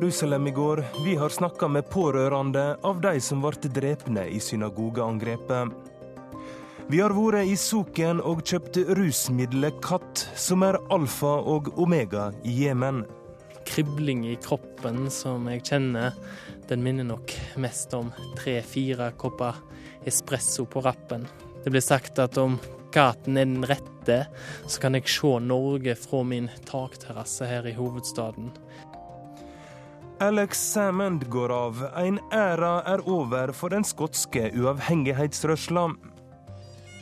Jerusalem 0.00 0.46
i 0.46 0.50
går. 0.50 0.84
Vi 1.04 1.14
har 1.14 1.28
snakka 1.28 1.68
med 1.68 1.88
pårørende 1.90 2.76
av 2.82 3.00
de 3.04 3.20
som 3.20 3.42
ble 3.44 3.68
drepne 3.68 4.22
i 4.32 4.38
synagogeangrepet. 4.40 5.74
Vi 6.88 7.02
har 7.02 7.12
vært 7.12 7.44
i 7.44 7.56
Soken 7.60 8.22
og 8.24 8.40
kjøpt 8.40 8.78
rusmiddelet 8.96 9.76
Katt, 9.84 10.22
som 10.40 10.64
er 10.64 10.80
alfa 10.88 11.34
og 11.44 11.68
omega 11.76 12.30
i 12.48 12.54
Jemen. 12.62 13.02
Kribling 13.68 14.24
i 14.30 14.38
kroppen 14.40 15.10
som 15.12 15.44
jeg 15.52 15.66
kjenner, 15.68 16.16
den 16.72 16.80
minner 16.80 17.04
nok 17.04 17.36
mest 17.60 17.92
om 17.92 18.08
tre-fire 18.40 19.12
kopper 19.20 19.60
espresso 20.08 20.64
på 20.64 20.80
rappen. 20.80 21.28
Det 21.60 21.76
blir 21.76 21.84
sagt 21.84 22.24
at 22.24 22.40
om 22.40 22.56
gaten 22.96 23.36
er 23.36 23.52
den 23.52 23.68
rette, 23.68 24.22
så 24.64 24.80
kan 24.80 24.96
jeg 24.96 25.12
se 25.12 25.36
Norge 25.44 25.92
fra 25.92 26.24
min 26.24 26.48
takterrasse 26.64 27.44
her 27.52 27.68
i 27.68 27.76
hovedstaden. 27.76 28.48
Alex 30.22 30.58
Salmond 30.72 31.28
går 31.28 31.52
av. 31.52 31.78
En 31.96 32.18
æra 32.32 32.82
er 32.84 33.00
over 33.08 33.54
for 33.56 33.72
den 33.72 33.86
skotske 33.88 34.50
uavhengighetsrørsla. 34.52 35.86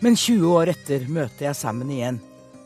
Men 0.06 0.16
20 0.16 0.52
år 0.54 0.70
etter 0.70 1.08
møter 1.10 1.48
jeg 1.48 1.58
Salmond 1.58 1.90
igjen, 1.90 2.20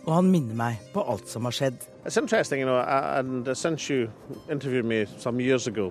og 0.04 0.18
han 0.18 0.28
minner 0.28 0.58
meg 0.58 0.82
på 0.92 1.00
alt 1.08 1.30
som 1.32 1.48
har 1.48 1.56
skjedd. 1.56 1.78
It's 2.04 2.20
interesting, 2.20 2.60
you 2.60 2.68
know, 2.68 2.76
and 2.84 3.48
since 3.56 3.88
you 3.88 4.10
interviewed 4.50 4.84
me 4.84 5.06
some 5.16 5.40
years 5.40 5.66
ago, 5.66 5.90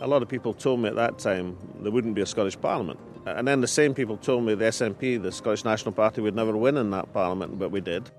a 0.00 0.08
lot 0.08 0.22
of 0.22 0.28
people 0.28 0.52
told 0.52 0.80
me 0.80 0.88
at 0.88 0.96
that 0.96 1.18
time 1.18 1.54
there 1.80 1.92
wouldn't 1.92 2.14
be 2.14 2.22
a 2.22 2.26
Scottish 2.26 2.58
Parliament. 2.60 2.98
And 3.26 3.46
then 3.46 3.60
the 3.60 3.70
same 3.70 3.94
people 3.94 4.16
told 4.16 4.42
me 4.42 4.56
the 4.56 4.72
SNP, 4.72 5.22
the 5.22 5.30
Scottish 5.30 5.64
National 5.64 5.92
Party, 5.92 6.20
would 6.20 6.34
never 6.34 6.56
win 6.56 6.76
in 6.78 6.90
that 6.90 7.12
parliament, 7.12 7.60
but 7.60 7.70
we 7.70 7.80
did. 7.80 8.10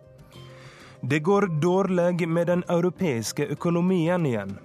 Det 1.02 1.20
går 1.20 1.62
dårlig 1.62 2.30
med 2.30 2.48
den 2.48 2.64
europeiske 2.70 3.46
økonomien 3.46 4.26
igjen. 4.26 4.58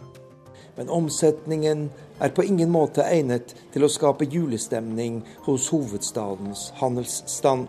Men 0.81 0.89
omsetningen 0.89 1.91
er 2.25 2.31
på 2.33 2.47
ingen 2.49 2.71
måte 2.73 3.05
egnet 3.05 3.53
til 3.75 3.85
å 3.85 3.91
skape 3.93 4.25
julestemning 4.33 5.19
hos 5.45 5.67
hovedstadens 5.75 6.71
handelsstand. 6.81 7.67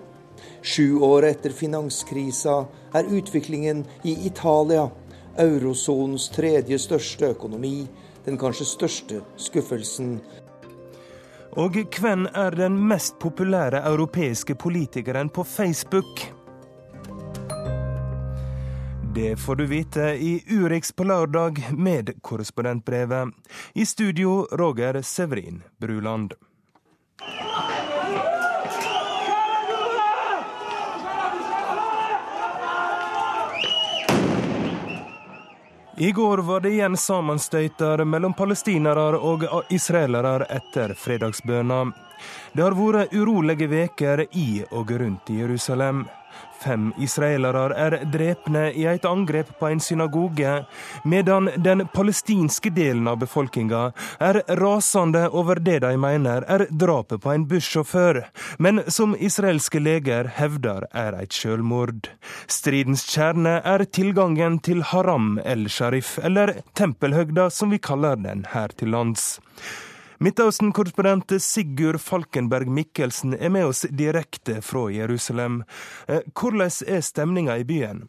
Sju 0.63 1.01
år 1.03 1.27
etter 1.27 1.51
finanskrisa 1.51 2.61
er 2.95 3.11
utviklingen 3.11 3.83
i 4.07 4.15
Italia, 4.31 4.87
eurosonens 5.35 6.29
tredje 6.31 6.79
største 6.79 7.33
økonomi, 7.35 7.83
den 8.23 8.39
kanskje 8.39 8.69
største 8.71 9.25
skuffelsen 9.35 10.21
og 11.59 11.75
hvem 11.99 12.29
er 12.31 12.55
den 12.55 12.77
mest 12.87 13.17
populære 13.19 13.81
europeiske 13.83 14.55
politikeren 14.55 15.27
på 15.29 15.43
Facebook? 15.43 16.41
Det 19.13 19.35
får 19.35 19.55
du 19.55 19.65
vite 19.65 20.01
i 20.01 20.43
Urix 20.49 20.91
på 20.91 21.03
lørdag 21.03 21.67
med 21.71 22.21
korrespondentbrevet. 22.21 23.29
I 23.73 23.85
studio 23.85 24.47
Roger 24.51 25.01
Severin 25.01 25.63
Bruland. 25.77 26.33
I 35.97 36.11
går 36.11 36.37
var 36.37 36.59
det 36.59 36.69
igjen 36.69 36.97
sammenstøyter 36.97 38.05
mellom 38.05 38.33
palestinere 38.33 39.19
og 39.19 39.43
israelere 39.69 40.47
etter 40.49 40.95
fredagsbønna. 40.95 41.83
Det 42.53 42.63
har 42.63 42.79
vært 42.79 43.13
urolige 43.13 43.67
veker 43.67 44.25
i 44.31 44.63
og 44.71 44.91
rundt 44.91 45.29
Jerusalem. 45.29 46.05
Fem 46.61 46.91
israelere 47.01 47.72
er 47.73 47.95
drepne 48.13 48.67
i 48.77 48.85
et 48.89 49.05
angrep 49.07 49.49
på 49.59 49.69
en 49.72 49.79
synagoge, 49.81 50.53
medan 51.03 51.49
den 51.57 51.88
palestinske 51.94 52.69
delen 52.75 53.09
av 53.09 53.17
befolkninga 53.23 53.88
er 54.22 54.41
rasende 54.61 55.23
over 55.29 55.61
det 55.63 55.79
de 55.85 55.95
mener 55.97 56.45
er 56.45 56.67
drapet 56.69 57.23
på 57.23 57.33
en 57.33 57.47
bussjåfør, 57.50 58.23
men 58.59 58.83
som 58.88 59.16
israelske 59.17 59.81
leger 59.81 60.29
hevder 60.38 60.85
er 60.94 61.17
et 61.17 61.33
selvmord. 61.33 62.11
Stridens 62.45 63.07
kjerne 63.09 63.57
er 63.66 63.85
tilgangen 63.89 64.59
til 64.61 64.85
Haram 64.91 65.39
el-Sharif, 65.45 66.17
eller 66.21 66.59
tempelhøgda 66.77 67.50
som 67.50 67.73
vi 67.73 67.81
kaller 67.81 68.21
den 68.21 68.45
her 68.53 68.73
til 68.77 68.94
lands. 68.94 69.39
Midtøsten-korrespondent 70.21 71.31
Sigurd 71.41 71.97
Falkenberg 71.97 72.69
Mikkelsen 72.69 73.31
er 73.33 73.49
med 73.49 73.65
oss 73.65 73.87
direkte 73.89 74.59
fra 74.61 74.83
Jerusalem. 74.93 75.63
Eh, 76.05 76.21
hvordan 76.37 76.69
er 76.85 77.01
stemninga 77.01 77.55
i 77.57 77.65
byen? 77.65 78.03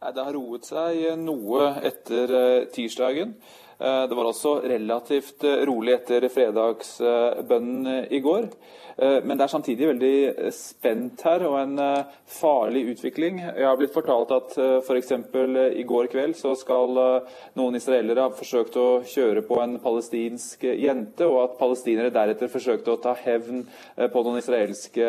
Det 0.00 0.26
har 0.26 0.36
roet 0.36 0.68
seg 0.68 1.00
noe 1.22 1.70
etter 1.88 2.34
eh, 2.36 2.68
tirsdagen. 2.76 3.32
Eh, 3.80 4.02
det 4.08 4.18
var 4.18 4.30
også 4.30 4.60
relativt 4.68 5.48
rolig 5.68 5.96
etter 5.96 6.28
fredagsbønnen 6.32 8.06
i 8.12 8.22
går. 8.24 8.50
Eh, 9.00 9.24
men 9.24 9.38
det 9.38 9.46
er 9.46 9.52
samtidig 9.52 9.86
veldig 9.88 10.16
eh, 10.28 10.52
spent 10.52 11.22
her 11.24 11.44
og 11.48 11.56
en 11.56 11.78
eh, 11.80 12.16
farlig 12.28 12.82
utvikling. 12.92 13.38
Jeg 13.40 13.64
har 13.64 13.78
blitt 13.80 13.94
fortalt 13.94 14.34
at 14.36 14.56
f.eks. 14.84 15.12
i 15.80 15.86
går 15.88 16.10
kveld 16.12 16.36
så 16.36 16.52
skal 16.58 17.00
noen 17.56 17.78
israelere 17.78 18.26
ha 18.26 18.34
forsøkt 18.36 18.76
å 18.76 18.88
kjøre 19.08 19.44
på 19.48 19.60
en 19.62 19.78
palestinsk 19.80 20.66
jente, 20.68 21.26
og 21.26 21.40
at 21.46 21.58
palestinere 21.60 22.12
deretter 22.12 22.52
forsøkte 22.52 22.92
å 22.92 23.00
ta 23.00 23.16
hevn 23.24 23.64
på 24.12 24.24
noen 24.26 24.40
israelske 24.42 25.08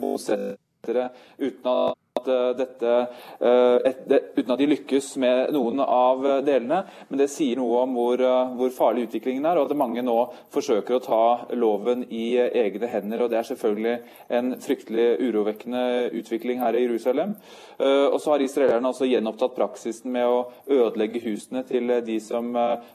bosettere 0.00 1.10
uten 1.38 1.70
at 1.70 2.03
at 2.24 2.28
eh, 2.28 2.56
dette 2.56 3.06
eh, 3.40 4.24
Uten 4.34 4.52
at 4.52 4.58
de 4.58 4.68
lykkes 4.68 5.14
med 5.22 5.52
noen 5.54 5.80
av 5.80 6.24
delene. 6.44 6.82
Men 7.08 7.20
det 7.20 7.30
sier 7.32 7.58
noe 7.58 7.84
om 7.84 7.94
hvor, 7.96 8.20
eh, 8.20 8.54
hvor, 8.58 8.72
farlig 8.74 9.08
utviklingen 9.08 9.46
er, 9.46 9.58
og 9.60 9.70
at 9.70 9.78
mange 9.78 10.02
nå 10.04 10.16
forsøker 10.54 10.96
å 10.96 11.04
ta 11.04 11.24
loven 11.54 12.04
i 12.10 12.34
egne 12.38 12.90
hender. 12.90 13.22
og 13.22 13.30
Det 13.30 13.38
er 13.38 13.48
selvfølgelig 13.50 13.96
en 14.38 14.54
fryktelig 14.62 15.08
urovekkende 15.22 15.84
utvikling 16.20 16.60
her 16.62 16.76
i 16.76 16.84
Jerusalem. 16.84 17.36
Og 17.74 18.20
så 18.22 18.30
har 18.30 18.42
israelerne 18.42 18.90
også 18.90 19.08
gjenopptatt 19.08 19.56
praksisen 19.56 20.12
med 20.14 20.30
å 20.30 20.44
ødelegge 20.70 21.22
husene 21.24 21.64
til 21.66 21.90
de 22.06 22.20
som 22.22 22.52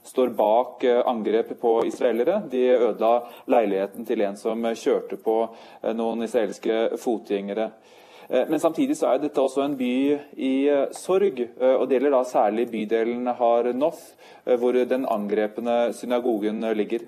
står 0.08 0.32
bak 0.38 0.86
angrepet 0.88 1.60
på 1.60 1.74
israelere. 1.88 2.40
De 2.52 2.64
ødela 2.78 3.26
leiligheten 3.52 4.08
til 4.08 4.24
en 4.24 4.40
som 4.40 4.64
kjørte 4.72 5.20
på 5.20 5.38
noen 6.00 6.28
israelske 6.28 7.00
fotgjengere. 7.02 7.70
Eh, 8.30 8.50
men 8.50 8.60
samtidig 8.60 8.98
så 8.98 9.10
er 9.10 9.22
dette 9.24 9.42
også 9.42 9.64
en 9.66 9.76
by 9.78 9.94
i 10.38 10.54
eh, 10.70 10.92
sorg. 10.94 11.40
Eh, 11.42 11.76
og 11.76 11.88
Det 11.90 11.98
gjelder 11.98 12.14
da 12.14 12.24
særlig 12.30 12.68
bydelen 12.70 13.26
Har 13.40 13.72
Noth, 13.74 14.14
hvor 14.46 14.74
den 14.74 15.06
angrepne 15.10 15.94
synagogen 15.94 16.62
ligger. 16.78 17.08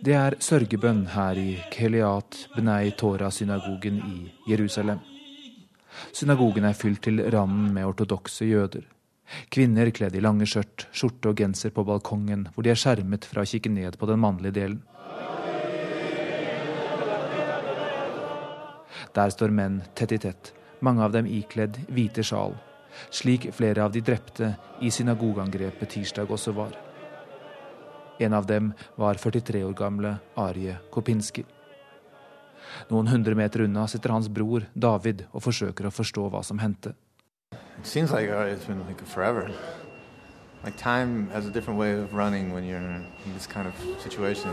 Det 0.00 0.14
er 0.16 0.36
sørgebønn 0.40 1.04
her 1.12 1.38
i 1.38 1.50
Keliat 1.70 2.48
Bnei 2.56 2.90
Tora-synagogen 2.96 4.00
i 4.00 4.50
Jerusalem. 4.50 5.04
Synagogen 6.12 6.64
er 6.64 6.72
fylt 6.72 7.02
til 7.04 7.20
randen 7.30 7.74
med 7.74 7.84
ortodokse 7.84 8.48
jøder. 8.48 8.88
Kvinner 9.50 9.90
kledd 9.94 10.16
i 10.16 10.22
lange 10.22 10.46
skjørt, 10.48 10.88
skjorte 10.92 11.30
og 11.30 11.40
genser 11.42 11.72
på 11.74 11.84
balkongen, 11.86 12.48
hvor 12.54 12.66
de 12.66 12.72
er 12.72 12.78
skjermet 12.78 13.26
fra 13.28 13.44
å 13.44 13.48
kikke 13.48 13.70
ned 13.72 13.98
på 13.98 14.08
den 14.10 14.22
mannlige 14.22 14.56
delen. 14.58 14.80
Der 19.14 19.32
står 19.34 19.50
menn 19.54 19.80
tett 19.98 20.12
i 20.14 20.20
tett, 20.22 20.52
mange 20.80 21.02
av 21.02 21.14
dem 21.14 21.26
ikledd 21.26 21.80
hvite 21.90 22.22
sjal, 22.26 22.54
slik 23.10 23.48
flere 23.54 23.82
av 23.84 23.94
de 23.94 24.02
drepte 24.06 24.52
i 24.80 24.90
synagogeangrepet 24.94 25.96
tirsdag 25.96 26.30
også 26.30 26.54
var. 26.54 26.76
En 28.20 28.36
av 28.36 28.46
dem 28.46 28.72
var 29.00 29.18
43 29.18 29.64
år 29.64 29.74
gamle 29.74 30.18
Arie 30.38 30.76
Kopinski. 30.92 31.44
Noen 32.90 33.08
hundre 33.08 33.34
meter 33.34 33.64
unna 33.64 33.86
sitter 33.88 34.12
hans 34.14 34.28
bror 34.28 34.66
David 34.74 35.24
og 35.32 35.42
forsøker 35.46 35.88
å 35.88 35.94
forstå 35.94 36.26
hva 36.30 36.42
som 36.46 36.60
hendte. 36.60 36.92
It 37.80 37.86
seems 37.86 38.10
like 38.12 38.28
uh, 38.28 38.52
it's 38.52 38.66
been 38.66 38.84
like 38.86 39.06
forever. 39.06 39.50
Like 40.64 40.76
time 40.76 41.30
has 41.32 41.46
a 41.46 41.50
different 41.50 41.80
way 41.80 41.92
of 41.94 42.12
running 42.12 42.52
when 42.52 42.64
you're 42.64 42.78
in 42.78 43.32
this 43.34 43.46
kind 43.46 43.66
of 43.66 43.74
situation. 44.02 44.52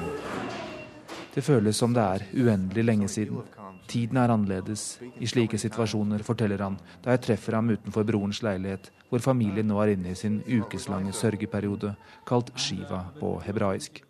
Det 1.33 1.41
føles 1.41 1.75
som 1.77 1.93
det 1.93 2.01
er 2.01 2.23
uendelig 2.33 2.83
lenge 2.85 3.07
siden. 3.07 3.41
Tiden 3.87 4.17
er 4.17 4.31
annerledes 4.31 4.99
i 5.19 5.27
slike 5.27 5.57
situasjoner, 5.57 6.23
forteller 6.23 6.63
han 6.63 6.79
da 7.03 7.11
jeg 7.17 7.21
treffer 7.27 7.59
ham 7.59 7.69
utenfor 7.69 8.03
brorens 8.07 8.41
leilighet, 8.43 8.91
hvor 9.09 9.19
familien 9.19 9.67
nå 9.67 9.81
er 9.83 9.87
inne 9.97 10.15
i 10.15 10.15
sin 10.15 10.39
ukeslange 10.47 11.11
sørgeperiode, 11.11 11.95
kalt 12.25 12.51
shiva 12.55 13.03
på 13.19 13.41
hebraisk. 13.43 14.01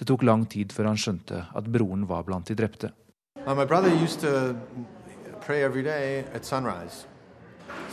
Det 0.00 0.08
tok 0.08 0.22
lang 0.24 0.48
tid 0.48 0.72
før 0.72 0.84
han 0.94 0.96
skjønte 0.98 1.44
at 1.54 1.68
broren 1.68 2.08
var 2.08 2.24
blant 2.24 2.48
de 2.48 2.56
drepte. 2.56 2.90
Uh, 3.36 3.66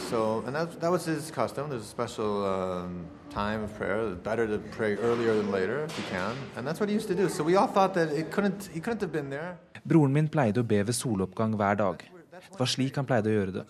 So, 0.09 0.43
and 0.45 0.55
that, 0.55 0.79
that 0.79 0.91
was 0.91 1.05
his 1.05 1.31
custom. 1.31 1.69
There's 1.69 1.83
a 1.83 1.85
special 1.85 2.45
um, 2.45 3.05
time 3.29 3.63
of 3.63 3.75
prayer. 3.77 4.15
Better 4.15 4.47
to 4.47 4.57
pray 4.71 4.95
earlier 4.95 5.35
than 5.35 5.51
later 5.51 5.83
if 5.83 5.97
you 5.97 6.05
can. 6.09 6.35
And 6.55 6.65
that's 6.65 6.79
what 6.79 6.89
he 6.89 6.95
used 6.95 7.09
to 7.09 7.15
do. 7.15 7.27
So 7.29 7.43
we 7.43 7.55
all 7.55 7.67
thought 7.67 7.93
that 7.95 8.11
it 8.11 8.31
couldn't, 8.31 8.69
he 8.73 8.79
couldn't 8.79 9.01
have 9.01 9.11
been 9.11 9.29
there. 9.29 9.57
Broren 9.85 10.11
min 10.11 10.27
pleide 10.27 10.61
å 10.61 10.67
be 10.67 10.79
ved 10.83 10.95
soloppgang 10.95 11.55
hver 11.59 11.75
dag. 11.79 12.03
Det 12.31 12.59
var 12.59 12.69
slik 12.71 12.95
han 12.95 13.07
pleide 13.07 13.31
å 13.31 13.35
gjøre 13.35 13.53
det. 13.59 13.65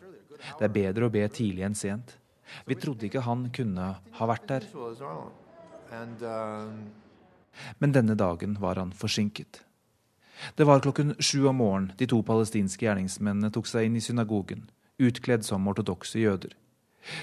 Det 0.60 0.66
er 0.68 0.74
bedre 0.74 1.08
å 1.08 1.14
be 1.14 1.26
tidlig 1.34 1.66
enn 1.66 1.76
sent. 1.78 2.18
Vi 2.66 2.78
trodde 2.80 3.08
ikke 3.08 3.26
han 3.26 3.48
kunne 3.54 3.90
ha 4.20 4.28
vært 4.30 4.48
der. 4.50 4.68
Um, 6.22 6.80
Men 7.80 7.94
denne 7.96 8.16
dagen 8.16 8.58
var 8.62 8.78
han 8.78 8.94
forsinket. 8.94 9.64
Det 10.56 10.68
var 10.70 10.84
klokken 10.86 11.16
sju 11.20 11.48
om 11.50 11.58
morgenen 11.62 11.94
de 11.98 12.06
to 12.06 12.22
palestinske 12.24 12.86
gjerningsmennene 12.86 13.50
tok 13.54 13.66
seg 13.70 13.88
inn 13.88 13.98
i 13.98 14.04
synagogen, 14.04 14.68
utkledd 14.98 15.46
som 15.46 15.68
ortodokse 15.68 16.20
jøder. 16.20 16.56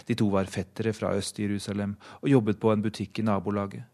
De 0.07 0.17
to 0.17 0.29
var 0.33 0.49
fettere 0.51 0.95
fra 0.97 1.13
Øst-Jerusalem 1.19 1.97
og 2.23 2.29
jobbet 2.31 2.61
på 2.61 2.73
en 2.73 2.85
butikk 2.85 3.21
i 3.21 3.27
nabolaget. 3.27 3.85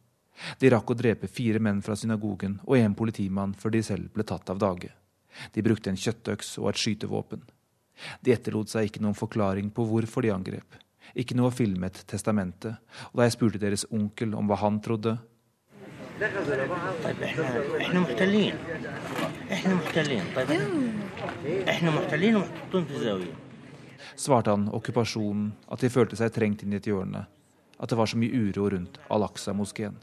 De 0.61 0.71
rakk 0.73 0.93
å 0.93 0.97
drepe 0.97 1.29
fire 1.29 1.61
menn 1.61 1.83
fra 1.85 1.97
synagogen 1.99 2.59
og 2.65 2.79
en 2.79 2.95
politimann 2.97 3.53
før 3.59 3.75
de 3.75 3.83
selv 3.85 4.13
ble 4.15 4.25
tatt 4.25 4.53
av 4.53 4.61
dage. 4.63 4.93
De 5.53 5.63
brukte 5.63 5.91
en 5.91 5.99
kjøttøks 6.01 6.57
og 6.63 6.71
et 6.71 6.81
skytevåpen. 6.81 7.43
De 8.25 8.33
etterlot 8.33 8.71
seg 8.73 8.89
ikke 8.89 9.03
noen 9.05 9.19
forklaring 9.19 9.69
på 9.75 9.85
hvorfor 9.89 10.25
de 10.25 10.33
angrep. 10.33 10.79
Ikke 11.19 11.37
noe 11.37 11.51
filmet 11.53 12.05
testamentet, 12.09 12.79
og 13.11 13.19
da 13.19 13.27
jeg 13.27 13.35
spurte 13.35 13.61
deres 13.61 13.85
onkel 13.91 14.35
om 14.39 14.49
hva 14.49 14.61
han 14.63 14.79
trodde, 14.85 15.19
svarte 24.17 24.55
han 24.55 24.69
okkupasjonen 24.75 25.51
at 25.71 25.83
de 25.83 25.91
følte 25.93 26.19
seg 26.19 26.33
trengt 26.35 26.65
inn 26.65 26.75
i 26.75 26.81
et 26.81 26.89
hjørne, 26.89 27.27
at 27.79 27.91
det 27.91 27.99
var 27.99 28.11
så 28.11 28.19
mye 28.21 28.33
uro 28.33 28.71
rundt 28.73 29.01
Al-Aqsa-moskeen. 29.11 29.99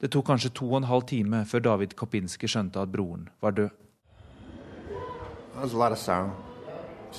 Det 0.00 0.10
tok 0.12 0.26
kanskje 0.28 0.52
to 0.54 0.68
og 0.70 0.80
en 0.80 0.90
halv 0.90 1.06
time 1.08 1.44
før 1.48 1.64
David 1.64 1.96
Kopinski 1.96 2.48
skjønte 2.50 2.82
at 2.82 2.92
broren 2.92 3.28
var 3.40 3.56
død. 3.56 3.70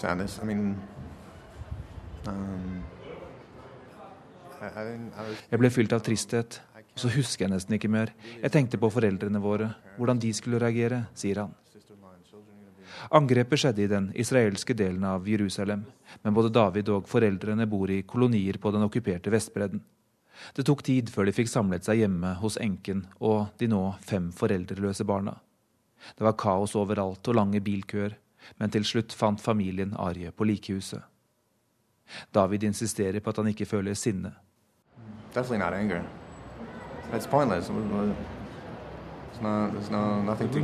I 0.02 0.46
mean, 0.46 0.78
um, 2.28 2.84
I, 4.62 4.66
I 4.66 5.36
Jeg 5.52 5.60
ble 5.60 5.70
fylt 5.74 5.94
av 5.94 6.04
tristhet, 6.06 6.62
og 6.78 7.00
så 7.04 7.12
husker 7.12 7.46
jeg 7.46 7.54
nesten 7.54 7.76
ikke 7.76 7.92
mer. 7.92 8.14
Jeg 8.42 8.54
tenkte 8.54 8.80
på 8.80 8.90
foreldrene 8.94 9.42
våre, 9.42 9.74
hvordan 9.98 10.22
de 10.22 10.32
skulle 10.34 10.62
reagere, 10.62 11.06
sier 11.18 11.44
han. 11.44 11.56
Angrepet 13.10 13.60
skjedde 13.60 13.84
i 13.84 13.90
den 13.90 14.12
israelske 14.16 14.76
delen 14.78 15.04
av 15.08 15.30
Jerusalem, 15.30 15.86
men 16.22 16.34
både 16.34 16.54
David 16.54 16.90
og 16.94 17.08
foreldrene 17.10 17.66
bor 17.68 17.92
i 17.92 18.04
kolonier 18.08 18.60
på 18.62 18.72
den 18.72 18.86
okkuperte 18.86 19.34
Vestbredden. 19.34 19.82
Det 20.56 20.66
tok 20.66 20.84
tid 20.84 21.10
før 21.10 21.28
de 21.28 21.36
fikk 21.36 21.50
samlet 21.50 21.86
seg 21.86 22.02
hjemme 22.02 22.34
hos 22.42 22.58
enken 22.62 23.06
og 23.20 23.52
de 23.62 23.70
nå 23.70 23.82
fem 24.06 24.32
foreldreløse 24.34 25.06
barna. 25.06 25.38
Det 26.18 26.26
var 26.26 26.38
kaos 26.40 26.76
overalt 26.76 27.28
og 27.28 27.38
lange 27.38 27.62
bilkøer, 27.62 28.16
men 28.58 28.74
til 28.74 28.86
slutt 28.86 29.14
fant 29.14 29.42
familien 29.42 29.94
Arje 29.98 30.32
på 30.34 30.48
likehuset. 30.50 31.02
David 32.34 32.64
insisterer 32.64 33.22
på 33.22 33.30
at 33.30 33.38
han 33.38 33.52
ikke 33.54 33.70
føler 33.70 33.94
sinne. 33.94 34.34
definitely 35.34 35.58
not 35.58 35.74
anger. 35.74 36.04
It's 37.14 37.26
pointless. 37.26 37.70
It's 39.42 39.48
not, 39.48 39.72
there's 39.74 39.90
no, 39.90 40.22
nothing 40.22 40.50
to... 40.52 40.60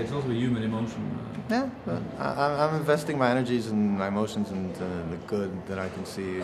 it's 0.00 0.12
also 0.12 0.30
a 0.30 0.34
human 0.34 0.62
emotion. 0.62 1.02
Yeah, 1.50 1.68
but 1.84 2.02
I, 2.20 2.28
I'm- 2.42 2.60
I'm 2.60 2.80
investing 2.80 3.18
my 3.18 3.30
energies 3.30 3.66
and 3.72 3.98
my 3.98 4.06
emotions 4.06 4.50
into 4.50 4.84
the 5.10 5.16
good 5.26 5.50
that 5.68 5.78
I 5.78 5.88
can 5.88 6.04
see. 6.06 6.42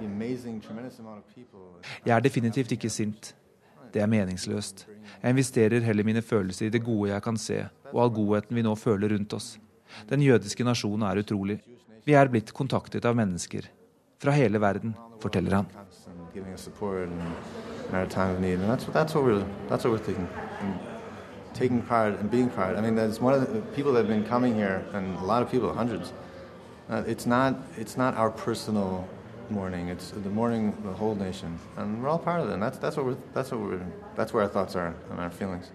The 0.00 0.04
amazing, 0.04 0.60
tremendous 0.60 0.98
amount 0.98 1.18
of 1.18 1.34
people. 1.34 1.60
Jeg 2.06 2.16
er 2.16 2.20
definitivt 2.20 2.72
ikke 2.72 2.90
sint. 2.90 3.34
Det 3.94 4.02
er 4.02 4.06
meningsløst. 4.06 4.86
Jeg 5.22 5.30
investerer 5.30 5.80
heller 5.80 6.04
mine 6.04 6.22
følelser 6.22 6.66
i 6.66 6.68
det 6.68 6.84
gode 6.84 7.10
jeg 7.10 7.22
kan 7.22 7.36
se, 7.36 7.68
og 7.92 8.02
all 8.02 8.10
godheten 8.10 8.56
vi 8.56 8.62
nå 8.62 8.74
føler 8.74 9.08
rundt 9.16 9.32
oss. 9.32 9.58
Den 10.10 10.22
jødiske 10.22 10.64
nasjonen 10.64 11.02
er 11.02 11.18
utrolig. 11.18 11.60
Vi 12.04 12.12
er 12.12 12.28
blitt 12.28 12.52
kontaktet 12.52 13.04
av 13.04 13.16
mennesker. 13.16 13.60
Fra 14.22 14.30
hele 14.30 14.60
verden, 14.60 14.94
forteller 15.20 15.56
han. 15.56 15.66
giving 16.34 16.52
us 16.52 16.60
support 16.60 17.08
and 17.08 17.20
in 17.88 17.94
our 17.94 18.06
time 18.06 18.34
of 18.34 18.40
need. 18.40 18.60
And 18.60 18.70
that's 18.70 18.84
what 18.86 18.94
that's 18.94 19.14
what 19.14 19.24
we're 19.24 19.44
that's 19.68 19.84
what 19.84 19.92
we're 19.92 20.04
thinking. 20.04 20.28
And 20.60 20.89
taking 21.54 21.82
part 21.82 22.18
and 22.18 22.30
being 22.30 22.50
part. 22.50 22.76
I 22.76 22.80
mean, 22.80 22.94
that's 22.94 23.20
one 23.20 23.34
of 23.34 23.52
the 23.52 23.60
people 23.76 23.92
that 23.92 24.00
have 24.00 24.08
been 24.08 24.24
coming 24.24 24.54
here, 24.54 24.84
and 24.92 25.16
a 25.18 25.24
lot 25.24 25.42
of 25.42 25.50
people, 25.50 25.72
hundreds. 25.72 26.12
Uh, 26.88 27.02
it's 27.06 27.26
not 27.26 27.54
it's 27.76 27.96
not 27.96 28.16
our 28.16 28.30
personal 28.30 29.08
mourning. 29.50 29.88
It's 29.88 30.10
the 30.10 30.30
mourning 30.30 30.74
the 30.84 30.92
whole 30.92 31.14
nation, 31.14 31.58
and 31.76 32.02
we're 32.02 32.08
all 32.08 32.18
part 32.18 32.40
of 32.40 32.50
it. 32.50 32.54
And 32.54 32.62
that's 32.62 32.78
that's 32.78 32.96
what 32.96 33.06
we're 33.06 33.16
that's 33.34 33.50
what 33.52 33.60
we're 33.60 33.86
that's 34.16 34.32
where 34.32 34.42
our 34.42 34.48
thoughts 34.48 34.76
are 34.76 34.94
and 35.10 35.20
our 35.20 35.30
feelings. 35.30 35.70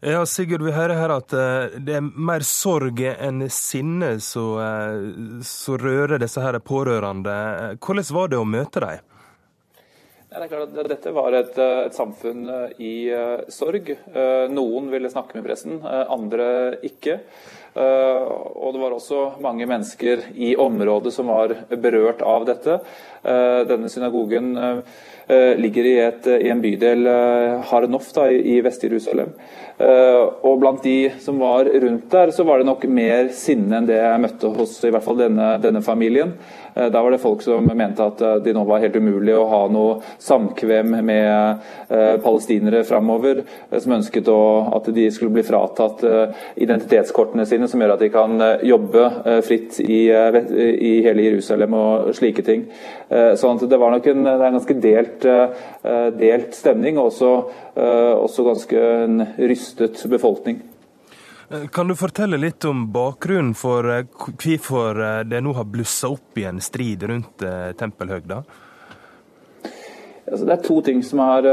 Ja, 0.00 0.26
Sigurd, 0.26 0.62
vi 0.62 0.72
hører 0.72 0.94
her 0.94 1.08
at 1.08 1.32
eh, 1.32 1.78
det 1.80 1.94
er 1.96 2.02
mer 2.04 2.44
sorg 2.44 3.00
enn 3.00 3.46
sinne 3.50 4.18
som 4.20 4.58
eh, 4.60 5.78
rører 5.80 6.20
disse 6.20 6.42
her 6.44 6.58
pårørende. 6.60 7.32
Eh, 7.32 7.78
Hvordan 7.80 8.10
var 8.14 8.28
det 8.28 8.38
å 8.38 8.44
møte 8.44 8.82
dem? 8.84 9.00
Ja, 10.36 10.42
det 10.42 10.50
er 10.50 10.58
klart 10.66 10.74
at 10.76 10.88
Dette 10.90 11.10
var 11.16 11.32
et, 11.32 11.54
eh, 11.56 11.78
et 11.86 11.94
samfunn 11.96 12.42
eh, 12.52 12.72
i 12.84 12.90
uh, 13.08 13.46
sorg. 13.48 13.86
Uh, 14.12 14.44
Noen 14.52 14.90
ville 14.92 15.08
snakke 15.08 15.38
med 15.38 15.46
pressen, 15.46 15.78
uh, 15.80 16.02
andre 16.12 16.48
ikke. 16.84 17.22
Og 17.76 18.70
det 18.72 18.80
var 18.80 18.94
også 18.96 19.22
mange 19.44 19.66
mennesker 19.68 20.22
i 20.32 20.54
området 20.60 21.10
som 21.12 21.28
var 21.28 21.52
berørt 21.76 22.22
av 22.24 22.46
dette. 22.48 22.78
Denne 23.68 23.90
synagogen 23.92 24.54
ligger 25.58 25.84
i, 25.84 25.94
et, 25.98 26.26
i 26.46 26.48
en 26.48 26.60
bydel, 26.62 27.06
eh, 27.06 27.60
Har 27.68 27.86
da, 27.86 28.30
i 28.30 28.56
i 28.56 28.60
Vest-Jerusalem. 28.62 29.32
Og 30.42 30.60
blant 30.60 30.82
de 30.82 31.10
som 31.20 31.38
var 31.38 31.64
rundt 31.64 32.10
der, 32.10 32.30
så 32.30 32.44
var 32.44 32.58
det 32.58 32.66
nok 32.66 32.84
mer 32.88 33.28
sinne 33.34 33.76
enn 33.76 33.88
det 33.88 33.98
jeg 33.98 34.22
møtte 34.22 34.52
hos 34.56 34.78
i 34.84 34.90
hvert 34.94 35.04
fall 35.04 35.18
denne, 35.18 35.56
denne 35.60 35.82
familien. 35.82 36.32
Eh, 36.76 36.90
Da 36.90 37.02
var 37.02 37.10
det 37.10 37.18
folk 37.18 37.42
som 37.42 37.64
mente 37.74 38.04
at 38.04 38.20
eh, 38.20 38.36
det 38.44 38.54
nå 38.54 38.64
var 38.68 38.82
helt 38.84 38.96
umulig 38.96 39.34
å 39.36 39.46
ha 39.50 39.62
noe 39.72 40.00
samkvem 40.22 40.96
med 41.06 41.64
eh, 41.88 42.16
palestinere 42.22 42.84
framover, 42.84 43.42
som 43.72 43.96
ønsket 43.96 44.28
at 44.28 44.88
de 44.94 45.06
skulle 45.12 45.34
bli 45.34 45.44
fratatt 45.46 46.02
identitetskortene 46.58 47.44
sine, 47.46 47.68
som 47.70 47.80
gjør 47.80 47.94
at 47.94 48.02
de 48.02 48.08
kan 48.12 48.42
jobbe 48.66 49.04
fritt 49.46 49.78
i, 49.84 50.08
hele 51.06 51.26
Jerusalem 51.28 51.76
og 51.78 52.10
slike 52.16 52.42
ting. 52.46 52.66
Så 53.08 53.52
det 53.62 53.78
var 53.80 53.94
nok 53.94 54.08
en, 54.10 54.26
en 54.26 54.56
ganske 54.58 54.78
delt, 54.82 55.26
delt 56.18 56.56
stemning, 56.58 56.98
og 56.98 57.12
også, 57.12 57.32
også 58.24 58.48
ganske 58.50 58.86
en 59.06 59.20
rystet 59.38 60.02
befolkning. 60.10 60.62
Eh, 61.50 61.66
Kan 61.66 61.88
du 61.88 61.94
fortelle 61.96 62.36
litt 62.36 62.64
om 62.64 62.86
bakgrunnen 62.92 63.54
for 63.54 63.86
eh, 63.90 64.06
hvorfor 64.10 65.02
eh, 65.02 65.20
det 65.28 65.42
nå 65.44 65.52
har 65.54 65.68
blussa 65.70 66.10
opp 66.10 66.38
i 66.38 66.46
en 66.48 66.60
strid 66.60 67.06
rundt 67.06 67.44
tempelhøgda? 67.78 68.42
Altså, 70.26 70.42
det 70.42 70.56
er 70.56 70.64
to 70.64 70.80
ting 70.82 71.04
som 71.06 71.22
har 71.22 71.46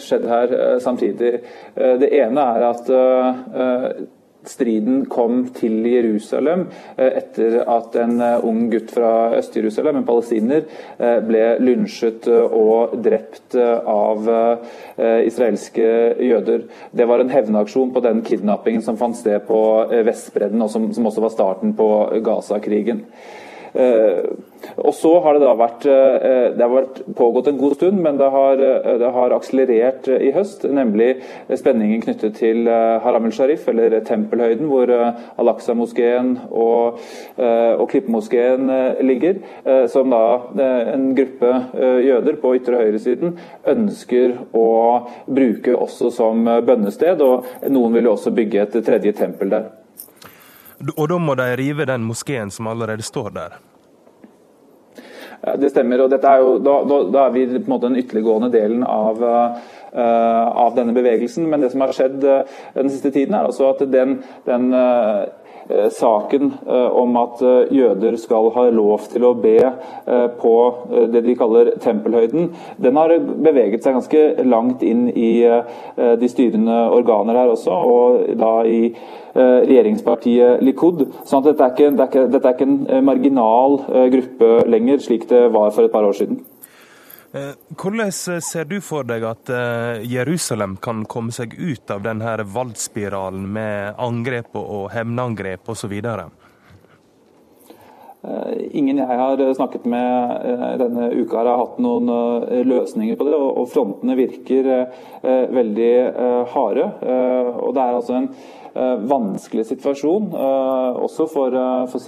skjedd 0.00 0.22
her 0.24 0.54
samtidig. 0.80 1.34
Det 1.76 2.08
ene 2.16 2.46
er 2.54 2.62
at 2.64 2.88
striden 4.48 5.04
kom 5.10 5.42
til 5.56 5.84
Jerusalem 5.84 6.66
eh, 6.96 7.10
etter 7.20 7.60
at 7.68 7.96
en 8.00 8.20
eh, 8.24 8.46
ung 8.46 8.68
gutt 8.72 8.92
fra 8.94 9.34
Øst-Jerusalem, 9.38 10.00
en 10.00 10.08
palestiner, 10.08 10.64
eh, 10.98 11.18
ble 11.26 11.44
lynsjet 11.60 12.28
og 12.30 12.96
drept 13.04 13.56
av 13.60 14.28
israelske 15.00 15.84
jøder. 16.22 16.64
Det 16.92 17.06
var 17.08 17.22
en 17.22 17.32
hevnaksjon 17.32 17.92
på 17.94 18.02
den 18.04 18.22
kidnappingen 18.26 18.82
som 18.84 18.98
fant 19.00 19.16
sted 19.16 19.42
på 19.48 19.60
Vestbredden, 20.06 20.60
og 20.62 20.70
som, 20.72 20.90
som 20.94 21.08
også 21.08 21.24
var 21.24 21.34
starten 21.34 21.74
på 21.78 21.88
Gaza-krigen. 22.24 23.04
Eh, 23.74 24.30
og 24.76 24.94
så 24.94 25.12
har 25.24 25.36
det 25.36 25.44
da 25.44 25.52
vært 25.58 25.86
eh, 25.88 26.50
Det 26.56 26.64
har 26.64 26.72
vært 26.72 27.00
pågått 27.16 27.50
en 27.50 27.58
god 27.60 27.76
stund, 27.78 28.00
men 28.04 28.18
det 28.20 28.28
har, 28.32 28.60
eh, 28.60 28.98
det 29.00 29.10
har 29.14 29.34
akselerert 29.36 30.08
i 30.12 30.32
høst. 30.34 30.66
Nemlig 30.68 31.10
spenningen 31.58 32.02
knyttet 32.04 32.36
til 32.40 32.68
Haram 32.68 33.28
el-Sharif, 33.28 33.66
eller 33.70 33.98
Tempelhøyden, 34.06 34.68
hvor 34.70 34.90
Al-Aqsa-moskeen 34.90 36.36
og, 36.50 37.00
og 37.40 37.86
Klippemoskeen 37.90 38.70
eh, 38.70 39.02
ligger. 39.04 39.40
Som 39.90 40.12
da 40.12 40.22
en 40.94 41.10
gruppe 41.16 41.50
jøder 42.04 42.38
på 42.42 42.54
ytre 42.58 42.80
høyresiden 42.82 43.36
ønsker 43.70 44.36
å 44.56 44.68
bruke 45.26 45.76
også 45.76 46.12
som 46.14 46.48
bønnested. 46.66 47.22
Og 47.24 47.70
noen 47.70 47.96
vil 47.96 48.10
jo 48.10 48.16
også 48.16 48.34
bygge 48.36 48.66
et 48.66 48.80
tredje 48.86 49.16
tempel 49.20 49.52
der. 49.52 49.70
Og 50.96 51.08
da 51.10 51.18
må 51.20 51.34
de 51.36 51.50
rive 51.60 51.84
den 51.88 52.06
moskeen 52.08 52.50
som 52.50 52.70
allerede 52.70 53.04
står 53.04 53.34
der. 53.36 53.58
Det 55.60 55.70
stemmer. 55.72 56.02
og 56.04 56.12
er 56.12 56.40
jo, 56.40 56.56
da, 56.60 56.76
da, 56.84 56.96
da 57.12 57.26
er 57.26 57.34
vi 57.34 57.46
på 57.48 57.62
en 57.62 57.72
måte 57.72 57.88
den 57.88 58.00
ytterliggående 58.00 58.50
delen 58.52 58.82
av, 58.84 59.22
eh, 59.24 60.48
av 60.64 60.74
denne 60.76 60.92
bevegelsen. 60.96 61.48
Men 61.48 61.64
det 61.64 61.72
som 61.72 61.84
har 61.84 61.92
skjedd 61.96 62.20
den 62.20 62.90
siste 62.92 63.10
tiden, 63.10 63.34
er 63.34 63.48
altså 63.48 63.70
at 63.72 63.84
den, 63.92 64.18
den 64.48 64.68
saken 65.94 66.52
om 66.92 67.16
at 67.20 67.42
jøder 67.72 68.16
skal 68.20 68.50
ha 68.54 68.66
lov 68.74 69.06
til 69.12 69.24
å 69.26 69.32
be 69.38 69.56
på 70.40 70.54
det 71.12 71.22
de 71.26 71.36
kaller 71.38 71.72
tempelhøyden, 71.82 72.50
den 72.82 73.00
har 73.00 73.14
beveget 73.18 73.84
seg 73.84 73.96
ganske 73.98 74.22
langt 74.48 74.84
inn 74.86 75.08
i 75.10 75.32
de 76.20 76.30
styrende 76.30 76.82
organer 76.94 77.38
her 77.40 77.54
også, 77.54 77.70
og 77.70 78.30
da 78.40 78.52
i 78.66 78.82
regjeringspartiet 79.34 80.62
Likud. 80.66 81.06
sånn 81.24 81.44
at 81.44 81.52
dette 81.52 81.66
er 81.66 81.74
ikke, 81.74 82.24
dette 82.32 82.46
er 82.48 82.56
ikke 82.56 82.70
en 82.70 83.04
marginal 83.06 83.78
gruppe 84.14 84.54
lenger, 84.70 85.04
slik 85.04 85.28
det 85.30 85.48
var 85.54 85.70
for 85.70 85.86
et 85.86 85.94
par 85.94 86.06
år 86.06 86.18
siden. 86.18 86.40
Eh, 87.32 87.52
hvordan 87.78 88.10
ser 88.10 88.64
du 88.66 88.80
for 88.82 89.06
deg 89.06 89.22
at 89.22 89.50
eh, 89.54 90.02
Jerusalem 90.10 90.74
kan 90.82 91.04
komme 91.06 91.30
seg 91.30 91.54
ut 91.54 91.90
av 91.94 92.02
denne 92.02 92.42
voldsspiralen 92.42 93.44
med 93.54 93.94
angrep 94.02 94.56
og 94.58 94.88
hevnangrep 94.90 95.70
osv.? 95.70 95.94
Eh, 98.20 98.56
ingen 98.74 98.98
jeg 98.98 99.20
har 99.22 99.44
snakket 99.54 99.86
med 99.86 100.82
denne 100.82 101.12
uka 101.14 101.44
har 101.44 101.62
hatt 101.62 101.78
noen 101.78 102.10
løsninger 102.66 103.14
på 103.14 103.28
det, 103.28 103.38
og 103.38 103.70
frontene 103.70 104.18
virker 104.18 104.90
veldig 105.54 105.92
harde. 106.50 106.88
Og 107.62 107.70
det 107.76 107.84
er 107.84 107.94
altså 107.94 108.18
en 108.18 108.28
vanskelig 108.74 109.64
situasjon, 109.66 110.30
også 111.04 111.26
for, 111.30 111.56
for 111.90 111.98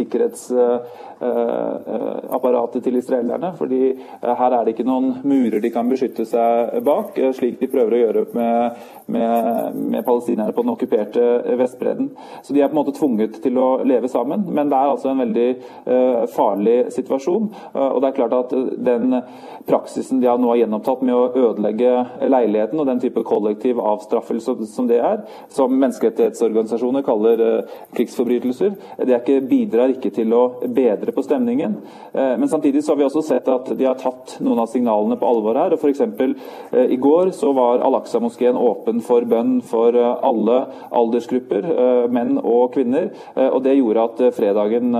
Eh, 1.22 2.34
apparatet 2.34 2.82
til 2.82 2.96
israelerne. 2.96 3.52
fordi 3.56 3.90
eh, 3.90 4.34
her 4.38 4.52
er 4.52 4.64
det 4.64 4.72
ikke 4.74 4.86
noen 4.88 5.20
murer 5.22 5.60
de 5.62 5.70
kan 5.70 5.86
beskytte 5.86 6.24
seg 6.26 6.80
bak, 6.82 7.14
eh, 7.18 7.30
slik 7.30 7.60
de 7.60 7.68
prøver 7.70 7.94
å 7.94 8.00
gjøre 8.00 8.24
med, 8.34 8.80
med, 9.06 9.76
med 9.92 10.02
palestinere 10.02 10.50
på 10.50 10.64
den 10.64 10.72
okkuperte 10.72 11.22
Vestbredden. 11.60 12.08
Så 12.42 12.56
de 12.56 12.64
er 12.64 12.72
på 12.72 12.74
en 12.74 12.80
måte 12.80 12.96
tvunget 12.96 13.38
til 13.44 13.60
å 13.62 13.68
leve 13.86 14.10
sammen, 14.10 14.48
men 14.48 14.72
det 14.72 14.80
er 14.80 14.90
altså 14.90 15.12
en 15.12 15.22
veldig 15.22 15.46
farlig 16.32 16.90
situasjon. 16.90 17.48
og 17.74 18.00
det 18.02 18.08
er 18.08 18.16
klart 18.16 18.34
at 18.34 18.54
den 18.82 19.14
praksisen 19.66 20.20
de 20.20 20.26
har 20.26 20.40
nå 20.42 20.48
har 20.50 20.62
gjenopptatt 20.62 21.02
med 21.06 21.14
å 21.14 21.30
ødelegge 21.30 21.92
leiligheten 22.26 22.80
og 22.80 22.88
den 22.88 23.02
type 23.02 23.22
kollektiv 23.26 23.78
avstraffelse 23.78 24.56
som 24.72 24.90
det 24.90 24.98
er, 24.98 25.22
som 25.54 25.70
menneskerettighetsorganisasjoner 25.76 26.51
kaller 27.04 27.42
krigsforbrytelser, 27.96 28.74
det 29.06 29.18
ikke, 29.18 29.40
bidrar 29.48 29.92
ikke 29.94 30.12
til 30.14 30.32
å 30.34 30.42
bedre 30.66 31.12
på 31.14 31.24
stemningen. 31.24 31.76
Eh, 32.12 32.34
men 32.38 32.48
samtidig 32.48 32.84
så 32.84 32.92
har 32.92 33.00
vi 33.00 33.06
også 33.06 33.22
sett 33.26 33.48
at 33.48 33.72
de 33.78 33.86
har 33.86 33.98
tatt 34.00 34.36
noen 34.40 34.62
av 34.62 34.70
signalene 34.72 35.18
på 35.20 35.28
alvor 35.28 35.58
her. 35.58 35.74
og 35.74 35.80
F.eks. 35.82 36.00
Eh, 36.00 36.94
i 36.94 36.98
går 37.00 37.32
så 37.36 37.52
var 37.56 37.84
Al-Aqsa-moskeen 37.84 38.58
åpen 38.58 39.02
for 39.04 39.26
bønn 39.28 39.60
for 39.66 39.96
eh, 39.96 40.12
alle 40.22 40.58
aldersgrupper, 40.92 41.68
menn 42.12 42.36
og 42.38 42.72
kvinner. 42.74 43.10
Og 43.36 43.60
det 43.64 43.74
gjorde 43.76 44.04
at 44.04 44.20
fredagen 44.36 44.94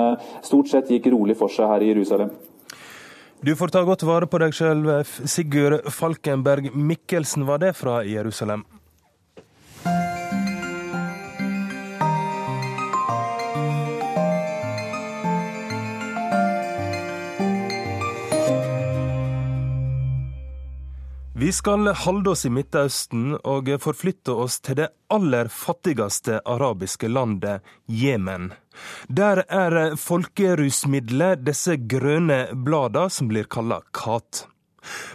stort 0.44 0.70
sett 0.70 0.90
gikk 0.90 1.08
rolig 1.12 1.36
for 1.38 1.52
seg 1.52 1.68
her 1.70 1.84
i 1.84 1.90
Jerusalem. 1.92 2.32
Du 3.42 3.54
får 3.58 3.72
ta 3.74 3.82
godt 3.86 4.04
vare 4.06 4.28
på 4.30 4.40
deg 4.42 4.54
sjøl. 4.56 4.84
Sigurd 5.04 5.88
Falkenberg 5.92 6.70
Mikkelsen 6.74 7.46
var 7.48 7.62
det 7.62 7.74
fra 7.78 8.00
Jerusalem. 8.06 8.64
Vi 21.42 21.52
skal 21.52 21.88
holde 21.88 22.30
oss 22.30 22.44
i 22.46 22.50
Midtøsten 22.54 23.32
og 23.34 23.66
forflytte 23.82 24.30
oss 24.44 24.60
til 24.62 24.76
det 24.78 24.84
aller 25.10 25.48
fattigste 25.50 26.36
arabiske 26.46 27.08
landet, 27.10 27.64
Jemen. 27.90 28.52
Der 29.10 29.40
er 29.50 29.96
folkerusmiddelet 29.98 31.42
disse 31.42 31.74
grønne 31.90 32.44
bladene 32.54 33.10
som 33.10 33.32
blir 33.32 33.48
kalla 33.50 33.80
kat. 33.90 34.44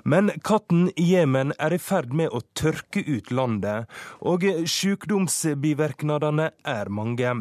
Men 0.04 0.34
katten 0.44 0.90
i 1.00 1.06
Jemen 1.14 1.56
er 1.56 1.78
i 1.78 1.80
ferd 1.80 2.12
med 2.12 2.36
å 2.36 2.44
tørke 2.60 3.06
ut 3.08 3.32
landet, 3.32 3.88
og 4.20 4.44
sykdomsbivirkningene 4.68 6.50
er 6.76 6.92
mange. 6.92 7.38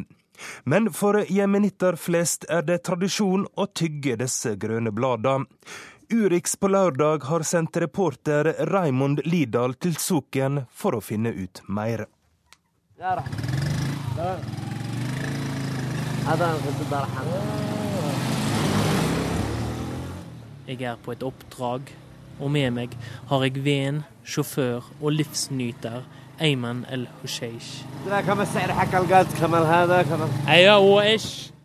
Men 0.64 0.88
for 0.92 1.18
jemenitter 1.32 1.96
flest 1.98 2.46
er 2.52 2.62
det 2.70 2.82
tradisjon 2.86 3.46
å 3.56 3.66
tygge 3.66 4.18
disse 4.22 4.54
grønne 4.60 4.94
bladene. 4.94 5.46
Urix 6.12 6.56
på 6.56 6.68
lørdag 6.68 7.24
har 7.26 7.42
sendt 7.42 7.76
reporter 7.82 8.44
Raymond 8.70 9.20
Lidahl 9.24 9.72
til 9.74 9.96
Soken 9.98 10.60
for 10.70 10.94
å 10.94 11.00
finne 11.02 11.32
ut 11.34 11.58
mer. 11.66 12.04
Jeg 20.66 20.78
er 20.78 21.00
på 21.02 21.16
et 21.16 21.26
oppdrag, 21.26 21.90
og 22.38 22.54
med 22.54 22.76
meg 22.78 22.94
har 23.32 23.48
jeg 23.48 23.64
venn, 23.66 24.04
sjåfør 24.22 24.86
og 25.00 25.10
livsnyter 25.10 26.06
Ayman 26.40 26.84
el-Husheish. 26.92 27.84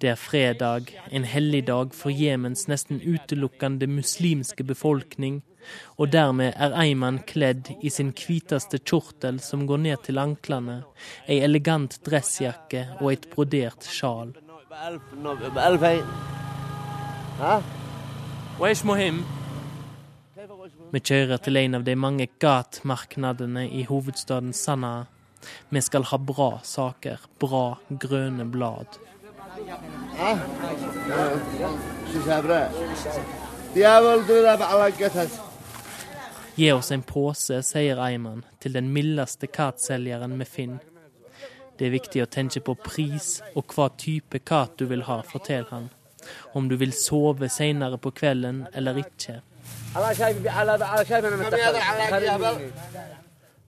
Det 0.02 0.10
er 0.10 0.16
fredag, 0.16 0.82
en 1.12 1.24
hellig 1.24 1.68
dag 1.68 1.94
for 1.94 2.10
Jemens 2.10 2.68
nesten 2.68 3.02
utelukkende 3.06 3.88
muslimske 3.88 4.64
befolkning, 4.64 5.42
og 5.98 6.14
dermed 6.14 6.54
er 6.56 6.74
Ayman 6.74 7.20
kledd 7.28 7.70
i 7.82 7.90
sin 7.90 8.14
hviteste 8.18 8.80
kjortel 8.80 9.40
som 9.44 9.68
går 9.68 9.84
ned 9.84 10.08
til 10.08 10.18
anklene, 10.18 10.82
ei 11.28 11.42
elegant 11.46 12.00
dressjakke 12.08 12.88
og 13.02 13.12
et 13.14 13.30
brodert 13.36 13.86
sjal. 13.86 14.34
Vi 20.92 21.00
kjører 21.00 21.40
til 21.40 21.56
en 21.56 21.78
av 21.78 21.84
de 21.88 21.94
mange 21.96 22.26
gatemarkedene 22.44 23.62
i 23.72 23.86
hovedstaden 23.88 24.52
Sanaa. 24.52 25.06
Vi 25.70 25.82
skal 25.82 26.04
ha 26.10 26.18
bra 26.20 26.50
saker, 26.68 27.22
bra 27.40 27.78
grønne 27.90 28.44
blad. 28.52 28.98
Gi 36.56 36.72
oss 36.74 36.92
en 36.92 37.04
pose, 37.08 37.62
sier 37.64 38.02
Eiman 38.04 38.44
til 38.60 38.76
den 38.76 38.90
mildeste 38.92 39.48
katselgeren 39.48 40.36
vi 40.42 40.48
finner. 40.58 40.84
Det 41.80 41.88
er 41.88 41.96
viktig 41.96 42.26
å 42.26 42.28
tenke 42.36 42.60
på 42.60 42.76
pris 42.76 43.38
og 43.56 43.72
hva 43.72 43.88
type 43.96 44.44
kat 44.44 44.76
du 44.78 44.90
vil 44.92 45.08
ha, 45.08 45.22
forteller 45.24 45.72
han. 45.72 45.88
Om 46.52 46.68
du 46.68 46.76
vil 46.78 46.92
sove 46.94 47.48
senere 47.50 47.98
på 47.98 48.12
kvelden 48.20 48.66
eller 48.76 49.00
ikke. 49.06 49.40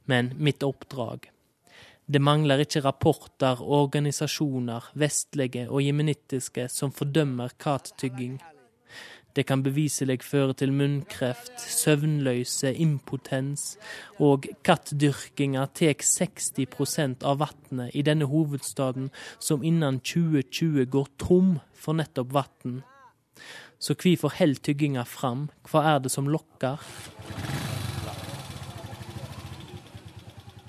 Men 0.05 0.33
mitt 0.37 0.63
oppdrag 0.63 1.29
Det 2.05 2.21
mangler 2.21 2.63
ikke 2.63 2.83
rapporter 2.85 3.59
og 3.63 3.73
organisasjoner, 3.89 4.87
vestlige 4.95 5.65
og 5.69 5.83
jemenittiske, 5.83 6.67
som 6.71 6.91
fordømmer 6.91 7.51
kattygging. 7.59 8.41
Det 9.35 9.45
kan 9.49 9.63
beviselig 9.63 10.19
føre 10.23 10.53
til 10.53 10.73
munnkreft, 10.73 11.59
søvnløse, 11.59 12.73
impotens, 12.75 13.77
og 14.19 14.45
kattdyrkinga 14.63 15.65
tar 15.73 15.95
60% 16.05 17.25
av 17.25 17.39
vannet 17.41 17.95
i 17.97 18.03
denne 18.05 18.29
hovedstaden, 18.29 19.09
som 19.39 19.63
innen 19.63 19.99
2020 19.99 20.85
går 20.85 21.07
tom 21.17 21.57
for 21.73 21.97
nettopp 21.97 22.35
vann. 22.35 22.83
Så 23.83 23.93
hvorfor 23.99 24.31
holder 24.37 24.61
tygginga 24.63 25.03
fram? 25.03 25.49
Hva 25.67 25.81
er 25.83 25.97
det 25.99 26.11
som 26.13 26.29
lokker? 26.31 26.79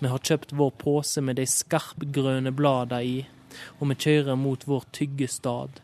Vi 0.01 0.11
har 0.11 0.19
kjøpt 0.19 0.55
vår 0.59 0.73
pose 0.83 1.23
med 1.23 1.39
de 1.39 1.45
skarpgrønne 1.47 2.51
bladene 2.59 2.99
i, 3.07 3.15
og 3.79 3.93
vi 3.93 3.99
kjører 4.07 4.35
mot 4.35 4.67
vår 4.67 4.89
tyggestad. 4.99 5.79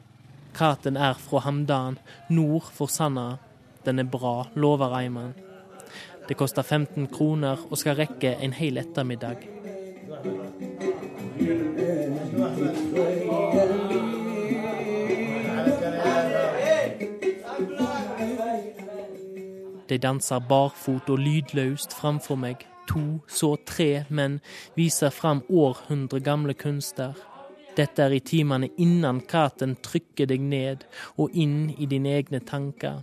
Katen 0.58 0.98
er 0.98 1.14
fra 1.22 1.44
Hamdan, 1.46 2.00
nord 2.34 2.66
for 2.74 2.90
Sanna. 2.90 3.38
Den 3.86 4.02
er 4.02 4.10
bra, 4.10 4.48
lover 4.58 4.98
Eiman. 4.98 5.36
Det 6.26 6.34
koster 6.34 6.66
15 6.66 7.06
kroner 7.14 7.62
og 7.70 7.78
skal 7.78 8.00
rekke 8.02 8.34
en 8.42 8.58
hel 8.58 8.82
ettermiddag. 8.82 9.46
De 19.89 19.97
danser 19.97 20.41
barfot 20.49 21.09
og 21.09 21.21
lydløst 21.21 21.93
framfor 21.93 22.39
meg. 22.41 22.65
To, 22.89 23.21
så 23.27 23.55
tre 23.65 24.05
menn 24.09 24.39
viser 24.77 25.09
fram 25.09 25.41
århundre 25.49 26.19
gamle 26.21 26.53
kunster. 26.53 27.15
Dette 27.77 28.03
er 28.05 28.13
i 28.15 28.21
timene 28.21 28.69
innan 28.77 29.23
katten 29.25 29.75
trykker 29.83 30.29
deg 30.29 30.41
ned 30.41 30.85
og 31.17 31.33
inn 31.33 31.73
i 31.77 31.89
dine 31.89 32.13
egne 32.19 32.39
tanker. 32.45 33.01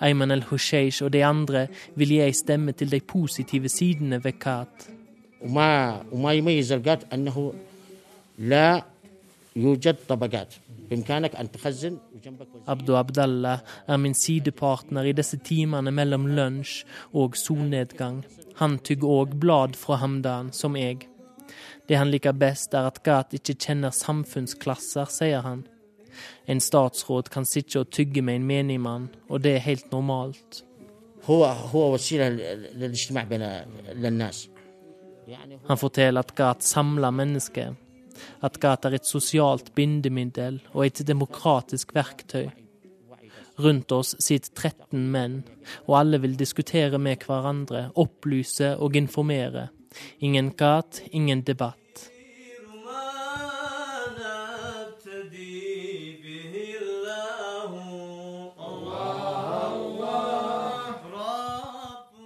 Ayman 0.00 0.32
el-Husheish 0.32 1.02
og 1.04 1.12
de 1.16 1.24
andre 1.24 1.66
vil 1.96 2.14
gi 2.14 2.20
ei 2.24 2.36
stemme 2.36 2.72
til 2.76 2.92
de 2.92 3.00
positive 3.00 3.68
sidene 3.72 4.22
ved 4.24 4.38
Kat. 4.40 4.92
وما 5.40 6.04
وما 6.12 6.32
يميز 6.32 6.72
القات 6.72 7.12
انه 7.14 7.54
لا 8.38 8.84
يوجد 9.56 9.96
طبقات 10.08 10.54
بامكانك 10.90 11.36
ان 11.36 11.50
تخزن 11.52 11.98
وجنبك 12.14 12.46
Abdo 12.66 12.96
Abdallah 12.96 13.58
er 13.88 13.96
min 13.96 14.14
sidepartner 14.14 15.04
i 15.04 15.12
disse 15.12 15.36
timene 15.36 15.90
mellom 15.90 16.26
lunsj 16.26 16.84
og 17.14 17.36
solnedgang. 17.36 18.24
Han 18.60 18.78
tygger 18.78 19.08
òg 19.08 19.38
blad 19.40 19.76
fra 19.76 19.96
Hamdan, 20.02 20.52
som 20.52 20.76
jeg. 20.76 21.08
Det 21.88 21.96
han 21.96 22.10
liker 22.10 22.32
best, 22.32 22.74
er 22.74 22.86
at 22.90 23.02
Gat 23.02 23.32
ikke 23.38 23.54
kjenner 23.54 23.90
samfunnsklasser, 23.90 25.08
sier 25.18 25.40
han. 25.40 25.64
En 26.46 26.60
statsråd 26.60 27.30
kan 27.30 27.44
sitte 27.44 27.80
og 27.80 27.90
tygge 27.90 28.22
med 28.22 28.40
en 28.40 28.48
menigmann, 28.50 29.08
og 29.28 29.44
det 29.44 29.56
er 29.56 29.68
helt 29.70 29.92
normalt. 29.92 30.62
هو 31.26 31.44
هو 31.44 31.94
وسيله 31.94 32.28
للاجتماع 32.28 33.24
بين 33.24 33.62
للناس 33.92 34.48
Han 35.68 35.78
forteller 35.78 36.20
at 36.20 36.34
Gat 36.34 36.62
samler 36.62 37.10
mennesker. 37.10 37.74
At 38.41 38.59
Gat 38.61 38.85
er 38.85 38.97
et 38.97 39.07
sosialt 39.07 39.73
bindemiddel 39.75 40.61
og 40.73 40.85
et 40.85 41.03
demokratisk 41.07 41.95
verktøy. 41.95 42.49
Rundt 43.61 43.91
oss 43.91 44.15
sitter 44.23 44.53
13 44.55 45.11
menn, 45.11 45.41
og 45.85 45.99
alle 45.99 46.21
vil 46.23 46.37
diskutere 46.39 46.97
med 46.97 47.25
hverandre, 47.27 47.89
opplyse 47.99 48.73
og 48.77 48.95
informere. 48.95 49.67
Ingen 50.19 50.53
Gat, 50.57 51.01
ingen 51.11 51.43
debatt. 51.45 51.77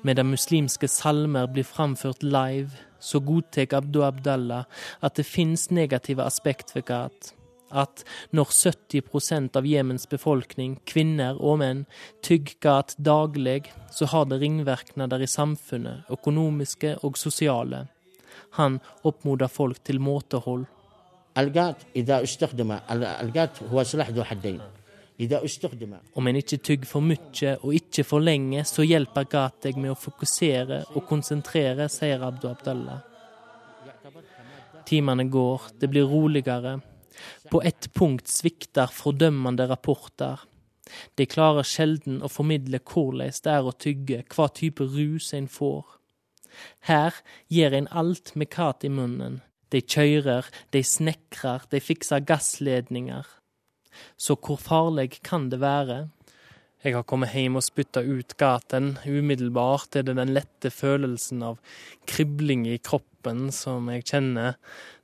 Medan 0.06 0.30
muslimske 0.30 0.86
salmer 0.88 1.48
blir 1.50 1.66
framført 1.66 2.22
live, 2.22 2.70
så 3.01 3.21
godtar 3.25 3.77
Abdu 3.79 4.03
Abdallah 4.05 4.65
at 5.01 5.17
det 5.17 5.27
finnes 5.29 5.71
negative 5.71 6.25
aspekt 6.25 6.75
ved 6.77 6.87
Gat. 6.91 7.35
At 7.71 8.03
når 8.35 8.51
70 8.51 9.57
av 9.57 9.67
Jemens 9.67 10.09
befolkning, 10.11 10.81
kvinner 10.87 11.39
og 11.39 11.61
menn, 11.63 11.85
tygger 12.23 12.59
Gat 12.61 12.97
daglig, 12.99 13.71
så 13.95 14.11
har 14.11 14.27
det 14.27 14.41
ringvirkninger 14.43 15.23
i 15.23 15.31
samfunnet, 15.31 16.11
økonomiske 16.11 16.99
og 17.07 17.19
sosiale. 17.19 17.87
Han 18.59 18.81
oppmoder 19.05 19.49
folk 19.49 19.85
til 19.85 20.01
måtehold. 20.01 20.67
القات 21.39 21.77
اذا 21.97 22.23
استخدم 22.23 22.79
القات 22.91 23.63
هو 23.63 23.83
سلاح 23.83 24.11
ذو 24.11 24.25
حدين 24.25 24.61
اذا 24.61 24.65
استخدم 24.65 24.74
om 25.16 26.28
en 26.28 26.36
ikke 26.36 26.58
tygger 26.60 26.90
for 26.90 27.04
mye 27.06 27.52
og 27.62 27.76
ikke 27.78 28.04
for 28.04 28.24
lenge, 28.24 28.66
så 28.68 28.84
hjelper 28.84 29.28
Gat 29.32 29.68
med 29.78 29.94
å 29.94 30.00
fokusere 30.00 30.82
og 30.94 31.06
konsentrere, 31.08 31.88
sier 31.90 32.24
Abdu 32.26 32.50
Abdallah. 32.50 33.00
Timene 34.86 35.26
går, 35.32 35.72
det 35.80 35.90
blir 35.90 36.04
roligere. 36.10 36.80
På 37.50 37.62
ett 37.64 37.94
punkt 37.94 38.28
svikter 38.28 38.92
fordømmende 38.92 39.70
rapporter. 39.72 40.44
De 41.16 41.26
klarer 41.26 41.66
sjelden 41.66 42.20
å 42.22 42.30
formidle 42.30 42.82
hvordan 42.84 43.32
det 43.44 43.54
er 43.54 43.66
å 43.66 43.74
tygge, 43.74 44.24
hva 44.36 44.50
type 44.54 44.84
rus 44.84 45.32
en 45.34 45.48
får. 45.48 45.86
Her 46.92 47.16
gjør 47.52 47.80
en 47.80 47.90
alt 47.92 48.36
med 48.36 48.52
kat 48.52 48.86
i 48.86 48.92
munnen. 48.92 49.42
De 49.72 49.82
kjører, 49.82 50.46
de 50.72 50.84
snekrer, 50.84 51.66
de 51.72 51.82
fikser 51.82 52.24
gassledninger. 52.28 53.26
Så 54.18 54.38
hvor 54.40 54.60
farlig 54.62 55.22
kan 55.26 55.50
det 55.52 55.62
være? 55.64 56.06
Jeg 56.86 56.94
har 56.94 57.06
kommet 57.10 57.34
hjem 57.34 57.56
og 57.58 57.64
spytta 57.66 58.04
ut 58.06 58.36
gaten. 58.38 58.92
Umiddelbart 59.10 59.96
er 59.98 60.04
det 60.06 60.14
den 60.20 60.36
lette 60.36 60.70
følelsen 60.70 61.42
av 61.42 61.58
kribling 62.06 62.68
i 62.70 62.78
kroppen 62.78 63.48
som 63.56 63.90
jeg 63.90 64.06
kjenner. 64.06 64.60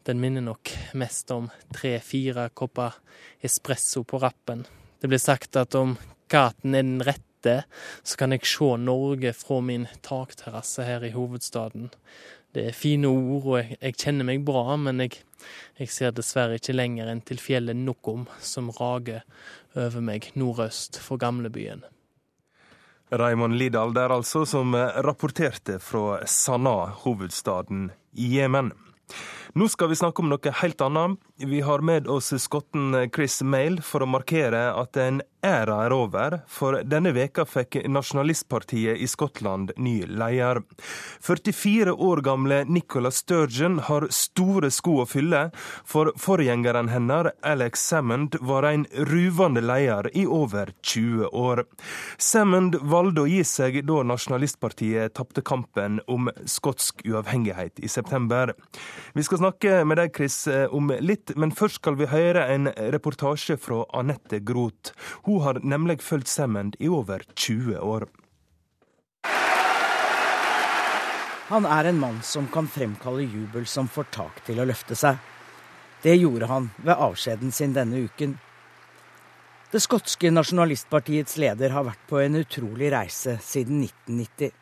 Den 0.05 0.21
minner 0.21 0.45
nok 0.45 0.69
mest 0.93 1.33
om 1.33 1.49
tre-fire 1.73 2.51
kopper 2.53 2.99
espresso 3.41 4.03
på 4.05 4.21
rappen. 4.21 4.67
Det 5.01 5.09
blir 5.09 5.21
sagt 5.21 5.57
at 5.57 5.73
om 5.73 5.95
gaten 6.29 6.77
er 6.77 6.85
den 6.85 7.01
rette, 7.01 7.63
så 8.05 8.17
kan 8.19 8.35
jeg 8.35 8.45
se 8.45 8.69
Norge 8.77 9.33
fra 9.33 9.57
min 9.65 9.87
takterrasse 10.05 10.85
her 10.85 11.01
i 11.07 11.15
hovedstaden. 11.15 11.89
Det 12.53 12.67
er 12.67 12.77
fine 12.77 13.09
ord, 13.09 13.45
og 13.47 13.57
jeg, 13.57 13.77
jeg 13.81 13.97
kjenner 14.03 14.27
meg 14.27 14.45
bra, 14.45 14.75
men 14.77 15.01
jeg, 15.01 15.23
jeg 15.79 15.91
ser 15.93 16.13
dessverre 16.15 16.59
ikke 16.59 16.75
lenger 16.75 17.09
enn 17.11 17.23
til 17.25 17.41
fjellet 17.41 17.77
Nokom 17.77 18.27
som 18.39 18.69
rager 18.77 19.25
over 19.75 20.03
meg 20.03 20.31
nordøst 20.35 20.99
for 21.01 21.21
gamlebyen. 21.21 21.83
Raymond 23.11 23.57
Lidahl 23.59 23.91
der 23.95 24.13
altså, 24.15 24.45
som 24.47 24.75
rapporterte 24.75 25.79
fra 25.83 26.21
Sanaa, 26.25 26.93
hovedstaden 27.03 27.89
i 28.13 28.37
Jemen. 28.37 28.71
Nå 29.53 29.67
skal 29.67 29.89
vi 29.91 29.99
snakke 29.99 30.23
om 30.23 30.29
noe 30.31 30.53
helt 30.61 30.81
annet. 30.81 31.19
Vi 31.37 31.59
har 31.61 31.81
med 31.83 32.07
oss 32.07 32.31
skotten 32.39 32.95
Chris 33.15 33.41
Mail 33.43 33.81
for 33.83 34.05
å 34.05 34.07
markere 34.07 34.69
at 34.79 34.95
en 35.01 35.19
æra 35.43 35.79
er 35.87 35.93
over, 35.95 36.35
for 36.47 36.77
denne 36.85 37.11
veka 37.15 37.43
fikk 37.49 37.79
nasjonalistpartiet 37.89 39.01
i 39.01 39.07
Skottland 39.09 39.73
ny 39.81 40.05
leder. 40.05 40.61
44 41.25 41.95
år 41.97 42.21
gamle 42.23 42.61
Nicola 42.69 43.11
Sturgeon 43.11 43.79
har 43.89 44.07
store 44.13 44.69
sko 44.71 45.01
å 45.01 45.07
fylle, 45.09 45.47
for 45.83 46.13
forgjengeren 46.21 46.91
hennes, 46.93 47.33
Alex 47.41 47.87
Sammond, 47.89 48.37
var 48.39 48.69
en 48.69 48.85
ruvende 49.09 49.65
leder 49.65 50.11
i 50.15 50.27
over 50.29 50.71
20 50.85 51.33
år. 51.33 51.65
Sammond 52.21 52.77
valgte 52.81 53.25
å 53.25 53.31
gi 53.31 53.41
seg 53.43 53.81
da 53.89 54.03
nasjonalistpartiet 54.13 55.17
tapte 55.17 55.43
kampen 55.43 55.99
om 56.07 56.29
skotsk 56.45 57.01
uavhengighet 57.09 57.81
i 57.81 57.89
september. 57.89 58.53
Vi 59.13 59.23
skal 59.27 59.41
snakke 59.41 59.81
med 59.87 59.99
deg, 59.99 60.13
Chris, 60.15 60.43
om 60.47 60.91
litt, 60.99 61.33
men 61.35 61.53
først 61.55 61.81
skal 61.81 61.97
vi 61.99 62.09
høre 62.11 62.47
en 62.53 62.69
reportasje 62.93 63.57
fra 63.59 63.83
Anette 63.97 64.41
Groth. 64.45 64.93
Hun 65.27 65.41
har 65.45 65.61
nemlig 65.63 66.01
fulgt 66.05 66.31
Semmend 66.31 66.77
i 66.79 66.89
over 66.91 67.25
20 67.35 67.79
år. 67.81 68.07
Han 71.51 71.65
er 71.67 71.89
en 71.89 71.99
mann 71.99 72.21
som 72.23 72.45
kan 72.47 72.67
fremkalle 72.71 73.25
jubel 73.27 73.65
som 73.67 73.89
får 73.91 74.05
tak 74.15 74.37
til 74.47 74.61
å 74.63 74.65
løfte 74.69 74.95
seg. 74.95 75.17
Det 76.01 76.13
gjorde 76.15 76.47
han 76.47 76.69
ved 76.77 76.95
avskjeden 76.95 77.51
sin 77.51 77.73
denne 77.75 78.05
uken. 78.07 78.37
Det 79.71 79.81
skotske 79.83 80.31
nasjonalistpartiets 80.31 81.35
leder 81.43 81.75
har 81.75 81.85
vært 81.89 82.07
på 82.07 82.21
en 82.23 82.39
utrolig 82.39 82.93
reise 82.95 83.35
siden 83.43 83.83
1990. 83.83 84.60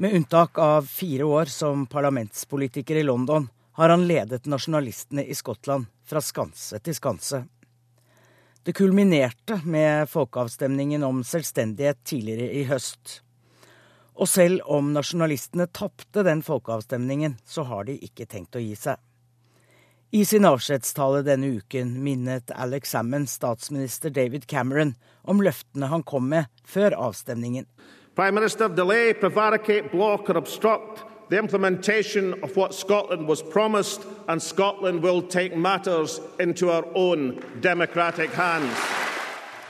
Med 0.00 0.14
unntak 0.14 0.58
av 0.58 0.82
fire 0.82 1.24
år 1.24 1.44
som 1.44 1.86
parlamentspolitiker 1.86 2.96
i 2.96 3.02
London 3.02 3.48
har 3.72 3.88
han 3.88 4.06
ledet 4.08 4.46
nasjonalistene 4.46 5.24
i 5.24 5.34
Skottland 5.34 5.90
fra 6.08 6.22
skanse 6.24 6.78
til 6.80 6.96
skanse. 6.96 7.42
Det 8.64 8.72
kulminerte 8.72 9.58
med 9.64 10.08
folkeavstemningen 10.08 11.04
om 11.04 11.20
selvstendighet 11.20 12.00
tidligere 12.08 12.48
i 12.48 12.64
høst. 12.72 13.18
Og 14.16 14.32
selv 14.32 14.64
om 14.72 14.88
nasjonalistene 14.96 15.68
tapte 15.68 16.24
den 16.24 16.40
folkeavstemningen, 16.48 17.36
så 17.44 17.68
har 17.68 17.84
de 17.84 18.00
ikke 18.00 18.24
tenkt 18.24 18.56
å 18.56 18.64
gi 18.64 18.72
seg. 18.80 18.96
I 20.16 20.24
sin 20.24 20.48
avskjedstale 20.48 21.20
denne 21.28 21.58
uken 21.60 21.92
minnet 22.00 22.56
Alex 22.56 22.96
Salmon 22.96 23.28
statsminister 23.28 24.08
David 24.08 24.48
Cameron 24.48 24.96
om 25.28 25.44
løftene 25.44 25.92
han 25.92 26.08
kom 26.08 26.32
med 26.32 26.48
før 26.64 26.96
avstemningen. 27.12 27.68
Prime 28.20 28.34
Minister, 28.34 28.68
delay, 28.68 29.14
prevaricate, 29.14 29.90
block, 29.90 30.28
or 30.28 30.36
obstruct 30.36 31.04
the 31.30 31.38
implementation 31.38 32.34
of 32.42 32.54
what 32.54 32.74
Scotland 32.74 33.26
was 33.26 33.42
promised, 33.42 34.02
and 34.28 34.42
Scotland 34.42 35.02
will 35.02 35.22
take 35.22 35.56
matters 35.56 36.20
into 36.38 36.68
our 36.68 36.84
own 36.94 37.42
democratic 37.62 38.30
hands. 38.30 38.76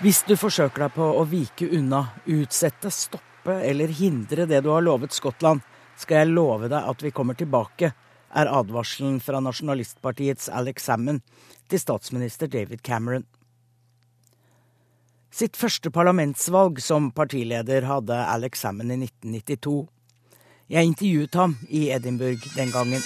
Hvis 0.02 0.24
du 0.26 0.34
forsøker 0.34 0.88
deg 0.88 0.96
på 0.98 1.12
å 1.14 1.22
vike 1.30 1.70
unna, 1.78 2.02
utsette, 2.26 2.90
stoppe 2.90 3.54
eller 3.70 3.94
hindre 3.94 4.50
det 4.50 4.64
du 4.66 4.72
har 4.74 4.82
lovet 4.82 5.14
Skottland, 5.14 5.62
skal 5.94 6.24
jeg 6.24 6.34
love 6.34 6.66
deg 6.74 6.90
at 6.90 7.06
vi 7.06 7.14
kommer 7.14 7.38
tilbake, 7.38 7.94
er 8.34 8.50
advarselen 8.50 9.22
fra 9.22 9.38
nasjonalistpartiets 9.38 10.50
Alex 10.50 10.90
Salmon 10.90 11.22
til 11.70 11.86
statsminister 11.86 12.50
David 12.50 12.82
Cameron. 12.82 13.30
Sitt 15.30 15.56
første 15.56 15.92
parlamentsvalg 15.94 16.80
som 16.82 17.12
partileder 17.14 17.86
hadde 17.86 18.16
Alex 18.18 18.64
Salmon 18.64 18.90
i 18.90 18.98
1992. 19.06 19.86
Jeg 20.70 20.86
intervjuet 20.86 21.36
ham 21.38 21.54
i 21.68 21.86
Edinburgh 21.94 22.46
den 22.56 22.72
gangen. 22.74 23.02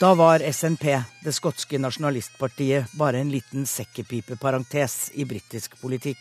Da 0.00 0.10
var 0.14 0.44
SNP, 0.52 0.84
det 1.24 1.32
skotske 1.32 1.78
nasjonalistpartiet, 1.80 2.92
bare 2.98 3.22
en 3.24 3.30
liten 3.32 3.64
sekkepipeparentes 3.66 5.14
i 5.14 5.24
britisk 5.24 5.78
politikk. 5.80 6.20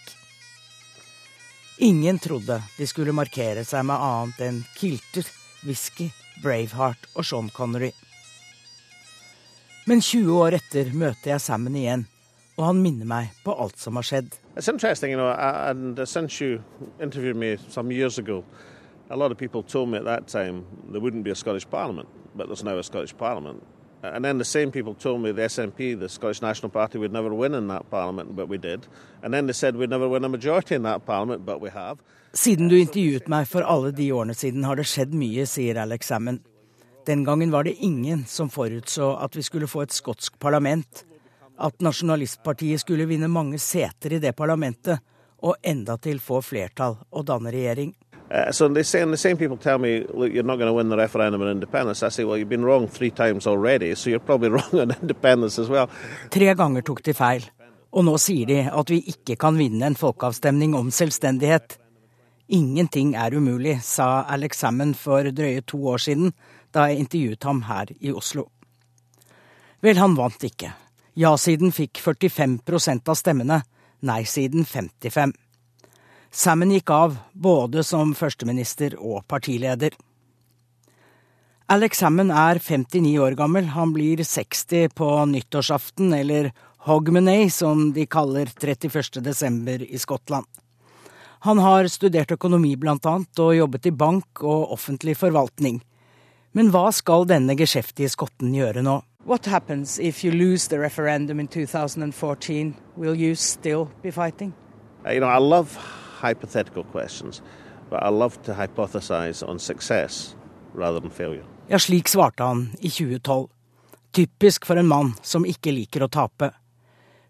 Ingen 1.83 2.19
trodde 2.19 2.61
de 2.77 2.87
skulle 2.87 3.15
markere 3.17 3.65
seg 3.67 3.83
med 3.89 3.99
annet 3.99 4.39
enn 4.45 4.63
kilter, 4.77 5.27
whisky, 5.67 6.11
Braveheart 6.43 7.09
og 7.15 7.27
Sean 7.27 7.51
Connery. 7.51 7.91
Men 9.89 9.99
20 9.99 10.31
år 10.39 10.59
etter 10.61 10.93
møter 10.95 11.33
jeg 11.33 11.43
Sammen 11.43 11.75
igjen, 11.75 12.05
og 12.57 12.65
han 12.65 12.81
minner 12.81 13.07
meg 13.09 13.31
på 13.43 13.53
alt 13.53 13.79
som 13.81 13.95
har 13.97 14.05
skjedd. 14.05 14.35
You 14.55 15.17
know, 15.17 15.29
and 15.29 15.97
you 16.41 16.61
interviewed 16.99 17.35
me 17.35 17.57
some 17.69 17.91
years 17.91 18.19
ago, 18.19 18.43
a 19.09 19.15
lot 19.15 19.31
of 19.31 19.37
people 19.37 19.63
told 19.63 19.89
me 19.89 19.97
at 19.97 20.05
that 20.05 20.27
time 20.27 20.65
there 20.91 21.01
wouldn't 21.01 21.23
be 21.23 21.31
a 21.31 21.35
Scottish 21.35 21.69
Parliament, 21.69 22.07
but 22.35 22.47
there's 22.47 22.63
now 22.63 22.77
a 22.77 22.83
Scottish 22.83 23.17
Parliament. 23.17 23.63
And 24.03 24.25
then 24.25 24.37
the 24.37 24.45
same 24.45 24.69
people 24.69 24.93
told 24.93 25.21
me 25.21 25.31
the 25.31 25.43
SNP, 25.43 25.97
the 25.97 26.09
Scottish 26.09 26.41
National 26.41 26.69
Party, 26.69 26.97
would 26.97 27.13
never 27.13 27.33
win 27.33 27.53
in 27.53 27.67
that 27.69 27.89
Parliament, 27.89 28.35
but 28.35 28.49
we 28.49 28.57
did. 28.57 28.85
And 29.23 29.33
then 29.33 29.47
they 29.47 29.53
said 29.53 29.77
we'd 29.77 29.89
never 29.89 30.09
win 30.09 30.25
a 30.25 30.29
majority 30.29 30.75
in 30.75 30.83
that 30.83 31.05
Parliament, 31.05 31.45
but 31.45 31.61
we 31.61 31.69
have. 31.69 31.97
Siden 32.33 32.67
du 32.67 32.75
intervjuet 32.79 33.29
meg 33.29 33.47
for 33.47 33.61
alle 33.61 33.91
de 33.93 34.09
årene 34.11 34.33
siden, 34.33 34.65
har 34.65 34.75
det 34.75 34.87
skjedd 34.89 35.13
mye, 35.15 35.45
sier 35.47 35.77
Alex 35.79 36.09
Salmon. 36.09 36.41
Den 37.07 37.23
gangen 37.23 37.51
var 37.51 37.63
det 37.63 37.75
ingen 37.79 38.25
som 38.25 38.49
forutså 38.49 39.13
at 39.23 39.35
vi 39.37 39.43
skulle 39.45 39.67
få 39.67 39.85
et 39.85 39.93
skotsk 39.93 40.39
parlament, 40.39 41.05
at 41.63 41.81
Nasjonalistpartiet 41.81 42.83
skulle 42.83 43.07
vinne 43.07 43.29
mange 43.31 43.59
seter 43.61 44.17
i 44.17 44.21
det 44.23 44.35
parlamentet, 44.35 44.99
og 45.43 45.55
endatil 45.63 46.19
få 46.23 46.39
flertall 46.43 46.97
og 47.11 47.25
danne 47.27 47.51
regjering. 47.51 47.93
Uh, 48.31 48.51
so 48.51 48.67
they 48.67 48.83
say, 48.83 49.01
and 49.01 49.11
the 49.11 49.17
same 49.17 49.37
people 49.37 49.57
tell 49.57 49.77
me, 49.77 50.05
look, 50.13 50.31
you're 50.31 50.43
not 50.43 50.57
going 50.57 50.69
to 50.69 50.73
win 50.73 50.89
the 50.89 50.97
referendum 50.97 51.41
on 51.41 51.49
independence. 51.49 52.01
I 52.01 52.09
say, 52.09 52.23
well, 52.23 52.37
you've 52.37 52.49
been 52.49 52.65
wrong 52.65 52.87
three 52.87 53.11
times 53.11 53.45
already, 53.45 53.93
so 53.95 54.09
you're 54.09 54.19
probably 54.19 54.49
wrong 54.55 54.73
on 54.73 54.91
independence 55.01 55.59
as 55.59 55.69
well. 55.69 55.89
Tre 56.31 56.55
ganger 56.55 56.81
tok 56.81 57.03
de 57.03 57.13
feil, 57.13 57.45
og 57.91 58.07
nå 58.07 58.17
sier 58.17 58.49
de 58.49 58.59
at 58.71 58.89
vi 58.89 59.03
ikke 59.11 59.35
kan 59.37 59.59
vinne 59.59 59.85
en 59.85 59.99
folkeavstemning 59.99 60.73
om 60.75 60.89
selvstendighet. 60.91 61.77
Ingenting 62.49 63.13
er 63.15 63.35
umulig, 63.35 63.77
sa 63.83 64.25
Alex 64.29 64.63
Hammond 64.65 64.97
for 64.97 65.29
drøye 65.29 65.61
to 65.61 65.83
år 65.93 66.01
siden, 66.01 66.33
da 66.73 66.87
jeg 66.89 67.03
intervjuet 67.05 67.43
ham 67.43 67.61
her 67.69 67.91
i 67.99 68.11
Oslo. 68.11 68.47
Vel, 69.83 69.99
han 69.99 70.15
vant 70.17 70.43
ikke. 70.47 70.71
Ja-siden 71.13 71.69
fikk 71.69 71.99
45% 72.01 73.09
av 73.09 73.17
stemmene, 73.19 73.59
nei-siden 74.01 74.65
55. 74.65 75.33
Sammen 76.33 76.71
gikk 76.73 76.89
av, 76.89 77.19
både 77.33 77.83
som 77.85 78.15
førsteminister 78.17 78.95
og 78.97 79.21
partileder. 79.29 79.93
Alex 81.69 82.01
Hammond 82.01 82.33
er 82.33 82.57
59 82.57 83.13
år 83.21 83.37
gammel. 83.37 83.69
Han 83.75 83.93
blir 83.93 84.23
60 84.25 84.89
på 84.97 85.11
nyttårsaften, 85.29 86.09
eller 86.17 86.49
Hogmanay, 86.89 87.45
som 87.53 87.91
de 87.93 88.07
kaller 88.09 88.49
31. 88.49 89.21
desember 89.21 89.85
i 89.85 90.01
Skottland. 90.01 90.49
Han 91.45 91.61
har 91.61 91.87
studert 91.93 92.33
økonomi 92.33 92.73
blant 92.75 93.05
annet, 93.05 93.37
og 93.37 93.53
jobbet 93.53 93.85
i 93.85 93.93
bank 93.93 94.41
og 94.41 94.73
offentlig 94.73 95.13
forvaltning. 95.21 95.77
Men 96.53 96.69
hva 96.69 96.91
skal 96.93 97.25
denne 97.25 97.55
geskjeftige 97.57 98.11
skotten 98.13 98.53
gjøre 98.53 98.83
nå? 98.85 98.99
What 99.25 99.47
happens 99.49 99.97
if 99.99 100.23
you 100.23 100.31
lose 100.31 100.67
the 100.67 100.77
referendum 100.77 101.39
in 101.39 101.47
2014? 101.47 102.75
Will 102.95 103.15
you 103.15 103.35
still 103.35 103.89
be 104.03 104.11
fighting? 104.11 104.53
Uh, 105.05 105.11
you 105.11 105.19
know, 105.19 105.29
I 105.29 105.39
love 105.39 105.75
hypothetical 106.21 106.83
questions, 106.83 107.41
but 107.89 108.03
I 108.03 108.09
love 108.09 108.41
to 108.43 108.53
hypothesize 108.53 109.41
on 109.47 109.59
success 109.59 110.35
rather 110.75 110.99
than 110.99 111.09
failure. 111.09 111.45
Ja, 111.67 111.79
slik 111.79 112.07
svarte 112.07 112.43
han 112.43 112.69
i 112.79 112.89
2012. 112.89 113.47
Typisk 114.11 114.65
for 114.65 114.77
en 114.77 114.87
mann 114.87 115.13
som 115.21 115.45
ikke 115.45 115.73
liker 115.73 116.05
å 116.05 116.11
tape. 116.11 116.51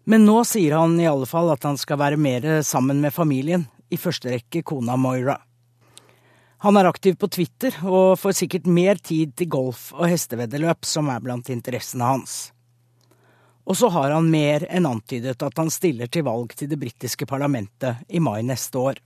Men 0.04 0.26
nå 0.28 0.42
sier 0.44 0.76
han 0.76 0.98
i 1.00 1.08
alle 1.08 1.26
fall 1.26 1.48
at 1.54 1.64
han 1.64 1.80
skal 1.80 2.02
være 2.02 2.20
mer 2.20 2.60
sammen 2.62 3.00
med 3.00 3.14
familien, 3.14 3.64
i 3.88 3.96
første 3.96 4.28
rekke 4.34 4.60
kona 4.66 4.98
Moira. 5.00 5.38
Han 6.64 6.76
er 6.80 6.86
aktiv 6.88 7.18
på 7.20 7.28
Twitter 7.28 7.74
og 7.84 8.14
får 8.16 8.38
sikkert 8.38 8.68
mer 8.72 8.96
tid 8.96 9.34
til 9.36 9.50
golf 9.52 9.90
og 9.92 10.06
hesteveddeløp, 10.08 10.86
som 10.88 11.10
er 11.12 11.20
blant 11.20 11.50
interessene 11.52 12.06
hans. 12.08 12.36
Og 13.68 13.76
så 13.76 13.90
har 13.92 14.14
han 14.14 14.30
mer 14.32 14.64
enn 14.72 14.88
antydet 14.88 15.44
at 15.44 15.60
han 15.60 15.68
stiller 15.68 16.08
til 16.08 16.24
valg 16.24 16.56
til 16.56 16.72
det 16.72 16.80
britiske 16.80 17.28
parlamentet 17.28 18.00
i 18.08 18.16
mai 18.16 18.40
neste 18.48 18.80
år. 18.80 19.02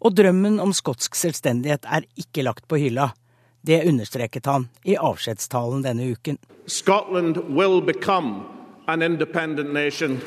Og 0.00 0.16
drømmen 0.16 0.56
om 0.64 0.72
skotsk 0.72 1.12
selvstendighet 1.12 1.84
er 1.84 2.08
ikke 2.16 2.48
lagt 2.48 2.64
på 2.72 2.80
hylla. 2.80 3.10
Det 3.60 3.84
understreket 3.84 4.48
han 4.48 4.70
i 4.88 4.96
avskjedstalen 4.96 5.84
denne 5.84 6.08
uken. 6.16 6.40
Scotland 6.64 7.44
will 7.52 7.82
become 7.84 8.46
an 8.88 9.02
independent 9.02 9.74
nation. 9.76 10.22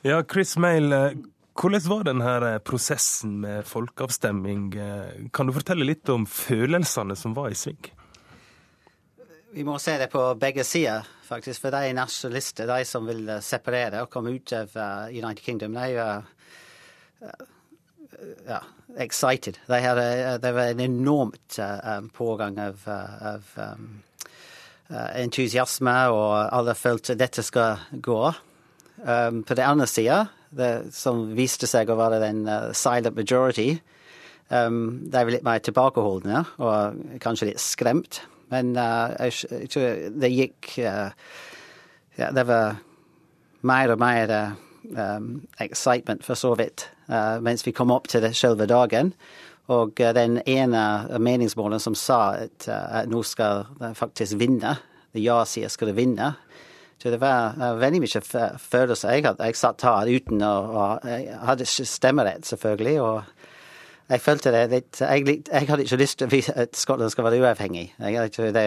Ja, 0.00 0.22
Chris 0.24 0.56
Mail, 0.56 0.92
eh, 0.92 1.12
hvordan 1.58 1.88
var 1.90 2.04
denne 2.06 2.58
prosessen 2.62 3.40
med 3.42 3.66
folkeavstemning? 3.66 4.68
Eh, 4.78 5.30
kan 5.34 5.48
du 5.48 5.52
fortelle 5.56 5.86
litt 5.88 6.08
om 6.08 6.26
følelsene 6.26 7.16
som 7.18 7.34
var 7.34 7.50
i 7.50 7.58
sving? 7.58 7.80
Vi 9.50 9.64
må 9.66 9.78
se 9.82 9.96
det 9.98 10.10
på 10.12 10.22
begge 10.38 10.62
sider, 10.62 11.06
faktisk. 11.26 11.64
For 11.64 11.74
de 11.74 11.90
nasjonalister, 11.98 12.68
de 12.70 12.86
som 12.86 13.08
vil 13.10 13.24
eh, 13.26 13.42
separere 13.42 14.04
og 14.04 14.10
komme 14.12 14.36
ut 14.36 14.54
av 14.54 14.76
United 15.10 15.42
Kingdom, 15.42 15.74
de 15.74 15.98
er 15.98 16.22
ja, 18.46 18.62
excited. 19.02 19.58
Det 19.66 20.52
var 20.54 20.62
en 20.62 20.80
enormt 20.80 21.58
pågang 22.14 22.58
av, 22.62 22.86
av 22.86 23.50
entusiasme, 24.94 25.96
og 26.14 26.34
alle 26.54 26.78
følte 26.78 27.18
dette 27.18 27.42
skal 27.42 27.82
gå. 27.90 28.20
Um, 28.98 29.44
på 29.46 29.54
den 29.54 29.66
andre 29.66 29.86
sida, 29.86 30.24
som 30.94 31.26
viste 31.36 31.68
seg 31.68 31.90
å 31.90 31.98
være 31.98 32.20
den 32.22 32.44
uh, 32.48 32.70
silent 32.76 33.16
majority, 33.16 33.78
um, 34.48 35.04
de 35.04 35.20
var 35.20 35.32
litt 35.34 35.46
mer 35.46 35.62
tilbakeholdne 35.64 36.44
og 36.58 37.18
kanskje 37.22 37.50
litt 37.50 37.62
skremt. 37.62 38.22
Men 38.52 38.72
uh, 38.78 39.12
jeg, 39.28 39.50
jeg, 39.52 39.70
tror 39.72 40.16
det 40.22 40.32
gikk 40.32 40.70
uh, 40.80 41.10
ja, 42.16 42.30
Det 42.32 42.46
var 42.48 42.78
mer 43.68 43.92
og 43.92 44.00
mer 44.00 44.32
um, 44.94 45.34
excitement, 45.60 46.24
for 46.24 46.38
så 46.38 46.54
vidt, 46.58 46.88
mens 47.42 47.64
vi 47.66 47.72
kom 47.72 47.90
opp 47.90 48.08
til 48.08 48.22
det 48.22 48.34
selve 48.36 48.66
dagen. 48.68 49.12
Og 49.72 50.00
den 50.16 50.38
ene 50.48 50.82
meningsmålen 51.20 51.80
som 51.82 51.96
sa 51.98 52.38
at, 52.40 52.68
at 52.68 53.08
nå 53.10 53.22
skal 53.26 53.66
de 53.80 53.90
faktisk 53.96 54.38
vinne, 54.40 54.76
det 55.12 55.24
ja-sida 55.24 55.68
skulle 55.72 55.96
vinne, 55.96 56.32
så 56.98 57.12
det 57.14 57.20
var 57.22 57.54
veldig 57.78 58.00
mye 58.02 58.20
følelser. 58.58 59.12
Jeg, 59.14 59.24
hadde, 59.28 59.46
jeg 59.46 59.56
satt 59.56 59.84
her 59.86 60.08
uten 60.10 60.42
å, 60.42 60.54
og 60.82 61.06
Jeg 61.06 61.36
hadde 61.46 61.66
ikke 61.68 61.86
stemmerett, 61.86 62.46
selvfølgelig. 62.48 63.00
og 63.00 63.22
jeg 64.08 64.22
følte 64.24 64.52
det 64.54 64.60
litt 64.72 65.00
Jeg, 65.02 65.24
jeg 65.50 65.68
hadde 65.68 65.84
ikke 65.84 65.98
lyst 66.00 66.22
til 66.22 66.46
at 66.56 66.76
Skottland 66.76 67.12
skal 67.12 67.26
være 67.26 67.40
uavhengig. 67.42 67.90
Jeg 67.98 68.16
hadde 68.16 68.30
ikke 68.30 68.52
det 68.56 68.64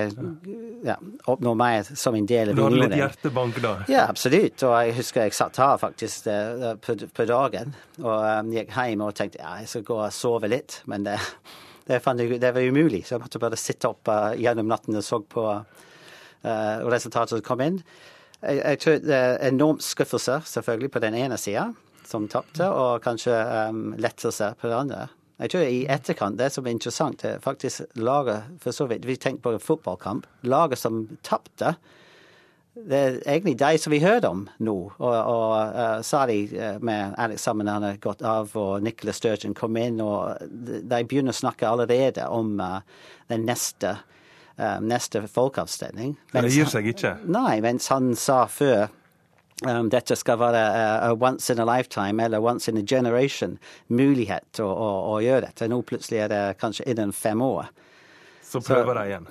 ja, 0.86 0.98
oppnå 1.32 1.56
mer 1.58 1.88
som 1.98 2.16
en 2.18 2.28
del 2.30 2.52
av 2.52 2.60
unionen. 2.60 2.76
Du 2.76 2.84
hadde 2.84 2.92
litt 2.92 3.00
hjertebank 3.00 3.58
da? 3.64 3.72
Ja, 3.90 4.06
absolutt. 4.06 4.62
Og 4.68 4.76
jeg 4.78 4.94
husker 5.00 5.26
jeg 5.26 5.34
satt 5.38 5.58
her 5.62 5.82
faktisk 5.82 6.30
uh, 6.30 6.76
på, 6.82 6.98
på, 7.10 7.26
dagen 7.30 7.74
og 8.04 8.22
um, 8.22 8.54
gikk 8.54 8.70
hjem 8.76 9.02
og 9.08 9.18
tenkte 9.18 9.42
ja, 9.42 9.56
jeg 9.64 9.74
skal 9.74 9.88
gå 9.90 9.98
og 10.04 10.14
sove 10.14 10.52
litt. 10.52 10.78
Men 10.92 11.10
det, 11.10 11.18
det, 11.90 11.98
jeg, 11.98 12.38
det 12.44 12.54
var 12.54 12.70
umulig, 12.70 13.02
så 13.08 13.18
jeg 13.18 13.26
måtte 13.26 13.42
bare 13.42 13.58
sitte 13.58 13.90
opp 13.90 14.14
uh, 14.14 14.36
gjennom 14.38 14.70
natten 14.70 15.02
og 15.02 15.08
så 15.08 15.24
på 15.26 15.48
uh, 15.58 16.90
resultatet 16.94 17.40
som 17.40 17.46
kom 17.50 17.66
inn. 17.66 17.82
Jeg, 18.42 18.58
jeg 18.58 18.80
tror 18.82 19.00
det 19.06 19.16
er 19.16 19.48
enormt 19.48 19.84
skuffelse, 19.86 20.42
selvfølgelig, 20.46 20.92
på 20.92 21.00
den 21.04 21.18
ene 21.18 21.38
sida, 21.38 21.70
som 22.08 22.28
tapte, 22.32 22.68
og 22.68 23.02
kanskje 23.06 23.36
um, 23.70 23.92
lettelse 24.02 24.54
på 24.60 24.70
den 24.70 24.78
andre. 24.78 25.08
Jeg 25.42 25.54
tror 25.54 25.66
i 25.66 25.86
etterkant, 25.90 26.38
det 26.38 26.52
som 26.54 26.68
er 26.68 26.76
interessant, 26.76 27.24
er 27.26 27.42
faktisk 27.42 27.82
laget 27.98 28.44
for 28.62 28.76
så 28.76 28.86
vidt 28.90 29.08
Vi 29.10 29.16
tenker 29.18 29.42
på 29.42 29.56
en 29.56 29.64
fotballkamp. 29.64 30.28
Laget 30.46 30.78
som 30.78 31.08
tapte, 31.26 31.76
det 32.74 32.98
er 32.98 33.18
egentlig 33.26 33.58
de 33.60 33.78
som 33.82 33.92
vi 33.92 34.00
hørte 34.00 34.30
om 34.30 34.46
nå. 34.64 34.76
Og, 34.98 35.16
og 35.16 35.56
uh, 35.76 36.02
Sari 36.06 36.46
uh, 36.54 36.78
med 36.82 37.18
Alex 37.18 37.42
sammen, 37.42 37.68
han 37.68 37.84
har 37.84 37.98
gått 38.02 38.22
av, 38.22 38.54
og 38.56 38.84
Nicholas 38.86 39.20
Sturgeon 39.20 39.58
kom 39.58 39.78
inn, 39.78 40.00
og 40.02 40.38
de 40.48 41.02
begynner 41.04 41.34
å 41.34 41.42
snakke 41.42 41.68
allerede 41.68 42.30
om 42.30 42.56
uh, 42.62 42.80
den 43.30 43.46
neste 43.50 43.98
um, 44.62 44.88
neste 44.88 45.24
folkeavstemning. 45.28 46.16
Men 46.32 46.48
det 46.48 46.54
gir 46.56 46.70
seg 46.70 46.90
ikke? 46.94 47.16
Nei, 47.32 47.60
mens 47.64 47.90
han 47.92 48.14
sa 48.20 48.44
før 48.52 48.88
um, 49.68 49.90
dette 49.92 50.18
skal 50.20 50.40
være 50.42 50.64
uh, 51.10 51.12
once 51.18 51.54
in 51.54 51.62
a 51.62 51.68
lifetime 51.68 52.24
eller 52.24 52.44
once 52.44 52.72
in 52.72 52.78
a 52.78 52.86
generation 52.86 53.58
mulighet 53.88 54.62
å, 54.62 54.70
å, 54.70 54.90
å, 55.16 55.22
gjøre 55.24 55.48
dette. 55.50 55.70
Nå 55.72 55.82
plutselig 55.88 56.26
er 56.26 56.34
det 56.34 56.44
kanskje 56.62 56.90
innen 56.92 57.16
fem 57.16 57.42
år. 57.46 57.72
Så 58.52 58.60
prøver 58.60 58.98
de 58.98 59.04
igjen? 59.08 59.28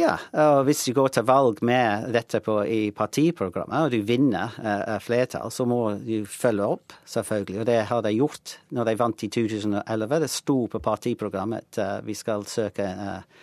Ja, 0.00 0.14
og 0.32 0.62
hvis 0.64 0.80
du 0.86 0.94
går 0.96 1.10
til 1.12 1.26
valg 1.28 1.58
med 1.60 2.06
dette 2.14 2.38
på, 2.40 2.54
i 2.64 2.86
partiprogrammet, 2.96 3.84
og 3.84 3.92
du 3.92 4.06
vinner 4.08 4.54
uh, 4.64 4.96
flertall, 5.04 5.52
så 5.52 5.66
må 5.68 5.80
du 6.00 6.22
følge 6.24 6.70
opp, 6.78 6.94
selvfølgelig. 7.04 7.58
Og 7.60 7.68
det 7.68 7.76
har 7.90 8.00
de 8.06 8.14
gjort 8.16 8.54
når 8.72 8.88
de 8.88 8.94
vant 9.02 9.24
i 9.26 9.28
2011. 9.36 10.16
Det 10.24 10.30
sto 10.32 10.56
på 10.72 10.80
partiprogrammet 10.88 11.68
at 11.68 11.82
uh, 11.82 11.98
vi 12.06 12.16
skal 12.16 12.48
søke 12.48 12.86
uh, 12.96 13.42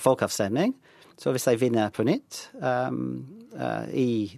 folkeavstemning. 0.00 0.72
Så 1.16 1.32
hvis 1.32 1.46
de 1.48 1.56
vinner 1.56 1.88
på 1.94 2.02
nytt 2.04 2.50
um, 2.60 3.24
uh, 3.56 3.88
i, 3.88 4.28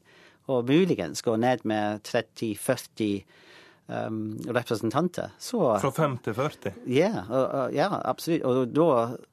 og 0.52 0.70
muligens 0.70 1.24
gå 1.26 1.36
ned 1.42 1.66
med 1.68 2.06
30-40 2.08 3.24
um, 3.90 4.38
representanter. 4.48 5.32
Så, 5.40 5.60
Fra 5.82 5.92
5 5.92 6.18
til 6.24 6.36
40? 6.38 6.74
Ja, 6.94 7.24
og, 7.30 7.74
ja, 7.74 7.90
absolutt. 8.06 8.46
Og 8.48 8.74
da 8.74 8.90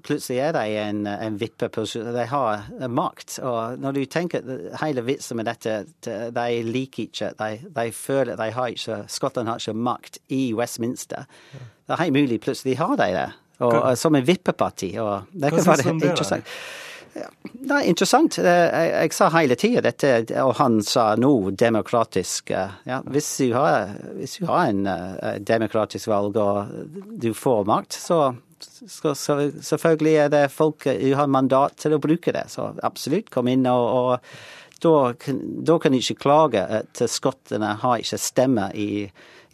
plutselig 0.07 0.40
er 0.42 0.57
de 0.57 0.64
en, 0.81 1.05
en 1.07 1.38
vippeposisjon. 1.40 2.11
De 2.16 2.27
har 2.31 2.66
makt. 2.88 3.38
Og 3.45 3.79
når 3.83 3.99
du 3.99 4.03
tenker 4.11 4.57
hele 4.83 5.05
vitsen 5.07 5.40
med 5.40 5.51
dette, 5.51 5.79
de 6.07 6.47
liker 6.66 7.07
ikke 7.07 7.33
De, 7.38 7.51
de 7.77 7.90
føler 7.92 8.38
de 8.38 8.51
har 8.55 8.73
ikke 8.73 9.03
Skottland 9.11 9.49
har 9.49 9.61
ikke 9.61 9.77
makt 9.77 10.19
i 10.33 10.49
Westminster. 10.57 11.27
Det 11.53 11.95
er 11.95 12.07
helt 12.07 12.16
mulig 12.16 12.40
plutselig 12.42 12.79
har 12.81 12.97
de 12.99 13.12
det. 13.14 13.29
Og, 13.64 13.97
som 13.97 14.16
en 14.16 14.27
vippeparti. 14.27 14.90
Og 15.01 15.31
det 15.33 15.53
kan 15.55 15.71
være 15.71 15.95
interessant. 15.95 16.45
Det 16.45 16.86
er 17.16 17.87
interessant. 17.88 18.38
Jeg, 18.38 18.88
jeg 18.92 19.12
sa 19.16 19.29
hele 19.35 19.57
tida 19.59 19.83
dette, 19.85 20.11
og 20.42 20.57
han 20.61 20.81
sa 20.85 21.09
nå 21.20 21.33
demokratisk. 21.59 22.52
Ja, 22.87 23.00
hvis, 23.12 23.29
du 23.42 23.55
har, 23.57 23.94
hvis 24.16 24.38
du 24.40 24.48
har 24.50 24.70
en 24.70 24.87
uh, 24.88 25.37
demokratisk 25.40 26.11
valg 26.12 26.38
og 26.40 26.74
du 27.22 27.33
får 27.37 27.64
makt, 27.68 27.98
så, 28.00 28.20
så, 28.59 29.14
så, 29.14 29.38
selvfølgelig 29.61 30.16
er 30.26 30.35
det 30.35 30.44
folk 30.55 30.87
du 30.87 31.11
har 31.18 31.31
mandat 31.31 31.79
til 31.83 31.96
å 31.96 32.02
bruke 32.02 32.35
det. 32.37 32.46
Så 32.52 32.70
absolutt, 32.87 33.31
kom 33.35 33.50
inn 33.52 33.66
og, 33.70 33.87
og 33.87 34.83
da, 34.85 35.14
da, 35.16 35.79
kan 35.81 35.94
du 35.94 36.00
ikke 36.00 36.20
klage 36.26 36.61
at 36.61 37.00
skottene 37.09 37.76
har 37.81 38.02
ikke 38.02 38.20
stemme 38.20 38.68
i, 38.76 39.07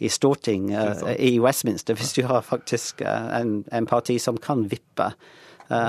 i 0.03 0.11
storting 0.11 0.73
uh, 0.75 1.13
i 1.15 1.37
Westminster, 1.43 1.95
hvis 1.97 2.15
du 2.17 2.25
har 2.27 2.43
faktisk 2.45 3.05
uh, 3.05 3.31
en, 3.39 3.61
en 3.71 3.89
parti 3.89 4.19
som 4.21 4.37
kan 4.41 4.67
vippe 4.71 5.13
Eh, 5.13 5.39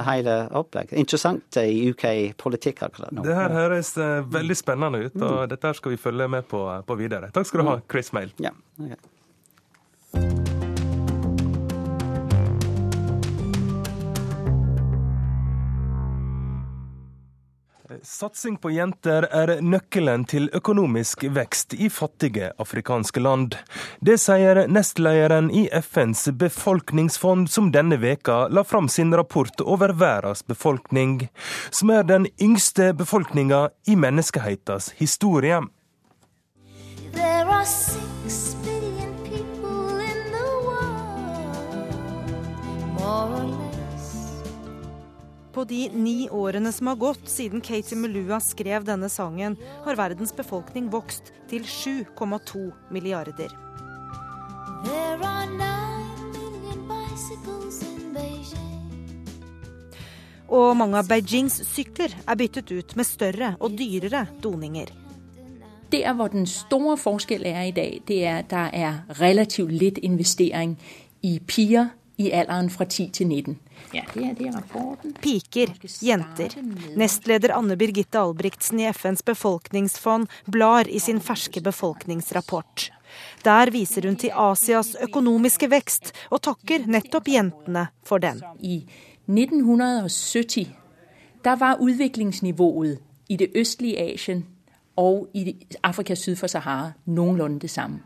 hele 0.08 0.38
opplegg. 0.56 0.94
Interessant 0.98 1.58
i 1.60 1.90
UK-politikk 1.90 2.84
akkurat 2.88 3.14
nå. 3.14 3.26
Det 3.26 3.36
her 3.36 3.54
høres 3.54 3.94
eh, 3.98 4.20
veldig 4.34 4.58
spennende 4.58 5.06
ut, 5.06 5.14
og 5.20 5.44
mm. 5.44 5.52
dette 5.54 5.74
skal 5.80 5.96
vi 5.96 6.00
følge 6.00 6.30
med 6.38 6.48
på, 6.50 6.64
på 6.86 6.98
videre. 7.00 7.32
Takk 7.34 7.50
skal 7.50 7.64
du 7.64 7.70
ha, 7.72 7.78
mm. 7.82 7.86
Chris 7.90 8.12
Mail. 8.16 8.34
Ja, 8.42 8.54
okay. 8.80 10.52
Satsing 18.04 18.58
på 18.60 18.68
jenter 18.70 19.24
er 19.32 19.62
nøkkelen 19.64 20.26
til 20.28 20.50
økonomisk 20.52 21.22
vekst 21.32 21.72
i 21.72 21.86
fattige 21.88 22.50
afrikanske 22.60 23.22
land. 23.24 23.54
Det 24.04 24.18
sier 24.20 24.66
nestlederen 24.68 25.48
i 25.48 25.62
FNs 25.80 26.26
befolkningsfond, 26.36 27.48
som 27.48 27.70
denne 27.72 27.96
veka 28.02 28.50
la 28.52 28.64
fram 28.68 28.90
sin 28.92 29.14
rapport 29.16 29.64
over 29.64 29.94
verdens 29.96 30.44
befolkning, 30.44 31.30
som 31.70 31.94
er 31.96 32.04
den 32.04 32.28
yngste 32.36 32.92
befolkninga 32.92 33.70
i 33.88 33.96
menneskehetens 33.96 34.90
historie. 35.00 35.62
There 37.14 37.48
are 37.48 37.64
six 37.64 38.53
På 45.64 45.68
de 45.68 45.88
ni 45.88 46.28
årene 46.28 46.72
som 46.72 46.90
har 46.90 46.96
gått 47.00 47.28
siden 47.28 47.62
Katie 47.64 47.96
Melua 47.96 48.36
skrev 48.44 48.84
denne 48.84 49.08
sangen, 49.08 49.54
har 49.86 49.96
verdens 49.96 50.34
befolkning 50.36 50.90
vokst 50.92 51.30
til 51.48 51.64
7,2 51.64 52.66
milliarder. 52.92 53.48
Og 60.52 60.76
mange 60.76 61.00
av 61.00 61.08
Beijings 61.08 61.56
sykler 61.70 62.12
er 62.12 62.42
byttet 62.44 62.68
ut 62.68 62.92
med 63.00 63.08
større 63.08 63.54
og 63.56 63.80
dyrere 63.80 64.26
doninger. 64.44 64.92
Der 65.96 66.12
hvor 66.12 66.28
den 66.28 66.44
store 66.44 67.00
forskjellen 67.00 67.56
er 67.56 67.70
i 67.72 67.76
dag, 67.80 68.00
det 68.04 68.22
er 68.26 68.42
at 68.44 68.52
det 68.52 68.68
er 68.84 69.02
relativt 69.24 69.72
litt 69.72 70.04
investering 70.04 70.76
i 71.24 71.38
piger 71.40 71.94
i 72.16 72.30
alderen 72.32 72.70
fra 72.70 72.84
10 72.84 73.08
til 73.12 73.26
19. 73.26 73.56
Ja, 73.94 74.02
det 74.14 74.24
er, 74.24 74.34
det 74.38 74.50
rapporten. 74.54 75.14
Piker, 75.22 75.72
jenter. 76.02 76.54
Nestleder 76.96 77.54
Anne 77.56 77.76
Birgitte 77.76 78.20
Albrigtsen 78.20 78.80
i 78.80 78.88
FNs 78.92 79.22
befolkningsfond 79.22 80.28
blar 80.50 80.88
i 80.88 80.98
sin 81.02 81.20
ferske 81.20 81.62
befolkningsrapport. 81.64 82.90
Der 83.44 83.70
viser 83.70 84.06
hun 84.08 84.16
til 84.16 84.32
Asias 84.34 84.94
økonomiske 85.02 85.70
vekst, 85.70 86.12
og 86.30 86.42
takker 86.42 86.86
nettopp 86.90 87.28
jentene 87.28 87.88
for 88.06 88.22
den. 88.22 88.42
I 88.58 88.86
1970 89.26 90.68
der 91.44 91.56
var 91.56 91.76
utviklingsnivået 91.80 92.98
i 93.28 93.36
det 93.36 93.50
østlige 93.54 93.98
Asien 93.98 94.46
og 94.96 95.28
i 95.34 95.56
Afrika 95.82 96.14
syd 96.14 96.36
for 96.36 96.46
Sahara 96.46 96.92
noenlunde 97.06 97.60
det 97.60 97.70
samme. 97.70 98.00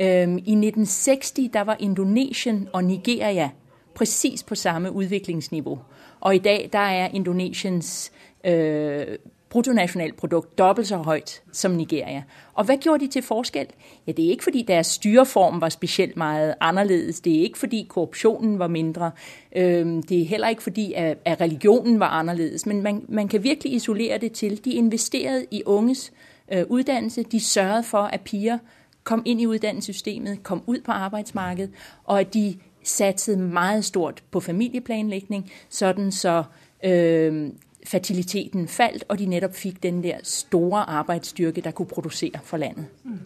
I 0.00 0.02
1960 0.02 1.30
der 1.52 1.60
var 1.60 1.76
Indonesien 1.80 2.68
og 2.72 2.84
Nigeria 2.84 3.50
præcis 3.94 4.42
på 4.42 4.54
samme 4.54 4.92
udviklingsniveau. 4.92 5.78
Og 6.20 6.34
i 6.34 6.38
dag 6.38 6.68
der 6.72 6.78
er 6.78 7.08
Indonesiens 7.08 8.12
øh, 8.44 9.06
bruttonationalprodukt 9.50 10.58
dobbelt 10.58 10.88
så 10.88 10.96
højt 10.96 11.42
som 11.52 11.70
Nigeria. 11.70 12.22
Og 12.54 12.64
hvad 12.64 12.76
gjorde 12.76 13.04
de 13.04 13.10
til 13.10 13.22
forskel? 13.22 13.66
Ja, 14.06 14.12
det 14.12 14.24
er 14.26 14.30
ikke 14.30 14.44
fordi 14.44 14.62
deres 14.62 14.86
styreform 14.86 15.60
var 15.60 15.68
specielt 15.68 16.16
meget 16.16 16.54
anderledes. 16.60 17.20
Det 17.20 17.38
er 17.38 17.42
ikke 17.42 17.58
fordi 17.58 17.86
korruptionen 17.88 18.58
var 18.58 18.68
mindre. 18.68 19.10
Øhm, 19.56 20.02
det 20.02 20.20
er 20.20 20.24
heller 20.24 20.48
ikke 20.48 20.62
fordi 20.62 20.92
at, 20.92 21.40
religionen 21.40 22.00
var 22.00 22.08
anderledes. 22.08 22.66
Men 22.66 22.82
man, 22.82 23.04
man 23.08 23.28
kan 23.28 23.42
virkelig 23.42 23.72
isolere 23.72 24.18
det 24.18 24.32
til. 24.32 24.64
De 24.64 24.72
investerede 24.72 25.46
i 25.50 25.62
unges 25.66 26.12
øh, 26.52 26.64
uddannelse. 26.68 27.22
De 27.22 27.40
sørgede 27.40 27.82
for, 27.82 28.02
at 28.02 28.20
piger 28.20 28.58
kom 29.04 29.22
ind 29.24 29.40
i 29.40 29.46
uddannelsessystemet, 29.46 30.42
kom 30.42 30.62
ud 30.66 30.80
på 30.80 30.92
arbejdsmarkedet, 30.92 31.70
og 32.04 32.20
at 32.20 32.34
de 32.34 32.58
satsede 32.84 33.36
meget 33.36 33.84
stort 33.84 34.22
på 34.30 34.40
familieplanlægning, 34.40 35.50
sådan 35.68 36.12
så 36.12 36.44
øh, 36.84 37.50
fertiliteten 37.86 38.68
faldt, 38.68 39.04
og 39.08 39.18
de 39.18 39.26
netop 39.26 39.54
fik 39.54 39.82
den 39.82 40.02
der 40.02 40.18
store 40.22 40.90
arbejdsstyrke, 40.90 41.60
der 41.60 41.70
kunne 41.70 41.86
producere 41.86 42.38
for 42.42 42.56
landet. 42.56 42.86
Mm. 43.04 43.20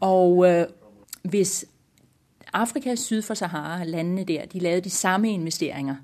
Og 0.00 0.50
øh, 0.50 0.66
hvis 1.22 1.64
Afrika 2.52 2.94
syd 2.94 3.22
for 3.22 3.34
Sahara, 3.34 3.84
landene 3.84 4.24
der, 4.24 4.46
de 4.46 4.58
lavede 4.58 4.80
de 4.80 4.90
samme 4.90 5.30
investeringer, 5.30 5.96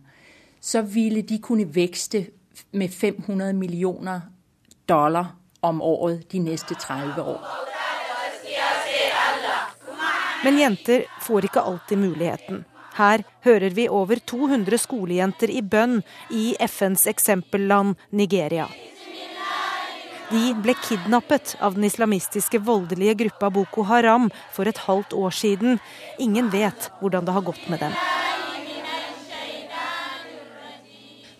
så 0.61 0.83
ville 0.83 1.23
de 1.23 1.39
kunne 1.39 1.75
vækste 1.75 2.27
med 2.73 2.89
500 2.89 3.53
millioner 3.53 4.21
dollar 4.89 5.37
om 5.63 5.83
året 5.83 6.33
de 6.33 6.39
næste 6.39 6.75
30 6.75 7.23
år. 7.23 7.68
Men 10.45 10.59
jenter 10.59 11.05
får 11.21 11.49
ikke 11.49 11.61
alltid 11.61 11.99
muligheten. 11.99 12.65
Her 12.99 13.23
hører 13.45 13.71
vi 13.71 13.89
over 13.89 14.19
200 14.19 14.79
skolejenter 14.79 15.51
i 15.51 15.63
bønn 15.63 16.01
i 16.35 16.55
FNs 16.59 17.07
eksempelland 17.07 17.99
Nigeria. 18.11 18.67
De 20.29 20.53
ble 20.61 20.75
kidnappet 20.85 21.55
av 21.65 21.75
den 21.79 21.87
islamistiske 21.89 22.59
voldelige 22.61 23.15
gruppa 23.23 23.49
Boko 23.51 23.87
Haram 23.89 24.27
for 24.53 24.69
et 24.69 24.83
halvt 24.85 25.15
år 25.17 25.31
siden. 25.33 25.79
Ingen 26.19 26.51
vet 26.53 26.91
hvordan 27.01 27.25
det 27.25 27.37
har 27.39 27.47
gått 27.47 27.69
med 27.73 27.81
dem. 27.81 27.95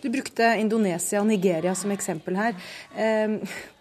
Du 0.01 0.09
brukte 0.09 0.55
Indonesia 0.57 1.19
og 1.19 1.27
Nigeria 1.27 1.75
som 1.75 1.91
eksempel 1.91 2.39
her. 2.39 2.55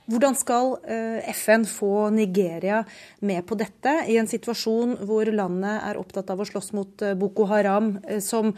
Hvordan 0.08 0.36
skal 0.38 0.78
eh, 0.88 1.20
FN 1.36 1.66
få 1.68 2.08
Nigeria 2.10 2.80
med 3.20 3.44
på 3.44 3.56
dette, 3.60 3.92
i 4.08 4.16
en 4.16 4.28
situasjon 4.28 4.94
hvor 5.04 5.28
landet 5.28 5.82
er 5.84 5.98
opptatt 6.00 6.30
av 6.32 6.40
å 6.40 6.46
slåss 6.48 6.72
mot 6.72 7.04
eh, 7.04 7.16
Boko 7.18 7.44
Haram, 7.50 7.98
eh, 8.08 8.22
som 8.24 8.54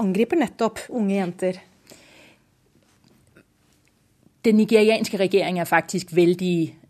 angriper 0.00 0.40
nettopp 0.40 0.86
unge 0.88 1.18
jenter? 1.18 1.60
Den 4.46 4.56
nigerianske 4.56 5.20
regjeringen 5.20 5.66
er 5.66 5.68
faktisk 5.68 6.16
veldig 6.16 6.82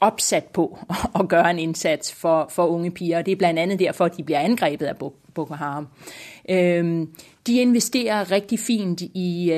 oppsatt 0.00 0.46
på 0.56 0.62
å 1.18 1.26
gjøre 1.26 1.50
en 1.50 1.58
innsats 1.60 2.14
for, 2.16 2.46
for 2.48 2.72
unge 2.72 2.94
piger. 2.96 3.26
Det 3.26 3.34
er 3.34 3.42
bl.a. 3.42 3.66
derfor 3.76 4.08
de 4.14 4.24
blir 4.24 4.40
angrepet 4.40 4.88
av 4.88 5.12
Boko 5.36 5.58
Haram. 5.60 5.90
De 6.48 7.58
investerer 7.60 8.30
riktig 8.30 8.56
fint 8.62 9.04
i, 9.04 9.52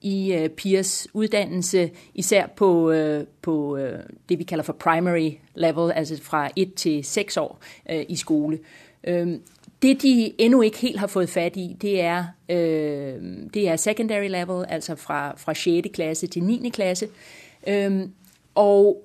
i 0.00 0.32
øh, 0.32 0.48
pigers 0.48 1.08
uddannelse, 1.12 1.90
især 2.14 2.46
på, 2.46 2.90
øh, 2.90 3.24
på 3.42 3.76
øh, 3.76 3.98
det 4.28 4.38
vi 4.38 4.44
kaller 4.44 4.62
for 4.62 4.72
primary 4.72 5.30
level, 5.54 5.92
altså 5.92 6.22
fra 6.22 6.50
1 6.56 6.74
til 6.74 7.04
6 7.04 7.36
år 7.36 7.60
i 8.08 8.16
skole. 8.16 8.58
Det 9.82 10.02
de 10.02 10.32
endnu 10.38 10.62
ikke 10.62 10.78
helt 10.78 10.98
har 10.98 11.06
fått 11.06 11.30
fat 11.30 11.56
i, 11.56 11.76
det 11.82 12.00
er, 12.00 12.24
øh, 12.48 13.22
det 13.54 13.68
er 13.68 13.76
secondary 13.76 14.28
level, 14.28 14.64
altså 14.68 14.94
fra, 14.94 15.36
fra 15.36 15.54
6. 15.54 15.88
klasse 15.92 16.26
til 16.26 16.42
9. 16.42 16.68
klasse. 16.68 17.08
Øh, 17.66 18.00
og 18.54 19.04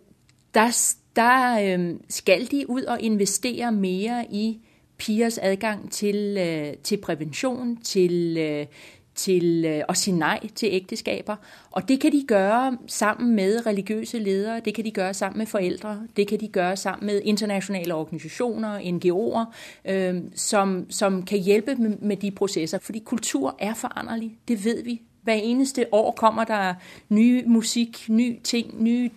der, 0.53 0.95
der 1.15 1.59
øh, 1.77 1.95
skal 2.09 2.51
de 2.51 2.69
ut 2.69 2.83
og 2.83 3.01
investere 3.01 3.71
mer 3.71 4.23
i 4.31 4.59
pigers 4.97 5.37
adgang 5.37 5.91
til, 5.91 6.37
øh, 6.39 6.73
til 6.83 6.97
prævention, 6.97 7.77
til, 7.77 8.37
øh, 8.39 8.65
til 9.15 9.65
øh, 9.65 9.83
at 9.89 9.97
sige 9.97 10.17
nej 10.17 10.47
til 10.55 10.69
ægteskaber. 10.71 11.35
Og 11.71 11.87
det 11.87 11.99
kan 11.99 12.11
de 12.11 12.25
gøre 12.27 12.77
sammen 12.87 13.35
med 13.35 13.65
religiøse 13.65 14.19
ledere, 14.19 14.59
det 14.59 14.75
kan 14.75 14.85
de 14.85 14.91
gøre 14.91 15.13
sammen 15.13 15.37
med 15.37 15.45
forældre, 15.45 16.01
det 16.17 16.27
kan 16.27 16.39
de 16.39 16.47
gøre 16.47 16.77
sammen 16.77 17.05
med 17.05 17.21
internationale 17.23 17.93
organisationer, 17.93 18.79
NGO'er, 18.79 19.53
øh, 19.91 20.21
som, 20.35 20.85
som 20.89 21.23
kan 21.23 21.39
hjælpe 21.39 21.75
med, 21.75 21.97
med 21.97 22.17
de 22.17 22.31
processer. 22.31 22.77
Fordi 22.79 22.99
kultur 22.99 23.55
er 23.59 23.73
foranderlig, 23.73 24.37
det 24.47 24.65
ved 24.65 24.83
vi. 24.83 25.01
Hver 25.21 25.33
eneste 25.33 25.85
år 25.91 26.11
kommer 26.11 26.43
der 26.43 26.73
ny 27.09 27.43
musik, 27.47 28.05
nye 28.09 28.37
ting, 28.43 28.83
nye, 28.83 29.09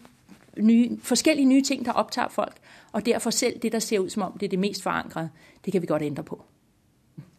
nye, 0.58 0.98
forskellige 1.02 1.46
nye 1.46 1.62
ting, 1.62 1.84
der 1.84 1.92
optager 1.92 2.28
folk. 2.28 2.56
Og 2.92 3.06
derfor 3.06 3.30
selv 3.30 3.58
det, 3.58 3.72
der 3.72 3.78
ser 3.78 3.98
ut 3.98 4.12
som 4.12 4.22
om 4.22 4.32
det 4.32 4.46
er 4.46 4.50
det 4.50 4.58
mest 4.58 4.82
forankrede, 4.82 5.28
det 5.64 5.72
kan 5.72 5.82
vi 5.82 5.86
godt 5.86 6.02
ændre 6.02 6.22
på. 6.22 6.44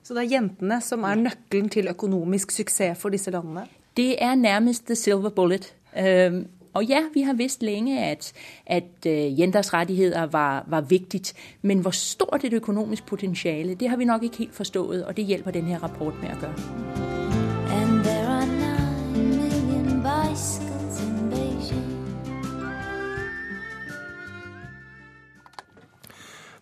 Så 0.09 0.15
det 0.17 0.23
er 0.23 0.31
jentene 0.39 0.79
som 0.81 1.03
er 1.05 1.19
nøkkelen 1.21 1.67
til 1.69 1.87
økonomisk 1.91 2.49
suksess 2.51 2.97
for 2.97 3.13
disse 3.13 3.29
landene? 3.29 3.67
Det 3.97 4.15
er 4.17 4.33
nærmest 4.35 4.85
the 4.85 4.95
silver 4.95 5.29
bullet. 5.29 5.75
Um, 5.93 6.47
og 6.73 6.85
ja, 6.85 7.03
vi 7.13 7.21
har 7.21 7.33
visst 7.33 7.61
lenge 7.61 7.99
at, 8.05 8.33
at 8.65 9.05
uh, 9.05 9.39
jenters 9.39 9.73
rettigheter 9.73 10.25
var, 10.25 10.65
var 10.67 10.81
viktig, 10.81 11.21
men 11.61 11.79
hvor 11.79 11.91
stort 11.91 12.43
et 12.43 12.53
økonomisk 12.53 13.05
potensial, 13.05 13.79
det 13.79 13.89
har 13.89 13.97
vi 13.97 14.05
nok 14.05 14.23
ikke 14.23 14.37
helt 14.37 14.55
forstået, 14.55 15.05
og 15.05 15.17
det 15.17 15.25
hjelper 15.25 15.51
denne 15.51 15.77
rapporten 15.77 16.21
med 16.25 16.33
å 16.33 16.41
gjøre. 16.41 17.18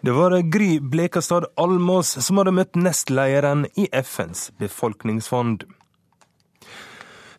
Det 0.08 0.13
var 0.13 0.41
Gry 0.41 0.80
Blekastad 0.80 1.46
Almås 1.56 2.26
som 2.26 2.38
hadde 2.39 2.54
møtt 2.56 2.78
nestlederen 2.80 3.65
i 3.76 3.89
FNs 3.91 4.54
befolkningsfond. 4.56 5.65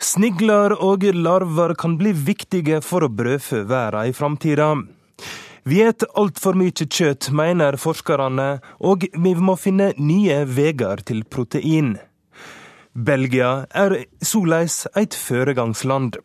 Snigler 0.05 0.75
og 0.77 1.07
larver 1.17 1.73
kan 1.81 1.95
bli 1.97 2.13
viktige 2.13 2.83
for 2.85 3.07
å 3.07 3.09
brødfø 3.09 3.63
verden 3.71 4.11
i 4.11 4.13
framtida. 4.13 4.67
Vi 5.65 5.79
spiser 5.81 6.13
altfor 6.21 6.61
mye 6.61 6.85
kjøtt, 6.85 7.31
mener 7.33 7.81
forskerne, 7.81 8.61
og 8.85 9.09
vi 9.17 9.33
må 9.49 9.57
finne 9.57 9.95
nye 9.97 10.43
veier 10.45 11.01
til 11.09 11.25
protein. 11.25 11.95
Belgia 12.93 13.65
er 13.73 13.97
såleis 14.21 14.83
et 14.93 15.17
foregangsland. 15.17 16.21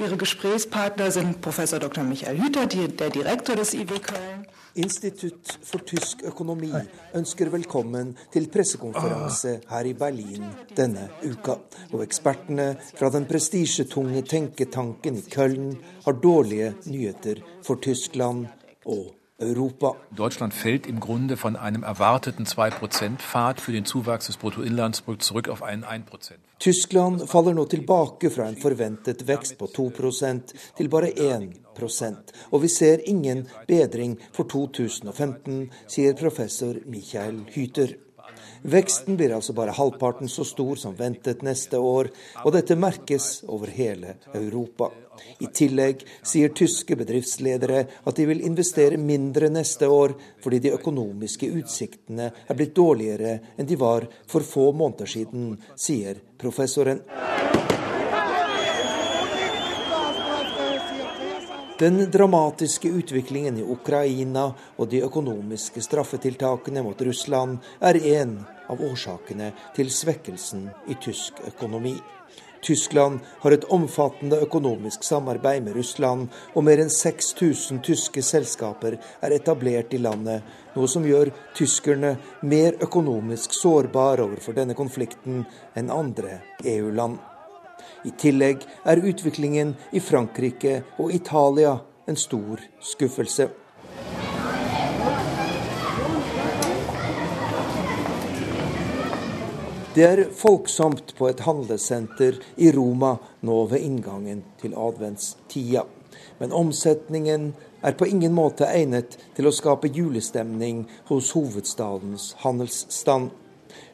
Ihre 0.00 0.16
Gesprächspartner 0.16 1.10
sind 1.10 1.42
Professor 1.42 1.78
Dr. 1.78 2.08
Michael 2.08 2.40
Hüter, 2.40 2.66
der 2.88 3.10
Direktor 3.10 3.60
des 3.60 3.74
IW 3.74 4.00
Köln. 4.00 4.48
Institutt 4.74 5.58
for 5.68 5.84
tysk 5.84 6.22
økonomi 6.24 6.70
ønsker 7.18 7.50
velkommen 7.52 8.14
til 8.32 8.46
pressekonferanse 8.52 9.58
her 9.68 9.88
i 9.88 9.92
Berlin 9.92 10.46
denne 10.76 11.10
uka. 11.28 11.58
Og 11.92 12.00
ekspertene 12.06 12.70
fra 12.96 13.10
den 13.12 13.26
prestisjetunge 13.28 14.22
tenketanken 14.24 15.18
i 15.20 15.24
Köln 15.28 15.74
har 16.06 16.16
dårlige 16.22 16.72
nyheter 16.86 17.42
for 17.62 17.82
Tyskland 17.84 18.46
og 18.86 19.12
Europa. 19.42 19.92
Deutschland 20.16 20.54
fällt 20.54 20.86
im 20.86 21.00
Grunde 21.00 21.36
von 21.36 21.56
einem 21.56 21.82
erwarteten 21.82 22.46
2%-Pfad 22.46 23.60
für 23.60 23.72
den 23.72 23.84
Zuwachs 23.84 24.26
des 24.26 24.36
Bruttoinlandsprodukts 24.36 25.26
zurück 25.26 25.48
auf 25.48 25.62
einen 25.62 25.84
1%. 25.84 26.32
Tyskland 26.58 27.28
faller 27.28 27.52
nå 27.54 27.64
tilbake 27.66 28.30
fra 28.30 28.48
en 28.48 28.56
forventet 28.56 29.26
vekst 29.26 29.58
på 29.58 29.66
2% 29.66 30.54
til 30.78 30.88
bare 30.88 31.10
1 31.10 31.61
og 32.50 32.62
vi 32.62 32.68
ser 32.68 33.02
ingen 33.08 33.46
bedring 33.68 34.18
for 34.32 34.44
2015, 34.44 35.70
sier 35.88 36.14
professor 36.18 36.78
Michael 36.86 37.44
Hyter. 37.54 37.96
Veksten 38.62 39.16
blir 39.18 39.32
altså 39.34 39.52
bare 39.52 39.74
halvparten 39.74 40.28
så 40.30 40.44
stor 40.46 40.78
som 40.78 40.94
ventet 40.98 41.42
neste 41.42 41.78
år, 41.82 42.12
og 42.44 42.52
dette 42.54 42.78
merkes 42.78 43.42
over 43.50 43.72
hele 43.74 44.16
Europa. 44.34 44.92
I 45.42 45.48
tillegg 45.54 46.04
sier 46.22 46.54
tyske 46.56 46.96
bedriftsledere 46.98 47.82
at 48.06 48.16
de 48.16 48.26
vil 48.30 48.44
investere 48.46 49.00
mindre 49.02 49.50
neste 49.52 49.90
år, 49.90 50.14
fordi 50.42 50.62
de 50.62 50.74
økonomiske 50.78 51.50
utsiktene 51.58 52.30
er 52.30 52.58
blitt 52.58 52.74
dårligere 52.78 53.38
enn 53.56 53.68
de 53.68 53.78
var 53.78 54.06
for 54.30 54.46
få 54.46 54.70
måneder 54.72 55.10
siden, 55.10 55.56
sier 55.76 56.22
professoren. 56.38 57.02
Den 61.82 62.10
dramatiske 62.10 62.88
utviklingen 62.88 63.56
i 63.58 63.62
Ukraina 63.62 64.44
og 64.76 64.86
de 64.92 65.00
økonomiske 65.02 65.82
straffetiltakene 65.82 66.78
mot 66.86 67.00
Russland 67.02 67.56
er 67.82 67.98
en 68.12 68.36
av 68.70 68.84
årsakene 68.86 69.48
til 69.74 69.90
svekkelsen 69.90 70.68
i 70.86 70.94
tysk 71.02 71.40
økonomi. 71.48 71.96
Tyskland 72.62 73.18
har 73.42 73.56
et 73.56 73.66
omfattende 73.74 74.38
økonomisk 74.46 75.02
samarbeid 75.02 75.66
med 75.66 75.74
Russland, 75.74 76.28
og 76.54 76.68
mer 76.68 76.84
enn 76.84 76.94
6000 77.00 77.82
tyske 77.82 78.22
selskaper 78.22 79.00
er 79.18 79.34
etablert 79.34 79.90
i 79.90 79.98
landet, 80.06 80.46
noe 80.76 80.86
som 80.86 81.02
gjør 81.02 81.34
tyskerne 81.58 82.14
mer 82.46 82.78
økonomisk 82.78 83.58
sårbare 83.58 84.22
overfor 84.28 84.54
denne 84.54 84.78
konflikten 84.78 85.42
enn 85.74 85.90
andre 85.90 86.38
EU-land. 86.62 87.18
I 88.04 88.10
tillegg 88.18 88.64
er 88.88 89.02
utviklingen 89.06 89.74
i 89.92 90.00
Frankrike 90.02 90.82
og 90.98 91.12
Italia 91.14 91.76
en 92.06 92.16
stor 92.18 92.62
skuffelse. 92.82 93.48
Det 99.92 100.04
er 100.08 100.22
folksomt 100.32 101.10
på 101.18 101.26
et 101.28 101.42
handlesenter 101.44 102.38
i 102.56 102.70
Roma 102.72 103.10
nå 103.44 103.58
ved 103.68 103.84
inngangen 103.84 104.40
til 104.62 104.72
adventstida. 104.72 105.82
Men 106.40 106.54
omsetningen 106.56 107.50
er 107.84 107.92
på 107.98 108.08
ingen 108.08 108.32
måte 108.32 108.70
egnet 108.72 109.18
til 109.36 109.50
å 109.50 109.52
skape 109.52 109.90
julestemning 109.92 110.86
hos 111.10 111.34
hovedstadens 111.36 112.30
handelsstand. 112.40 113.28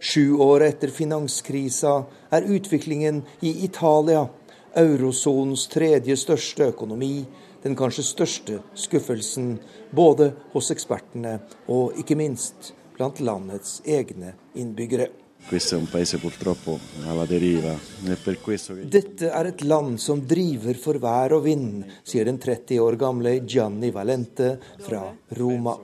Sju 0.00 0.36
år 0.36 0.62
etter 0.62 0.88
finanskrisa 0.94 2.04
er 2.30 2.46
utviklingen 2.46 3.22
i 3.40 3.64
Italia, 3.64 4.28
eurosonens 4.78 5.66
tredje 5.72 6.16
største 6.16 6.68
økonomi, 6.70 7.24
den 7.62 7.74
kanskje 7.76 8.04
største 8.06 8.60
skuffelsen 8.78 9.56
både 9.90 10.30
hos 10.52 10.70
ekspertene 10.70 11.40
og 11.66 11.98
ikke 11.98 12.18
minst 12.18 12.72
blant 12.94 13.18
landets 13.20 13.80
egne 13.86 14.36
innbyggere. 14.54 15.08
Dette 18.92 19.30
er 19.30 19.48
et 19.48 19.62
land 19.64 19.94
som 20.02 20.20
driver 20.28 20.76
for 20.82 20.98
vær 21.00 21.32
og 21.38 21.46
vind, 21.46 21.86
sier 22.04 22.28
den 22.28 22.40
30 22.42 22.82
år 22.84 22.98
gamle 23.00 23.32
Gianni 23.48 23.88
Valente 23.94 24.50
fra 24.84 25.06
Roma. 25.38 25.76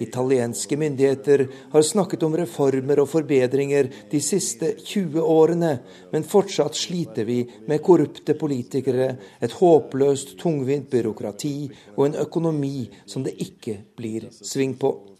Italienske 0.00 0.78
myndigheter 0.80 1.44
har 1.74 1.84
snakket 1.84 2.24
om 2.24 2.38
reformer 2.40 3.02
og 3.04 3.10
forbedringer 3.12 3.90
de 4.10 4.22
siste 4.24 4.72
20 4.80 5.20
årene, 5.20 5.74
men 6.14 6.24
fortsatt 6.24 6.78
sliter 6.78 7.28
vi 7.28 7.42
med 7.68 7.84
korrupte 7.84 8.38
politikere, 8.38 9.12
et 9.44 9.60
håpløst 9.60 10.38
tungvint 10.40 10.88
byråkrati 10.90 11.56
og 11.98 12.06
en 12.08 12.20
økonomi 12.24 12.88
som 13.04 13.26
det 13.26 13.36
ikke 13.44 13.82
blir 13.98 14.30
sving 14.40 14.78
på. 14.80 15.11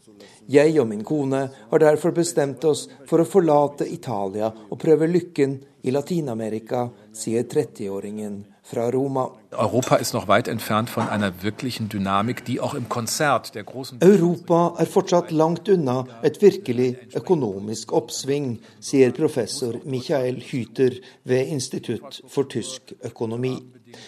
Jeg 0.46 0.74
og 0.80 0.88
min 0.90 1.04
kone 1.06 1.42
har 1.70 1.82
derfor 1.82 2.14
bestemt 2.16 2.64
oss 2.68 2.88
for 3.08 3.22
å 3.22 3.28
forlate 3.28 3.88
Italia 3.88 4.50
og 4.52 4.80
prøve 4.80 5.10
lykken 5.10 5.58
i 5.82 5.94
Latin-Amerika, 5.94 6.88
sier 7.12 7.46
30-åringen 7.48 8.40
fra 8.72 8.90
Roma. 8.90 9.30
Europa 9.50 9.96
er 9.96 10.06
noch 10.14 10.28
weit 10.28 10.48
entfernt 10.48 10.88
von 10.88 11.08
einer 11.08 11.42
wirklichen 11.42 11.88
Dynamik, 11.88 12.44
die 12.44 12.58
auch 12.60 12.74
im 12.74 12.88
Konzert 12.88 13.54
der 13.54 13.64
großen 13.64 13.98
Europa 14.02 14.74
fortsatt 14.86 15.30
langt 15.30 15.68
unna 15.68 16.06
et 16.22 16.40
virkelig 16.40 16.96
økonomisk 17.14 17.92
oppsving, 17.92 18.60
sier 18.80 19.12
professor 19.12 19.74
Michael 19.84 20.40
Hyter 20.40 20.96
ved 21.24 21.48
Institutt 21.48 22.22
for 22.28 22.48
tysk 22.48 22.94
økonomi. 23.04 23.58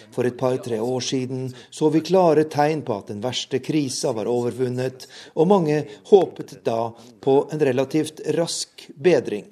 For 0.09 0.25
et 0.25 0.37
par-tre 0.37 0.81
år 0.81 0.99
siden 0.99 1.51
så 1.69 1.91
vi 1.93 2.01
klare 2.01 2.47
tegn 2.49 2.81
på 2.81 2.97
at 2.97 3.11
den 3.13 3.21
verste 3.21 3.59
krisa 3.61 4.15
var 4.17 4.25
overvunnet, 4.25 5.05
og 5.35 5.51
mange 5.51 5.83
håpet 6.09 6.57
da 6.65 6.89
på 7.21 7.43
en 7.53 7.61
relativt 7.61 8.23
rask 8.33 8.89
bedring. 8.97 9.45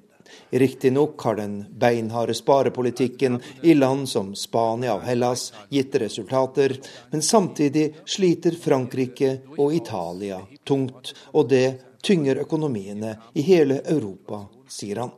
Riktignok 0.54 1.22
har 1.22 1.36
den 1.36 1.66
beinharde 1.80 2.34
sparepolitikken 2.34 3.40
i 3.62 3.74
land 3.74 4.10
som 4.10 4.36
Spania 4.36 4.94
og 4.94 5.02
Hellas 5.02 5.48
gitt 5.74 5.96
resultater, 5.96 6.76
men 7.10 7.26
samtidig 7.26 7.88
sliter 8.06 8.54
Frankrike 8.62 9.40
og 9.58 9.74
Italia 9.74 10.44
tungt, 10.64 11.16
og 11.34 11.50
det 11.50 11.98
tynger 12.06 12.44
økonomiene 12.46 13.16
i 13.34 13.42
hele 13.42 13.82
Europa, 13.82 14.44
sier 14.70 15.02
han. 15.02 15.18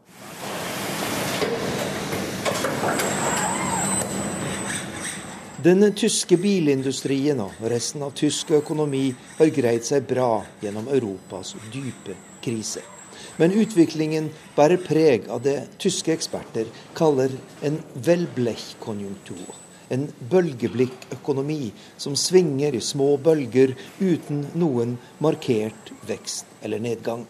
Den 5.65 5.83
tyske 5.97 6.39
bilindustrien 6.39 7.43
og 7.43 7.59
resten 7.59 8.07
av 8.07 8.15
tysk 8.15 8.55
økonomi 8.55 9.09
har 9.35 9.51
greid 9.51 9.83
seg 9.83 10.07
bra 10.07 10.45
gjennom 10.63 10.87
Europas 10.95 11.57
dype 11.73 12.15
krise. 12.39 12.94
Men 13.37 13.51
utviklingen 13.51 14.29
bærer 14.55 14.79
preg 14.79 15.27
av 15.31 15.43
det 15.43 15.57
tyske 15.81 16.13
eksperter 16.15 16.69
kaller 16.95 17.33
en 17.67 17.81
velblekkkonjunktur. 18.07 19.53
En 19.91 20.07
bølgeblikk-økonomi 20.31 21.71
som 22.01 22.15
svinger 22.17 22.73
i 22.73 22.81
små 22.81 23.15
bølger 23.21 23.75
uten 23.99 24.45
noen 24.57 24.95
markert 25.21 25.91
vekst 26.07 26.47
eller 26.65 26.81
nedgang. 26.81 27.25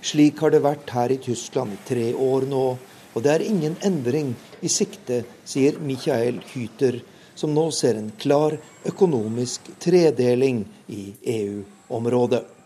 Slik 0.00 0.40
har 0.40 0.54
det 0.54 0.62
vært 0.64 0.94
her 0.96 1.12
i 1.12 1.18
Tyskland 1.20 1.74
i 1.74 1.82
tre 1.88 2.06
år 2.14 2.46
nå, 2.48 2.64
og 3.10 3.24
det 3.24 3.34
er 3.34 3.44
ingen 3.44 3.74
endring 3.84 4.32
i 4.62 4.70
sikte, 4.72 5.24
sier 5.44 5.76
Michael 5.82 6.40
Hyter, 6.54 7.02
som 7.34 7.52
nå 7.56 7.66
ser 7.74 7.98
en 7.98 8.12
klar 8.20 8.56
økonomisk 8.86 9.68
tredeling 9.82 10.62
i 10.88 11.10
EU-området. 11.34 12.59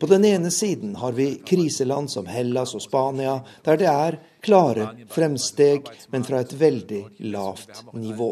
På 0.00 0.06
den 0.06 0.24
ene 0.24 0.50
siden 0.50 0.96
har 0.96 1.12
vi 1.12 1.26
kriseland 1.46 2.10
som 2.10 2.26
Hellas 2.26 2.74
og 2.74 2.82
Spania, 2.82 3.40
der 3.64 3.76
det 3.80 3.88
er 3.90 4.18
klare 4.40 4.92
fremsteg, 5.10 5.90
men 6.14 6.22
fra 6.24 6.44
et 6.44 6.54
veldig 6.54 7.02
lavt 7.34 7.82
nivå. 7.98 8.30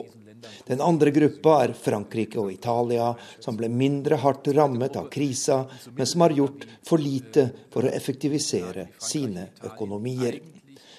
Den 0.67 0.81
andre 0.81 1.11
gruppa 1.11 1.57
er 1.65 1.75
Frankrike 1.75 2.39
og 2.39 2.53
Italia, 2.55 3.09
som 3.43 3.59
ble 3.59 3.69
mindre 3.73 4.21
hardt 4.23 4.47
rammet 4.55 4.95
av 5.01 5.09
krisa, 5.11 5.65
men 5.97 6.07
som 6.07 6.23
har 6.23 6.37
gjort 6.39 6.69
for 6.87 7.03
lite 7.03 7.49
for 7.75 7.83
å 7.83 7.91
effektivisere 7.91 8.93
sine 9.03 9.49
økonomier. 9.67 10.39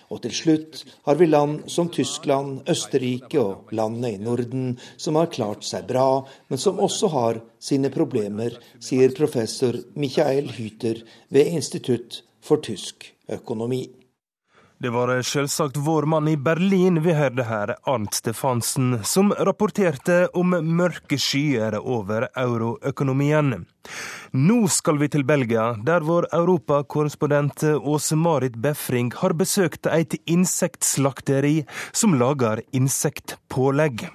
Og 0.08 0.22
til 0.24 0.32
slutt 0.32 0.84
har 1.04 1.18
vi 1.20 1.28
land 1.28 1.66
som 1.72 1.90
Tyskland, 1.92 2.62
Østerrike 2.70 3.42
og 3.42 3.74
landene 3.76 4.14
i 4.16 4.22
Norden 4.22 4.78
som 4.96 5.20
har 5.20 5.32
klart 5.34 5.68
seg 5.68 5.90
bra, 5.90 6.24
men 6.48 6.62
som 6.62 6.80
også 6.80 7.12
har 7.12 7.42
sine 7.60 7.92
problemer, 7.92 8.56
sier 8.80 9.12
professor 9.18 9.76
Michael 10.00 10.54
Hyter 10.56 11.04
ved 11.34 11.52
Institutt 11.60 12.22
for 12.40 12.64
tysk 12.64 13.12
økonomi. 13.28 13.84
Det 14.80 14.90
var 14.90 15.10
selvsagt 15.26 15.78
vår 15.78 16.06
mann 16.06 16.28
i 16.28 16.36
Berlin 16.38 17.00
vi 17.02 17.16
hørte 17.18 17.48
her, 17.50 17.72
Arnt 17.90 18.14
Stefansen, 18.14 19.00
som 19.02 19.32
rapporterte 19.34 20.28
om 20.38 20.54
mørke 20.54 21.18
skyer 21.18 21.80
over 21.80 22.28
euroøkonomien. 22.38 23.66
Nå 24.38 24.60
skal 24.70 25.02
vi 25.02 25.10
til 25.10 25.26
Belgia, 25.26 25.72
der 25.82 26.06
vår 26.06 26.30
europakorrespondent 26.30 27.66
Åse 27.82 28.20
Marit 28.22 28.62
Befring 28.62 29.10
har 29.18 29.34
besøkt 29.34 29.90
et 29.90 30.14
insektslakteri 30.30 31.64
som 31.90 32.14
lager 32.22 32.62
insektpålegg. 32.70 34.06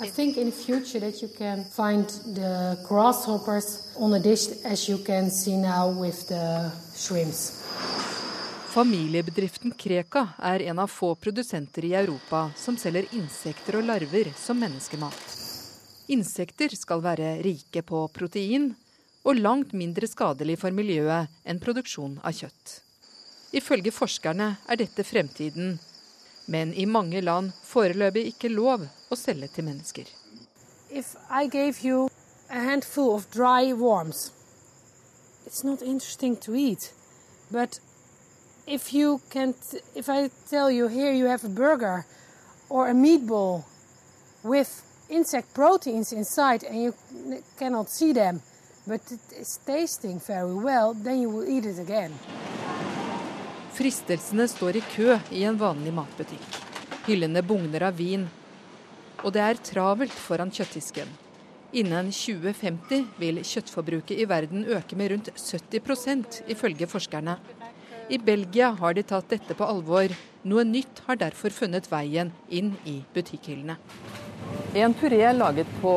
I 0.00 0.06
think 0.10 0.36
in 0.36 0.50
the 0.50 0.56
future 0.56 1.00
that 1.00 1.20
you 1.22 1.28
can 1.28 1.64
find 1.64 2.06
the 2.34 2.78
grasshoppers 2.88 3.92
on 3.96 4.14
a 4.14 4.20
dish 4.20 4.48
as 4.64 4.88
you 4.88 4.98
can 4.98 5.28
see 5.30 5.56
now 5.56 5.90
with 5.90 6.28
the 6.28 6.70
shrimps. 6.94 7.64
Familiebedriften 8.68 9.72
Kreka 9.74 10.28
er 10.38 10.62
en 10.70 10.78
av 10.78 10.86
få 10.86 11.14
produsenter 11.14 11.84
i 11.84 11.94
Europa 11.94 12.50
som 12.56 12.76
selger 12.78 13.08
insekter 13.18 13.80
og 13.80 13.88
larver 13.88 14.30
som 14.38 14.60
menneskemat. 14.60 15.18
Insekter 16.14 16.76
skal 16.78 17.02
være 17.02 17.40
rike 17.42 17.82
på 17.82 18.04
protein 18.14 18.70
og 19.26 19.42
langt 19.42 19.74
mindre 19.74 20.06
skadelig 20.06 20.60
for 20.62 20.70
miljøet 20.70 21.26
enn 21.42 21.58
produksjon 21.58 22.20
av 22.22 22.38
kjøtt. 22.38 22.78
Ifølge 23.50 23.90
forskerne 23.90 24.52
er 24.68 24.78
dette 24.78 25.02
fremtiden, 25.02 25.78
men 26.48 26.72
i 26.74 26.86
mange 26.86 27.20
land 27.20 27.52
foreløpig 27.68 28.24
ikke 28.32 28.48
lov 28.48 28.86
å 29.12 29.16
selge 29.16 29.50
til 29.52 29.66
mennesker. 29.68 30.08
If 30.90 31.14
I 31.30 31.46
gave 31.46 31.84
you 31.84 32.08
a 32.48 32.60
handful 32.64 33.14
of 33.14 33.28
dry 33.30 33.72
worms, 33.72 34.32
it's 35.46 35.62
not 35.64 35.82
interesting 35.82 36.36
to 36.36 36.54
eat. 36.54 36.92
But 37.50 37.80
if 38.66 38.92
you 38.94 39.20
can, 39.30 39.54
if 39.94 40.08
I 40.08 40.30
tell 40.48 40.70
you 40.70 40.88
here 40.88 41.12
you 41.12 41.26
have 41.26 41.44
a 41.44 41.48
burger 41.48 42.06
or 42.68 42.88
a 42.88 42.94
meatball 42.94 43.64
with 44.42 44.82
insect 45.08 45.54
proteins 45.54 46.12
inside 46.12 46.64
and 46.64 46.82
you 46.82 46.94
cannot 47.58 47.90
see 47.90 48.12
them, 48.12 48.40
but 48.86 49.00
it 49.12 49.20
is 49.38 49.58
tasting 49.66 50.20
very 50.20 50.54
well, 50.54 50.94
then 50.94 51.20
you 51.20 51.28
will 51.30 51.48
eat 51.48 51.66
it 51.66 51.78
again. 51.78 52.12
Fristelsene 53.78 54.42
står 54.50 54.80
i 54.80 54.80
kø 54.90 55.12
i 55.30 55.44
en 55.46 55.58
vanlig 55.58 55.92
matbutikk. 55.94 56.56
Hyllene 57.06 57.44
bugner 57.46 57.84
av 57.86 57.94
vin, 57.94 58.24
og 59.22 59.30
det 59.36 59.44
er 59.44 59.60
travelt 59.62 60.16
foran 60.18 60.50
kjøttdisken. 60.50 61.12
Innen 61.78 62.08
2050 62.10 63.04
vil 63.20 63.38
kjøttforbruket 63.46 64.18
i 64.18 64.26
verden 64.26 64.64
øke 64.66 64.98
med 64.98 65.12
rundt 65.12 65.30
70% 65.30 66.40
ifølge 66.50 66.88
forskerne. 66.90 67.36
I 68.10 68.18
Belgia 68.18 68.72
har 68.80 68.98
de 68.98 69.06
tatt 69.06 69.30
dette 69.30 69.54
på 69.54 69.70
alvor. 69.70 70.10
Noe 70.42 70.66
nytt 70.66 71.04
har 71.06 71.20
derfor 71.22 71.54
funnet 71.54 71.86
veien 71.92 72.32
inn 72.50 72.74
i 72.82 72.98
butikkhyllene. 73.14 73.78
En 74.74 74.94
puré 74.98 75.22
laget 75.36 75.70
på 75.78 75.94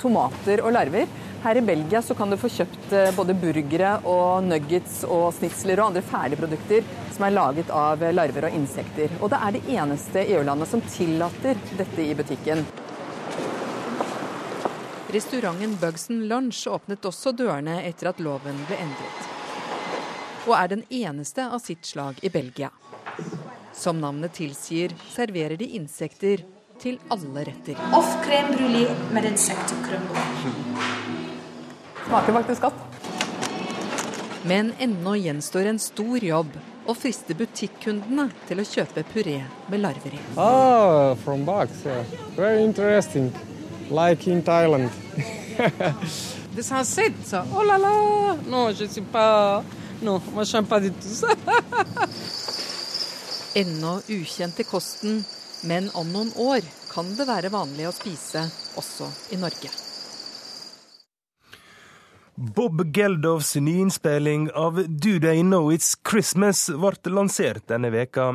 tomater 0.00 0.64
og 0.64 0.72
larver 0.78 1.12
her 1.46 1.56
i 1.56 1.60
Belgia 1.62 2.02
så 2.02 2.14
kan 2.14 2.30
du 2.30 2.36
få 2.36 2.48
kjøpt 2.50 2.92
eh, 2.92 3.12
både 3.14 3.34
burgere 3.38 3.92
og 4.10 4.42
nuggets 4.48 5.04
og 5.06 5.28
snitsler 5.36 5.78
og 5.78 5.92
andre 5.92 6.02
ferdigprodukter 6.02 6.88
som 7.14 7.26
er 7.26 7.36
laget 7.36 7.70
av 7.70 8.02
larver 8.16 8.48
og 8.48 8.56
insekter. 8.56 9.14
Og 9.20 9.30
det 9.30 9.38
er 9.46 9.54
det 9.54 9.62
eneste 9.76 10.24
EU-landet 10.24 10.72
som 10.72 10.82
tillater 10.90 11.60
dette 11.78 12.02
i 12.02 12.16
butikken. 12.18 12.64
Restauranten 15.14 15.78
Bugson 15.78 16.24
Lunch 16.26 16.64
åpnet 16.66 17.06
også 17.06 17.30
dørene 17.38 17.78
etter 17.86 18.10
at 18.10 18.18
loven 18.20 18.58
ble 18.66 18.80
endret. 18.88 19.30
Og 20.48 20.52
er 20.58 20.74
den 20.74 20.84
eneste 20.90 21.46
av 21.46 21.62
sitt 21.62 21.86
slag 21.86 22.18
i 22.26 22.32
Belgia. 22.34 22.72
Som 23.76 24.02
navnet 24.02 24.34
tilsier, 24.34 24.98
serverer 25.14 25.54
de 25.62 25.70
insekter 25.78 26.42
til 26.82 26.98
alle 27.06 27.46
retter. 27.52 27.78
Off 27.94 28.18
crème 28.26 28.58
brulé 28.58 28.86
med 29.14 29.30
insektekrumble. 29.30 30.95
Smaker 32.06 32.32
faktisk 32.32 32.62
godt. 32.62 32.74
Men 34.42 34.72
ennå 34.78 35.16
gjenstår 35.16 35.66
en 35.66 35.78
stor 35.82 36.22
jobb 36.22 36.52
å 36.86 36.94
friste 36.94 37.34
butikkundene 37.34 38.28
til 38.46 38.62
å 38.62 38.66
kjøpe 38.66 39.02
puré 39.10 39.40
med 39.72 39.82
larver 39.82 40.14
i. 40.14 40.20
Oh, 40.38 41.16
from 41.24 41.42
bugs, 41.48 41.82
yeah. 41.84 42.04
Very 42.36 42.62
interesting. 42.62 43.32
Like 43.90 44.30
in 44.30 44.42
Thailand. 44.42 44.90
Des 46.54 46.70
insectes, 46.72 47.34
oh 47.34 47.64
là 47.64 47.76
là 47.76 48.36
Non, 48.46 48.72
je 48.72 48.86
sais 48.86 49.04
pas... 49.12 49.64
Non, 50.02 50.20
moi 50.32 50.44
je 50.44 50.60
pas 50.60 50.80
du 50.80 50.90
tout 50.90 51.08
ça. 51.08 51.26
Ennå 53.54 54.00
ukjent 54.08 54.60
i 54.60 54.64
kosten, 54.64 55.24
men 55.64 55.90
om 55.94 56.12
noen 56.12 56.30
år 56.36 56.60
kan 56.92 57.08
det 57.16 57.26
være 57.26 57.50
vanlig 57.50 57.88
å 57.88 57.96
spise 57.96 58.44
også 58.76 59.08
i 59.32 59.40
Norge. 59.40 59.85
Bob 62.38 62.96
Geldofs 62.96 63.56
nyinnspilling 63.56 64.50
av 64.50 64.74
Do 64.88 65.20
They 65.20 65.40
Know 65.40 65.72
It's 65.72 65.94
Christmas 66.10 66.66
ble 66.68 67.12
lansert 67.12 67.64
denne 67.72 67.88
veka. 67.94 68.34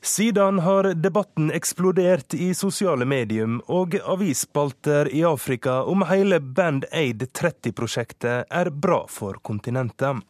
Siden 0.00 0.60
har 0.62 0.92
debatten 0.94 1.50
eksplodert 1.50 2.36
i 2.38 2.52
sosiale 2.54 3.04
medium 3.04 3.58
og 3.66 3.98
avisspalter 3.98 5.10
i 5.10 5.24
Afrika 5.26 5.80
om 5.82 6.06
hele 6.06 6.38
Band 6.40 6.86
Aid 6.92 7.26
30-prosjektet 7.34 8.46
er 8.46 8.70
bra 8.70 9.02
for 9.10 9.42
kontinentet. 9.42 10.22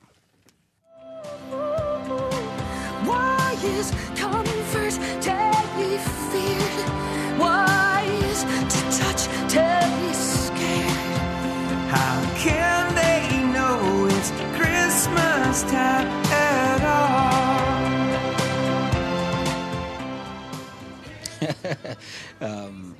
Um, 22.40 22.96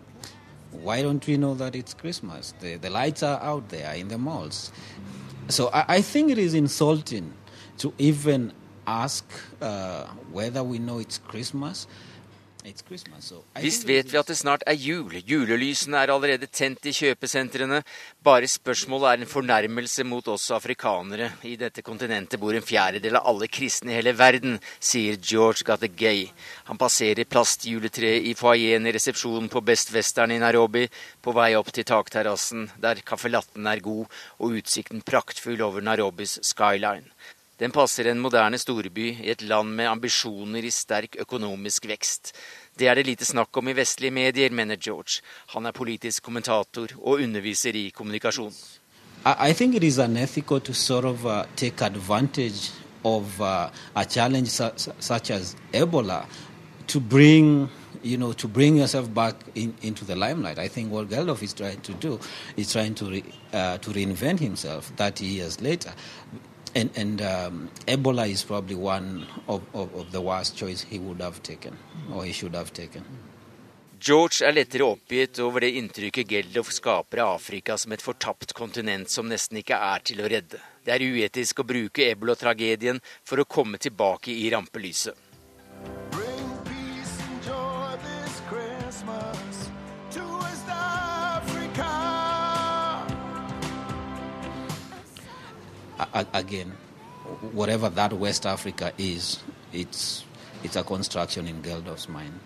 why 0.70 1.03
don't 1.03 1.26
we 1.26 1.37
know 1.37 1.55
that 1.55 1.74
it's 1.74 1.95
Christmas? 1.95 2.55
The, 2.61 2.76
the 2.76 2.91
lights 2.91 3.22
are 3.22 3.41
out 3.41 3.68
there 3.68 3.95
in 3.95 4.09
the 4.09 4.18
malls. 4.18 4.72
So 5.49 5.70
I, 5.72 5.84
I 5.89 6.01
think 6.03 6.30
it 6.30 6.39
is 6.39 6.55
insulting 6.55 7.32
to 7.78 7.93
even 7.99 8.53
ask 8.87 9.24
uh, 9.61 10.07
whether 10.30 10.62
we 10.62 10.78
know 10.78 10.99
it's 10.99 11.18
Christmas. 11.18 11.87
Visst 12.66 13.84
vet 13.86 14.08
vi 14.10 14.18
at 14.18 14.26
det 14.26 14.34
snart 14.34 14.64
er 14.66 14.74
jul. 14.74 15.12
Julelysene 15.22 16.00
er 16.00 16.10
allerede 16.10 16.48
tent 16.50 16.88
i 16.90 16.94
kjøpesentrene. 16.96 17.78
Bare 18.26 18.48
spørsmålet 18.50 19.06
er 19.10 19.22
en 19.22 19.30
fornærmelse 19.30 20.02
mot 20.08 20.26
oss 20.32 20.48
afrikanere. 20.50 21.28
I 21.46 21.54
dette 21.60 21.84
kontinentet 21.86 22.40
bor 22.42 22.56
en 22.58 22.66
fjerdedel 22.66 23.20
av 23.20 23.30
alle 23.30 23.46
kristne 23.46 23.94
i 23.94 23.98
hele 24.00 24.16
verden, 24.18 24.58
sier 24.82 25.14
George 25.22 25.62
Gattegay. 25.68 26.26
Han 26.66 26.80
passerer 26.80 27.28
plastjuletreet 27.30 28.26
i 28.26 28.34
foajeen 28.34 28.90
i 28.90 28.96
resepsjonen 28.98 29.46
på 29.52 29.62
Best 29.62 29.94
Western 29.94 30.34
i 30.34 30.42
Nairobi, 30.42 30.88
på 31.22 31.36
vei 31.38 31.52
opp 31.54 31.70
til 31.70 31.86
takterrassen, 31.86 32.66
der 32.82 33.04
caffè 33.06 33.30
latten 33.30 33.70
er 33.70 33.84
god 33.84 34.10
og 34.40 34.58
utsikten 34.58 35.06
praktfull 35.06 35.62
over 35.62 35.86
Nairobis 35.86 36.40
skyline. 36.42 37.06
Den 37.57 37.72
passer 37.72 38.11
en 38.11 38.20
moderne 38.20 38.59
storby 38.61 39.07
i 39.24 39.30
et 39.32 39.42
land 39.42 39.70
med 39.78 39.88
ambisjoner 39.88 40.64
i 40.64 40.70
sterk 40.70 41.16
økonomisk 41.22 41.86
vekst. 41.88 42.34
Det 42.78 42.88
er 42.88 42.98
det 42.98 43.07
lite 43.07 43.24
snakk 43.24 43.57
om 43.57 43.68
i 43.68 43.76
vestlige 43.76 44.12
medier, 44.12 44.52
mener 44.52 44.76
George. 44.76 45.22
Han 45.54 45.66
er 45.66 45.72
politisk 45.72 46.22
kommentator 46.22 46.92
og 46.98 47.22
underviser 47.24 47.72
i 47.72 47.88
kommunikasjon. 47.96 48.52
I, 49.24 49.52
think 49.52 49.74
it 49.74 49.82
is 49.82 49.98
unethical 49.98 50.61
to 50.61 50.72
sort 50.72 51.04
of 51.04 51.24
uh, 51.24 51.44
take 51.57 51.82
advantage 51.84 52.72
of 53.04 53.40
uh, 53.40 53.70
a 53.94 54.04
challenge 54.04 54.48
su 54.50 54.68
such 55.00 55.30
as 55.30 55.57
Ebola 55.72 56.26
to 56.86 57.00
bring 57.00 57.68
you 58.02 58.16
know, 58.16 58.32
to 58.32 58.48
bring 58.48 58.76
yourself 58.76 59.12
back 59.12 59.34
in, 59.54 59.74
into 59.82 60.04
the 60.04 60.14
limelight. 60.14 60.59
I 60.59 60.68
think 60.68 60.92
what 60.92 61.09
Geldof 61.09 61.42
is 61.42 61.54
trying 61.54 61.80
to 61.80 61.92
do 61.94 62.20
is 62.57 62.72
trying 62.72 62.94
to, 62.94 63.11
re, 63.11 63.24
uh, 63.52 63.78
to 63.78 63.90
reinvent 63.90 64.38
himself 64.38 64.92
30 64.96 65.24
years 65.24 65.61
later. 65.61 65.92
And, 66.76 66.90
and 66.94 67.22
um, 67.22 67.70
Ebola 67.86 68.28
is 68.28 68.44
probably 68.44 68.74
one 68.74 69.26
of, 69.48 69.62
of, 69.72 69.94
of, 69.94 70.12
the 70.12 70.20
worst 70.20 70.58
choice 70.58 70.82
he 70.82 70.98
would 70.98 71.22
have 71.22 71.42
taken, 71.42 71.74
or 72.12 72.22
he 72.22 72.32
should 72.32 72.54
have 72.54 72.70
taken. 72.70 73.02
George 73.98 74.42
er 74.44 74.52
lettere 74.52 74.84
oppgitt 74.84 75.38
over 75.40 75.64
det 75.64 75.70
inntrykket 75.80 76.28
Geldof 76.28 76.68
skaper 76.72 77.22
av 77.24 77.38
Afrika 77.38 77.78
som 77.78 77.96
et 77.96 78.04
fortapt 78.04 78.52
kontinent 78.52 79.08
som 79.08 79.24
nesten 79.24 79.62
ikke 79.62 79.78
er 79.80 80.04
til 80.04 80.20
å 80.20 80.28
redde. 80.28 80.60
Det 80.84 80.92
er 80.92 81.06
uetisk 81.06 81.64
å 81.64 81.66
bruke 81.66 82.10
ebola-tragedien 82.10 83.00
for 83.24 83.40
å 83.40 83.48
komme 83.48 83.80
tilbake 83.80 84.36
i 84.36 84.50
rampelyset. 84.52 85.25
Again, 96.32 96.72
whatever 97.53 97.88
that 97.90 98.12
West 98.12 98.47
Africa 98.47 98.92
is, 98.99 99.42
it's, 99.72 100.24
it's 100.62 100.76
a 100.76 100.84
construction 100.84 101.47
in 101.47 101.62
Geldofs 101.62 102.09
mind. 102.09 102.38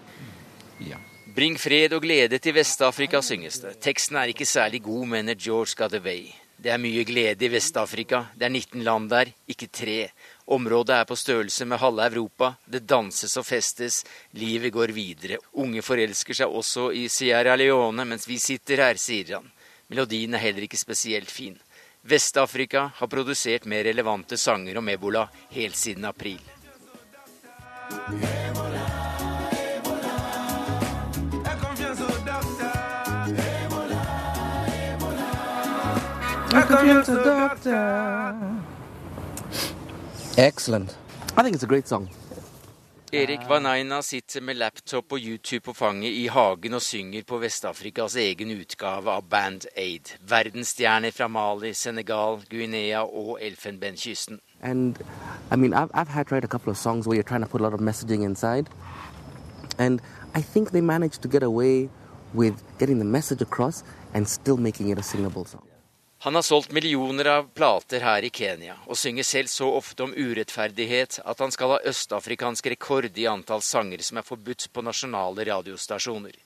Yeah. 0.81 0.99
Bring 1.35 1.55
fred 1.59 1.93
og 1.95 2.03
glede 2.03 2.41
til 2.43 2.57
Vest-Afrika, 2.57 3.21
synges 3.23 3.61
det. 3.63 3.77
Teksten 3.85 4.17
er 4.19 4.33
ikke 4.33 4.47
særlig 4.47 4.81
god, 4.83 5.07
mener 5.07 5.35
George 5.39 5.77
Gadaway. 5.79 6.25
Det 6.61 6.73
er 6.73 6.81
mye 6.83 7.05
glede 7.07 7.47
i 7.47 7.51
Vest-Afrika. 7.53 8.25
Det 8.35 8.49
er 8.49 8.51
19 8.51 8.83
land 8.83 9.07
der, 9.13 9.31
ikke 9.49 9.69
tre. 9.73 10.11
Området 10.51 10.97
er 10.97 11.07
på 11.07 11.15
størrelse 11.15 11.65
med 11.65 11.79
halve 11.79 12.09
Europa. 12.09 12.51
Det 12.67 12.83
danses 12.89 13.37
og 13.37 13.47
festes. 13.47 14.03
Livet 14.33 14.73
går 14.73 14.93
videre. 14.93 15.39
Unge 15.53 15.83
forelsker 15.87 16.35
seg 16.35 16.51
også 16.51 16.91
i 16.91 17.07
Sierra 17.09 17.55
Leone 17.57 18.05
mens 18.05 18.27
vi 18.29 18.41
sitter 18.43 18.83
her, 18.83 18.99
sier 18.99 19.37
han. 19.39 19.47
Melodien 19.89 20.35
er 20.35 20.43
heller 20.43 20.67
ikke 20.67 20.83
spesielt 20.83 21.31
fin. 21.31 21.57
Vest-Afrika 22.03 22.91
har 22.95 23.07
produsert 23.07 23.65
mer 23.65 23.85
relevante 23.85 24.37
sanger 24.37 24.79
om 24.79 24.89
ebola 24.89 25.29
helt 25.51 25.77
siden 25.77 26.05
april. 26.05 26.41
Excellent. 40.37 40.97
I 41.37 41.43
think 41.43 41.55
it's 41.55 41.63
a 41.63 41.67
great 41.67 41.87
song. 41.87 42.09
Erik 43.13 43.41
Vanaina 43.49 44.03
sitter 44.03 44.41
med 44.41 44.57
laptop 44.57 45.13
og 45.13 45.19
YouTube 45.19 45.65
på 45.67 45.73
fanget 45.75 46.15
i 46.15 46.29
hagen 46.31 46.77
og 46.79 46.83
synger 46.83 47.25
på 47.27 47.41
Vest-Afrikas 47.43 48.15
egen 48.23 48.53
utgave 48.55 49.11
av 49.11 49.25
Band 49.27 49.67
Aid. 49.75 50.13
Verdensstjerner 50.31 51.11
fra 51.11 51.27
Mali, 51.27 51.73
Senegal, 51.75 52.39
Guinea 52.51 53.01
og 53.03 53.41
Elfenbenskysten. 53.43 54.39
And 54.63 55.03
I 55.51 55.57
mean, 55.57 55.75
I've, 55.75 55.91
I've 55.93 56.13
had 56.15 56.29
tried 56.29 56.45
a 56.45 56.47
couple 56.47 56.71
of 56.71 56.79
songs 56.79 57.09
where 57.09 57.17
you're 57.17 57.29
trying 57.29 57.43
to 57.43 57.49
put 57.49 57.61
a 57.61 57.65
lot 57.65 57.75
of 57.75 57.81
messaging 57.81 58.23
inside, 58.23 58.69
and 59.77 60.01
I 60.37 60.41
think 60.41 60.71
they 60.71 60.81
managed 60.81 61.23
to 61.23 61.29
get 61.29 61.43
away 61.43 61.89
with 62.33 62.55
getting 62.79 62.99
the 62.99 63.11
message 63.19 63.43
across 63.43 63.83
and 64.15 64.29
still 64.29 64.57
making 64.57 64.91
it 64.91 64.99
a 64.99 65.03
singable 65.03 65.45
song. 65.45 65.70
Han 66.23 66.35
har 66.35 66.43
solgt 66.43 66.73
millioner 66.73 67.25
av 67.25 67.49
plater 67.55 68.01
her 68.05 68.25
i 68.25 68.31
Kenya, 68.31 68.75
og 68.85 68.99
synger 69.01 69.25
selv 69.25 69.49
så 69.49 69.71
ofte 69.73 70.05
om 70.05 70.13
urettferdighet 70.13 71.17
at 71.25 71.41
han 71.41 71.55
skal 71.55 71.73
ha 71.73 71.79
østafrikansk 71.89 72.67
rekord 72.75 73.17
i 73.17 73.25
antall 73.31 73.65
sanger 73.65 74.05
som 74.05 74.21
er 74.21 74.27
forbudt 74.29 74.67
på 74.69 74.85
nasjonale 74.85 75.47
radiostasjoner. 75.49 76.37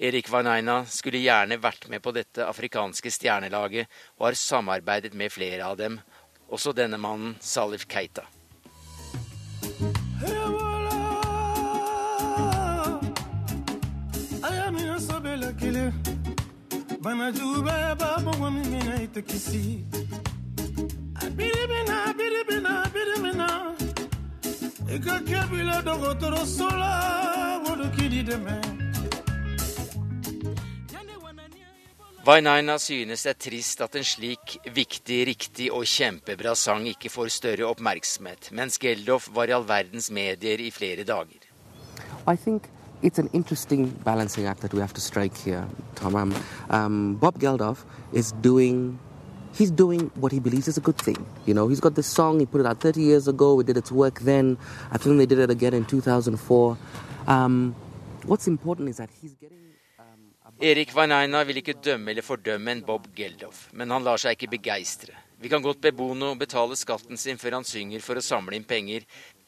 Erik 0.00 0.32
Wanaina 0.32 0.78
skulle 0.88 1.20
gjerne 1.20 1.60
vært 1.60 1.90
med 1.92 2.00
på 2.00 2.14
dette 2.16 2.46
afrikanske 2.48 3.12
stjernelaget, 3.12 3.84
og 4.16 4.30
har 4.30 4.40
samarbeidet 4.46 5.12
med 5.12 5.28
flere 5.36 5.68
av 5.68 5.76
dem, 5.76 6.00
også 6.48 6.72
denne 6.72 6.96
mannen, 6.96 7.36
Salif 7.44 7.84
Keita. 7.84 8.24
Banajube 17.02 17.96
babogo 18.00 18.50
mimina 18.50 19.02
itekisi 19.02 19.84
abiribina 21.24 21.94
abiribina 22.10 22.70
abiribina. 22.84 23.48
Ikakebile 24.94 25.76
dɔgɔtɔrɔ 25.86 26.42
sola 26.56 26.92
wodokidi 27.64 28.22
dɛmɛ 28.28 28.56
Vainaina 32.24 32.78
synes 32.78 33.22
det 33.22 33.30
er 33.30 33.34
trist 33.34 33.80
at 33.80 33.96
en 33.96 34.04
slik 34.04 34.60
viktig, 34.70 35.26
riktig 35.26 35.72
og 35.72 35.82
kjempebra 35.82 36.54
sang 36.54 36.86
ikke 36.86 37.10
får 37.10 37.28
større 37.28 37.66
oppmerksomhet, 37.66 38.52
mens 38.52 38.78
Geldof 38.78 39.26
var 39.34 39.50
i 39.50 39.52
all 39.56 39.66
verdens 39.66 40.08
medier 40.10 40.60
i 40.60 40.70
flere 40.70 41.02
dager. 41.02 41.42
I 42.28 42.36
think 42.36 42.68
it's 43.02 43.18
an 43.18 43.28
interesting 43.32 43.90
balancing 44.04 44.46
act 44.46 44.60
that 44.60 44.72
we 44.72 44.80
have 44.80 44.92
to 44.94 45.00
strike 45.00 45.36
here, 45.36 45.66
Tom. 45.94 46.14
Um, 46.16 46.34
um, 46.70 47.14
Bob 47.16 47.38
Geldof 47.38 47.84
is 48.12 48.32
doing. 48.32 48.98
He's 49.54 49.70
doing 49.70 50.10
what 50.14 50.32
he 50.32 50.40
believes 50.40 50.66
is 50.66 50.78
a 50.78 50.80
good 50.80 50.96
thing. 50.96 51.26
You 51.44 51.52
know, 51.52 51.68
he's 51.68 51.80
got 51.80 51.94
this 51.94 52.06
song, 52.06 52.40
he 52.40 52.46
put 52.46 52.62
it 52.62 52.66
out 52.66 52.80
30 52.80 53.02
years 53.02 53.28
ago, 53.28 53.60
it 53.60 53.66
did 53.66 53.76
its 53.76 53.92
work 53.92 54.20
then. 54.20 54.56
I 54.90 54.96
think 54.96 55.18
they 55.18 55.26
did 55.26 55.40
it 55.40 55.50
again 55.50 55.74
in 55.74 55.84
2004. 55.84 56.78
Um, 57.26 57.76
what's 58.24 58.46
important 58.46 58.88
is 58.88 58.96
that 58.96 59.10
he's 59.20 59.34
getting 59.34 59.62
Erik 60.62 60.92
Wanaina 60.94 61.40
vil 61.42 61.56
ikke 61.58 61.74
dømme 61.82 62.12
eller 62.12 62.22
fordømme 62.22 62.70
en 62.70 62.82
Bob 62.86 63.08
Geldof, 63.16 63.64
men 63.74 63.90
han 63.90 64.04
lar 64.06 64.20
seg 64.22 64.36
ikke 64.36 64.52
begeistre. 64.52 65.10
Vi 65.42 65.50
kan 65.50 65.62
godt 65.64 65.80
be 65.82 65.90
Bono 65.90 66.28
betale 66.38 66.76
skatten 66.78 67.18
sin 67.18 67.40
før 67.40 67.56
han 67.56 67.66
synger 67.66 68.04
for 68.04 68.14
å 68.14 68.22
samle 68.22 68.54
inn 68.54 68.66
penger, 68.68 69.02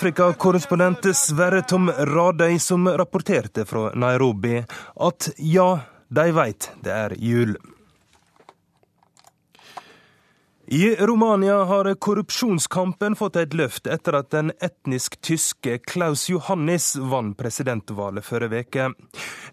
Afrikakorrespondent 0.00 1.04
Sverre 1.12 1.60
Tom 1.68 1.90
Radøy 1.90 2.54
som 2.58 2.86
rapporterte 2.88 3.66
fra 3.68 3.90
Nairobi 3.92 4.62
at 4.96 5.26
ja, 5.36 5.66
de 6.08 6.24
veit 6.32 6.70
det 6.80 6.94
er 6.94 7.14
jul. 7.20 7.52
I 10.72 10.96
Romania 10.96 11.64
har 11.64 11.94
korrupsjonskampen 11.94 13.16
fått 13.16 13.36
et 13.36 13.54
løft 13.58 13.88
etter 13.90 14.14
at 14.14 14.28
den 14.30 14.52
etnisk 14.62 15.16
tyske 15.18 15.80
Klaus 15.82 16.28
Johannis 16.30 16.92
vant 17.10 17.34
presidentvalget 17.34 18.22
forrige 18.22 18.60
uke. 18.62 18.84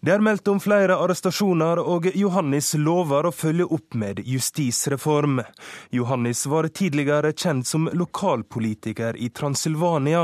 Det 0.05 0.13
er 0.13 0.21
meldt 0.21 0.45
om 0.51 0.59
flere 0.61 0.93
arrestasjoner, 0.93 1.81
og 1.81 2.05
Johannis 2.13 2.75
lover 2.77 3.25
å 3.25 3.31
følge 3.33 3.65
opp 3.65 3.97
med 3.97 4.21
justisreform. 4.29 5.41
Johannis 5.89 6.43
var 6.45 6.69
tidligere 6.69 7.33
kjent 7.33 7.65
som 7.65 7.89
lokalpolitiker 7.97 9.17
i 9.17 9.31
Transilvania. 9.33 10.21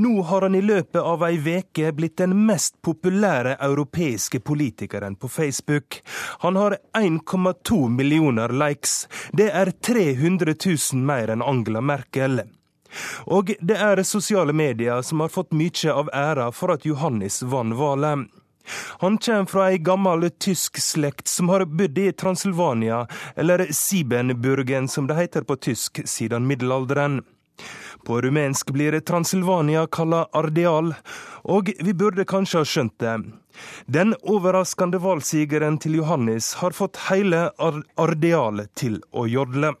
Nå 0.00 0.14
har 0.30 0.48
han 0.48 0.56
i 0.56 0.64
løpet 0.64 1.02
av 1.02 1.26
ei 1.28 1.36
veke 1.36 1.92
blitt 1.92 2.16
den 2.22 2.32
mest 2.48 2.80
populære 2.80 3.58
europeiske 3.60 4.40
politikeren 4.40 5.20
på 5.20 5.28
Facebook. 5.28 6.00
Han 6.48 6.56
har 6.56 6.78
1,2 6.96 7.82
millioner 7.92 8.56
likes. 8.64 9.02
Det 9.36 9.52
er 9.52 9.74
300 9.84 10.13
300 10.14 10.54
000 10.92 11.02
mer 11.02 11.28
enn 11.28 11.42
Angela 11.42 11.80
Merkel. 11.80 12.42
Og 13.26 13.50
det 13.60 13.76
er 13.76 14.02
sosiale 14.06 14.52
medier 14.52 15.02
som 15.02 15.20
har 15.24 15.32
fått 15.34 15.54
mye 15.56 15.92
av 15.92 16.10
æra 16.14 16.50
for 16.52 16.74
at 16.74 16.86
Johannes 16.86 17.42
vant 17.42 17.74
valget. 17.74 18.28
Han 19.02 19.18
kommer 19.18 19.44
fra 19.44 19.66
ei 19.68 19.78
gammel 19.78 20.30
tysk 20.40 20.78
slekt 20.80 21.28
som 21.28 21.50
har 21.52 21.66
bodd 21.68 21.98
i 21.98 22.12
Transilvania, 22.12 23.06
eller 23.36 23.66
Sibenburgen 23.70 24.88
som 24.88 25.06
det 25.06 25.18
heter 25.18 25.44
på 25.44 25.56
tysk 25.56 26.00
siden 26.08 26.46
middelalderen. 26.46 27.20
På 28.04 28.20
rumensk 28.20 28.70
blir 28.72 29.00
Transilvania 29.00 29.86
kalla 29.86 30.26
Ardeal, 30.32 30.94
og 31.44 31.70
vi 31.80 31.94
burde 31.94 32.24
kanskje 32.24 32.62
ha 32.62 32.68
skjønt 32.68 32.98
det. 33.00 33.18
Den 33.86 34.16
overraskende 34.22 34.98
valgsigeren 34.98 35.78
til 35.78 36.00
Johannes 36.00 36.54
har 36.60 36.72
fått 36.72 37.04
hele 37.10 37.50
Ardeal 37.60 38.66
til 38.74 39.02
å 39.12 39.28
jodle. 39.28 39.74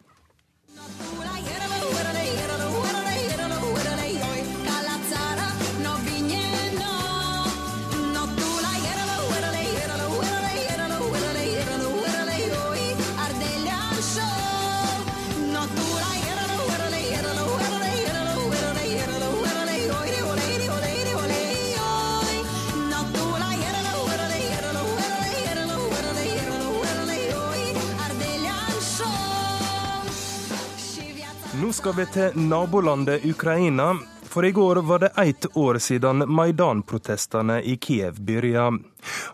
Skal 31.74 31.94
vi 31.96 32.04
til 32.06 32.36
nabolandet 32.38 33.24
Ukraina. 33.26 33.94
For 34.22 34.46
i 34.46 34.50
går 34.50 34.76
var 34.86 34.98
det 34.98 35.10
ett 35.16 35.46
år 35.56 35.78
siden 35.78 36.18
Maidan-protestene 36.18 37.60
i 37.62 37.76
Kiev 37.76 38.20
begynte. 38.20 38.84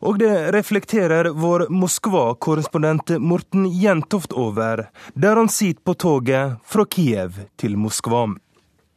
Og 0.01 0.19
det 0.19 0.33
reflekterer 0.55 1.31
vår 1.37 1.67
Moskva-korrespondent 1.69 3.13
Morten 3.19 3.67
Jentoft 3.83 4.33
over, 4.33 4.87
der 5.15 5.37
han 5.37 5.49
sitter 5.49 5.85
på 5.85 5.95
toget 5.95 6.57
fra 6.65 6.85
Kiev 6.85 7.43
til 7.61 7.77
Moskva. 7.77 8.27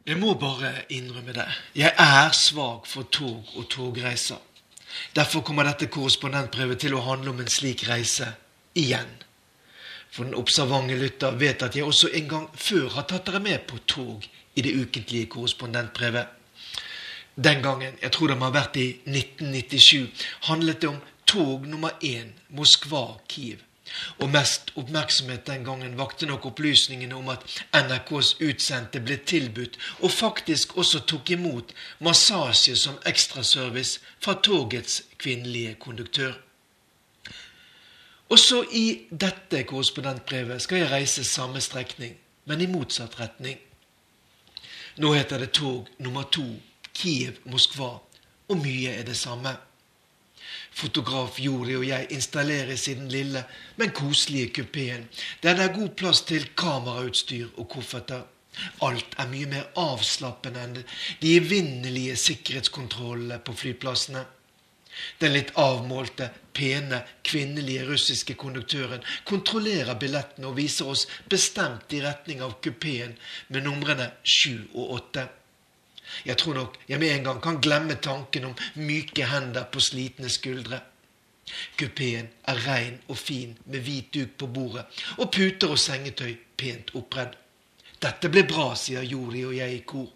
Jeg 0.04 0.20
må 0.20 0.34
bare 0.40 0.72
innrømme 0.88 1.36
det. 1.36 1.48
Jeg 1.76 1.92
er 1.96 2.32
svak 2.36 2.88
for 2.88 3.08
tog 3.12 3.56
og 3.56 3.68
togreiser. 3.68 4.40
Derfor 5.16 5.44
kommer 5.44 5.68
dette 5.68 5.88
korrespondentbrevet 5.92 6.80
til 6.84 6.96
å 6.96 7.04
handle 7.08 7.32
om 7.32 7.44
en 7.44 7.52
slik 7.52 7.88
reise 7.88 8.34
igjen. 8.74 9.23
For 10.14 10.24
den 10.24 10.36
observante 10.38 10.94
lytter 10.94 11.34
vet 11.34 11.62
at 11.66 11.74
jeg 11.76 11.84
også 11.84 12.08
en 12.14 12.28
gang 12.30 12.44
før 12.54 12.84
har 12.94 13.06
tatt 13.10 13.26
dere 13.26 13.40
med 13.42 13.64
på 13.66 13.80
tog 13.90 14.22
i 14.54 14.62
det 14.62 14.74
ukentlige 14.78 15.26
korrespondentbrevet. 15.26 16.26
Den 17.34 17.62
gangen, 17.62 17.96
jeg 18.02 18.12
tror 18.12 18.30
det 18.30 18.36
må 18.38 18.46
ha 18.46 18.54
vært 18.54 18.78
i 18.78 18.86
1997, 19.10 20.28
handlet 20.46 20.82
det 20.82 20.88
om 20.92 21.00
tog 21.26 21.66
nummer 21.66 21.98
én 21.98 22.30
Moskva-Kiev. 22.54 23.58
Og 24.22 24.30
mest 24.30 24.70
oppmerksomhet 24.78 25.46
den 25.50 25.66
gangen 25.66 25.98
vakte 25.98 26.30
nok 26.30 26.46
opplysningene 26.52 27.18
om 27.18 27.34
at 27.34 27.42
NRKs 27.74 28.36
utsendte 28.38 29.02
ble 29.02 29.18
tilbudt, 29.18 29.76
og 29.98 30.14
faktisk 30.14 30.78
også 30.78 31.02
tok 31.10 31.34
imot, 31.34 31.74
massasje 31.98 32.78
som 32.78 33.02
ekstraservice 33.06 33.98
fra 34.22 34.38
togets 34.38 35.02
kvinnelige 35.18 35.74
konduktør. 35.74 36.43
Også 38.32 38.62
i 38.72 39.06
dette 39.10 39.62
korrespondentbrevet 39.68 40.62
skal 40.62 40.78
jeg 40.78 40.90
reise 40.90 41.24
samme 41.24 41.60
strekning, 41.60 42.16
men 42.48 42.60
i 42.60 42.70
motsatt 42.70 43.18
retning. 43.20 43.58
Nå 44.96 45.12
heter 45.12 45.42
det 45.42 45.52
tog 45.52 45.88
nummer 45.98 46.24
to 46.32 46.46
Kiev-Moskva, 46.94 47.90
og 48.48 48.60
mye 48.60 48.92
er 48.94 49.04
det 49.04 49.16
samme. 49.18 49.56
Fotograf 50.74 51.38
Jori 51.40 51.76
og 51.78 51.86
jeg 51.86 52.06
installeres 52.10 52.88
i 52.88 52.94
den 52.94 53.08
lille, 53.08 53.44
men 53.76 53.92
koselige 53.94 54.52
kupeen, 54.60 55.08
der 55.42 55.54
det 55.54 55.64
er 55.64 55.76
god 55.76 55.88
plass 55.98 56.22
til 56.22 56.48
kamerautstyr 56.56 57.48
og 57.56 57.68
kofferter. 57.68 58.22
Alt 58.86 59.16
er 59.18 59.30
mye 59.30 59.50
mer 59.50 59.70
avslappende 59.80 60.62
enn 60.62 60.76
de 60.78 61.36
evinnelige 61.36 62.16
sikkerhetskontrollene 62.22 63.40
på 63.42 63.54
flyplassene. 63.58 64.24
Den 65.18 65.34
litt 65.34 65.52
avmålte, 65.58 66.30
pene, 66.54 67.00
kvinnelige 67.26 67.86
russiske 67.88 68.36
konduktøren 68.38 69.02
kontrollerer 69.26 69.98
billettene 69.98 70.50
og 70.50 70.58
viser 70.58 70.90
oss 70.90 71.06
bestemt 71.30 71.92
i 71.92 72.02
retning 72.04 72.42
av 72.46 72.58
kupeen 72.64 73.16
med 73.48 73.66
numrene 73.66 74.10
sju 74.22 74.68
og 74.74 74.94
åtte. 74.98 75.26
Jeg 76.24 76.38
tror 76.38 76.58
nok 76.60 76.78
jeg 76.86 77.00
med 77.00 77.14
en 77.14 77.28
gang 77.28 77.40
kan 77.42 77.60
glemme 77.64 77.96
tanken 77.96 78.50
om 78.50 78.58
myke 78.74 79.26
hender 79.30 79.66
på 79.72 79.82
slitne 79.82 80.30
skuldre. 80.30 80.80
Kupeen 81.76 82.28
er 82.48 82.60
rein 82.66 83.00
og 83.08 83.18
fin 83.20 83.56
med 83.66 83.84
hvit 83.84 84.12
duk 84.14 84.36
på 84.40 84.48
bordet 84.48 84.84
og 85.18 85.30
puter 85.32 85.74
og 85.74 85.80
sengetøy 85.80 86.36
pent 86.56 86.94
oppredd. 86.96 87.34
Dette 88.00 88.28
blir 88.28 88.46
bra, 88.48 88.72
sier 88.76 89.04
Jori 89.04 89.44
og 89.48 89.56
jeg 89.56 89.78
i 89.78 89.82
kor. 89.88 90.08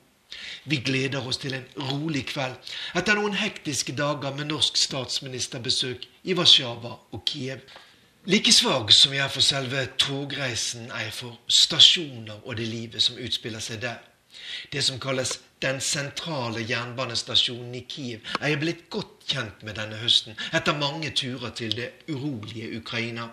Vi 0.64 0.76
gleder 0.84 1.26
oss 1.26 1.40
til 1.40 1.54
en 1.56 1.66
rolig 1.90 2.26
kveld 2.28 2.72
etter 2.98 3.16
noen 3.16 3.36
hektiske 3.38 3.94
dager 3.96 4.34
med 4.36 4.50
norsk 4.50 4.76
statsministerbesøk 4.76 6.04
i 6.24 6.36
Warszawa 6.36 6.96
og 7.16 7.22
Kiev. 7.26 7.62
Like 8.28 8.52
svak 8.52 8.92
som 8.92 9.14
jeg 9.14 9.24
er 9.24 9.32
for 9.32 9.44
selve 9.44 9.86
togreisen, 9.96 10.90
er 10.90 11.06
jeg 11.06 11.14
for 11.16 11.38
stasjoner 11.48 12.42
og 12.44 12.58
det 12.58 12.68
livet 12.68 13.02
som 13.02 13.16
utspiller 13.16 13.62
seg 13.64 13.80
der. 13.86 14.02
Det 14.72 14.82
som 14.84 15.00
kalles 15.00 15.38
den 15.64 15.80
sentrale 15.80 16.60
jernbanestasjonen 16.68 17.74
i 17.74 17.86
Kiev, 17.88 18.20
er 18.40 18.52
jeg 18.52 18.60
blitt 18.60 18.84
godt 18.92 19.24
kjent 19.32 19.64
med 19.64 19.80
denne 19.80 19.96
høsten, 20.02 20.36
etter 20.52 20.76
mange 20.76 21.10
turer 21.16 21.54
til 21.56 21.72
det 21.78 21.88
urolige 22.12 22.68
Ukraina. 22.78 23.30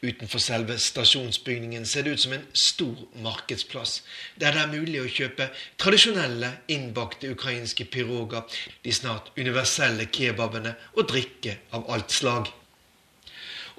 Utenfor 0.00 0.40
selve 0.40 0.78
stasjonsbygningen 0.80 1.84
ser 1.86 2.06
det 2.06 2.14
ut 2.16 2.20
som 2.20 2.32
en 2.32 2.46
stor 2.56 3.02
markedsplass, 3.20 3.98
der 4.40 4.54
det 4.56 4.62
er 4.62 4.70
mulig 4.72 5.02
å 5.02 5.10
kjøpe 5.12 5.50
tradisjonelle 5.76 6.54
innbakte 6.72 7.34
ukrainske 7.34 7.84
piroger, 7.84 8.46
de 8.80 8.94
snart 8.96 9.28
universelle 9.36 10.08
kebabene 10.08 10.72
og 10.94 11.10
drikke 11.12 11.58
av 11.76 11.84
alt 11.92 12.16
slag. 12.16 12.48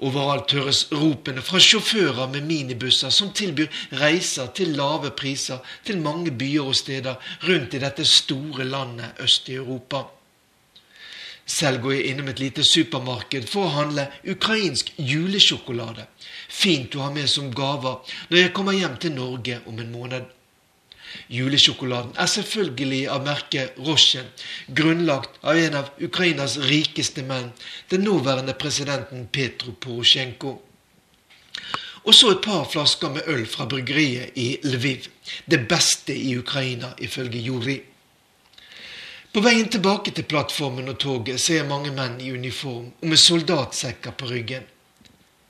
Overalt 0.02 0.54
høres 0.54 0.86
ropene 0.94 1.42
fra 1.42 1.58
sjåfører 1.62 2.30
med 2.30 2.46
minibusser 2.46 3.10
som 3.14 3.34
tilbyr 3.34 3.82
reiser 3.98 4.54
til 4.54 4.76
lave 4.78 5.10
priser 5.18 5.58
til 5.86 5.98
mange 6.02 6.30
byer 6.30 6.70
og 6.70 6.78
steder 6.78 7.34
rundt 7.48 7.74
i 7.74 7.82
dette 7.82 8.06
store 8.06 8.66
landet 8.66 9.22
øst 9.26 9.50
i 9.50 9.58
Europa. 9.58 10.06
Selv 11.46 11.82
går 11.82 11.92
jeg 11.92 12.10
innom 12.10 12.30
et 12.30 12.40
lite 12.40 12.64
supermarked 12.64 13.46
for 13.50 13.66
å 13.66 13.74
handle 13.76 14.06
ukrainsk 14.30 14.94
julesjokolade. 14.98 16.06
Fint 16.52 16.94
å 16.96 17.06
ha 17.06 17.10
med 17.14 17.30
som 17.32 17.50
gaver 17.54 18.14
når 18.28 18.38
jeg 18.38 18.54
kommer 18.56 18.76
hjem 18.76 18.98
til 19.00 19.14
Norge 19.16 19.60
om 19.70 19.78
en 19.80 19.92
måned. 19.92 20.30
Julesjokoladen 21.32 22.12
er 22.20 22.28
selvfølgelig 22.30 23.00
av 23.12 23.24
merket 23.26 23.78
Rosjen, 23.86 24.28
grunnlagt 24.68 25.38
av 25.42 25.58
en 25.60 25.78
av 25.80 25.90
Ukrainas 26.00 26.58
rikeste 26.70 27.24
menn, 27.28 27.50
den 27.90 28.04
nåværende 28.06 28.54
presidenten 28.58 29.26
Petro 29.32 29.72
Porosjenko. 29.72 30.54
Og 32.02 32.16
så 32.16 32.32
et 32.32 32.42
par 32.44 32.64
flasker 32.70 33.12
med 33.14 33.28
øl 33.30 33.44
fra 33.46 33.68
bryggeriet 33.70 34.38
i 34.40 34.48
Lviv. 34.64 35.06
Det 35.46 35.60
beste 35.70 36.16
i 36.16 36.34
Ukraina, 36.38 36.94
ifølge 36.98 37.38
Juri. 37.38 37.78
På 39.32 39.40
veien 39.40 39.68
tilbake 39.72 40.12
til 40.12 40.28
plattformen 40.28 40.90
og 40.92 40.98
toget 41.00 41.40
ser 41.40 41.62
jeg 41.62 41.68
mange 41.68 41.92
menn 41.94 42.18
i 42.20 42.32
uniform 42.32 42.90
og 43.00 43.06
med 43.08 43.20
soldatsekker 43.20 44.18
på 44.18 44.28
ryggen. 44.28 44.66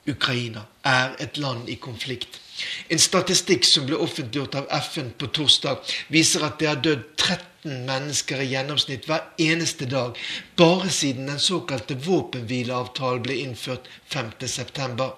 Ukraina 0.07 0.67
er 0.85 1.15
et 1.21 1.39
land 1.39 1.69
i 1.69 1.79
konflikt. 1.81 2.41
En 2.89 3.01
statistikk 3.01 3.65
som 3.67 3.87
ble 3.89 3.99
offentliggjort 3.99 4.59
av 4.61 4.69
FN 4.91 5.13
på 5.19 5.31
torsdag, 5.35 5.81
viser 6.15 6.45
at 6.47 6.59
det 6.61 6.69
har 6.69 6.83
dødd 6.85 7.05
13 7.17 7.87
mennesker 7.89 8.43
i 8.43 8.51
gjennomsnitt 8.53 9.07
hver 9.09 9.25
eneste 9.41 9.87
dag 9.91 10.19
bare 10.59 10.91
siden 10.91 11.31
den 11.31 11.43
såkalte 11.43 11.99
våpenhvileavtalen 12.07 13.23
ble 13.27 13.39
innført 13.45 13.89
5.9. 14.13 15.11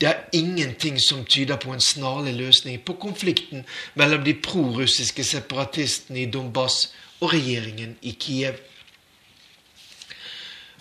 Det 0.00 0.08
er 0.08 0.24
ingenting 0.32 0.98
som 1.00 1.24
tyder 1.24 1.56
på 1.56 1.70
en 1.72 1.80
snarlig 1.80 2.34
løsning 2.34 2.80
på 2.82 2.96
konflikten 2.98 3.64
mellom 3.94 4.24
de 4.24 4.34
prorussiske 4.34 5.24
separatistene 5.24 6.24
i 6.24 6.30
Donbass 6.30 6.88
og 7.20 7.32
regjeringen 7.32 7.94
i 8.02 8.16
Kiev. 8.18 8.58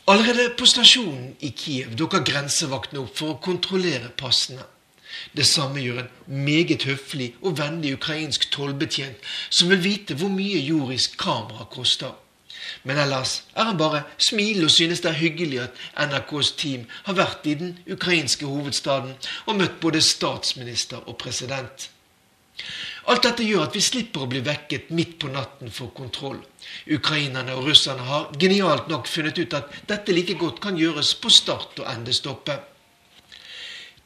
Allerede 0.08 0.50
på 0.58 0.66
stasjonen 0.66 1.36
i 1.40 1.52
Kiev 1.54 1.92
dukker 1.98 2.24
grensevaktene 2.26 3.04
opp 3.04 3.18
for 3.20 3.36
å 3.36 3.42
kontrollere 3.44 4.10
passene. 4.18 4.64
Det 5.38 5.46
samme 5.46 5.84
gjør 5.84 6.00
en 6.02 6.42
meget 6.48 6.88
høflig 6.90 7.36
og 7.42 7.60
vennlig 7.60 7.94
ukrainsk 8.00 8.48
tollbetjent 8.56 9.22
som 9.50 9.70
vil 9.70 9.84
vite 9.84 10.18
hvor 10.18 10.32
mye 10.34 10.64
jordisk 10.66 11.20
kamera 11.22 11.68
koster. 11.70 12.16
Men 12.84 12.98
ellers 13.04 13.44
er 13.54 13.70
han 13.70 13.78
bare 13.78 14.04
smilende 14.18 14.72
og 14.72 14.74
synes 14.74 15.04
det 15.04 15.12
er 15.12 15.22
hyggelig 15.22 15.62
at 15.68 15.82
NRKs 16.10 16.52
team 16.58 16.88
har 17.06 17.20
vært 17.22 17.46
i 17.46 17.56
den 17.62 17.76
ukrainske 17.86 18.50
hovedstaden 18.50 19.14
og 19.46 19.58
møtt 19.60 19.78
både 19.84 20.02
statsminister 20.02 21.04
og 21.06 21.20
president. 21.22 21.92
Alt 23.10 23.24
dette 23.26 23.46
gjør 23.46 23.64
at 23.66 23.76
vi 23.76 23.82
slipper 23.82 24.24
å 24.26 24.30
bli 24.30 24.44
vekket 24.46 24.92
midt 24.94 25.16
på 25.22 25.32
natten 25.34 25.72
for 25.74 25.90
kontroll. 25.98 26.38
Ukrainerne 26.86 27.56
og 27.58 27.66
russerne 27.72 28.06
har 28.06 28.28
genialt 28.38 28.92
nok 28.92 29.10
funnet 29.10 29.40
ut 29.42 29.56
at 29.58 29.74
dette 29.90 30.14
like 30.14 30.36
godt 30.38 30.62
kan 30.62 30.78
gjøres 30.78 31.16
på 31.18 31.32
start- 31.34 31.82
og 31.82 31.90
endestoppet. 31.90 32.68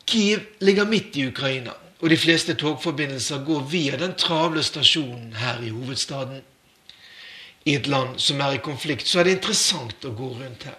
Kiev 0.06 0.46
ligger 0.62 0.88
midt 0.88 1.18
i 1.18 1.28
Ukraina, 1.28 1.74
og 2.00 2.10
de 2.10 2.18
fleste 2.18 2.56
togforbindelser 2.62 3.44
går 3.44 3.68
via 3.72 4.00
den 4.00 4.16
travle 4.16 4.64
stasjonen 4.64 5.34
her 5.42 5.60
i 5.66 5.74
hovedstaden. 5.74 6.44
I 7.66 7.76
et 7.76 7.88
land 7.90 8.20
som 8.22 8.42
er 8.46 8.56
i 8.56 8.64
konflikt, 8.64 9.08
så 9.10 9.20
er 9.20 9.28
det 9.28 9.40
interessant 9.40 10.06
å 10.06 10.14
gå 10.16 10.30
rundt 10.38 10.68
her. 10.70 10.78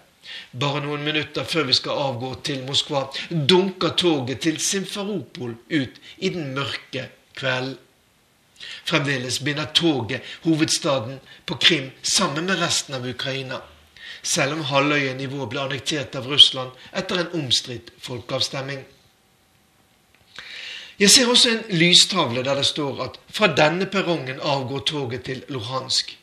Bare 0.57 0.81
noen 0.85 1.03
minutter 1.05 1.45
før 1.45 1.67
vi 1.69 1.75
skal 1.77 1.99
avgå 2.01 2.31
til 2.47 2.63
Moskva, 2.67 3.09
dunker 3.31 3.97
toget 3.99 4.41
til 4.47 4.61
Simferopol 4.63 5.57
ut 5.69 5.99
i 6.19 6.31
den 6.31 6.55
mørke 6.55 7.09
kvelden. 7.37 7.83
Fremdeles 8.85 9.39
binder 9.45 9.67
toget 9.75 10.23
hovedstaden 10.43 11.21
på 11.47 11.55
Krim 11.61 11.91
sammen 12.03 12.47
med 12.47 12.61
resten 12.61 12.95
av 12.95 13.07
Ukraina, 13.09 13.61
selv 14.23 14.57
om 14.57 14.65
halvøya 14.71 15.15
i 15.21 15.27
ble 15.29 15.61
annektert 15.61 16.17
av 16.17 16.27
Russland 16.27 16.71
etter 16.93 17.21
en 17.21 17.43
omstridt 17.43 17.93
folkeavstemning. 18.01 18.85
Jeg 20.99 21.11
ser 21.11 21.29
også 21.29 21.51
en 21.51 21.65
lystavle 21.77 22.43
der 22.45 22.57
det 22.57 22.67
står 22.67 23.03
at 23.05 23.19
fra 23.29 23.51
denne 23.53 23.87
perrongen 23.87 24.41
avgår 24.41 24.87
toget 24.89 25.27
til 25.29 25.43
Luhansk. 25.49 26.17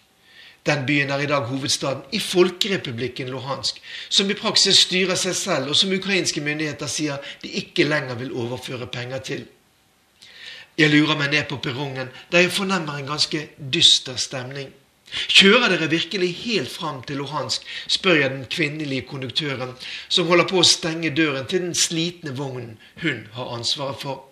Den 0.66 0.86
byen 0.88 1.10
er 1.10 1.20
i 1.20 1.28
dag 1.30 1.46
hovedstaden 1.46 2.02
i 2.12 2.20
Folkerepublikken 2.20 3.30
Luhansk, 3.30 3.82
som 4.10 4.30
i 4.30 4.38
praksis 4.40 4.80
styrer 4.88 5.20
seg 5.20 5.36
selv, 5.36 5.70
og 5.70 5.76
som 5.76 5.92
ukrainske 5.92 6.42
myndigheter 6.42 6.88
sier 6.88 7.20
de 7.44 7.52
ikke 7.60 7.86
lenger 7.86 8.16
vil 8.16 8.32
overføre 8.34 8.88
penger 8.88 9.20
til. 9.20 9.44
Jeg 10.78 10.90
lurer 10.90 11.18
meg 11.20 11.30
ned 11.34 11.46
på 11.50 11.60
perrongen, 11.62 12.10
der 12.32 12.46
jeg 12.46 12.54
fornemmer 12.54 12.98
en 12.98 13.12
ganske 13.12 13.48
dyster 13.74 14.18
stemning. 14.18 14.72
Kjører 15.14 15.70
dere 15.70 15.90
virkelig 15.92 16.32
helt 16.40 16.72
fram 16.74 17.04
til 17.06 17.20
Luhansk, 17.22 17.66
spør 17.88 18.18
jeg 18.18 18.32
den 18.34 18.46
kvinnelige 18.50 19.06
konduktøren, 19.06 19.76
som 20.10 20.28
holder 20.28 20.48
på 20.50 20.62
å 20.62 20.66
stenge 20.66 21.14
døren 21.14 21.46
til 21.50 21.62
den 21.68 21.76
slitne 21.78 22.34
vognen 22.38 22.80
hun 23.04 23.28
har 23.36 23.52
ansvaret 23.54 24.02
for. 24.02 24.24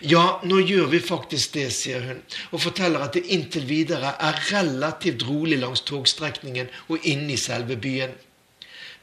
Ja, 0.00 0.38
nå 0.48 0.62
gjør 0.64 0.88
vi 0.94 1.02
faktisk 1.04 1.52
det, 1.58 1.66
sier 1.76 2.00
hun, 2.06 2.22
og 2.48 2.62
forteller 2.64 3.04
at 3.04 3.18
det 3.18 3.26
inntil 3.36 3.66
videre 3.68 4.14
er 4.16 4.38
relativt 4.48 5.26
rolig 5.28 5.58
langs 5.60 5.84
togstrekningen 5.84 6.72
og 6.88 7.04
inne 7.04 7.34
i 7.34 7.40
selve 7.40 7.76
byen. 7.76 8.16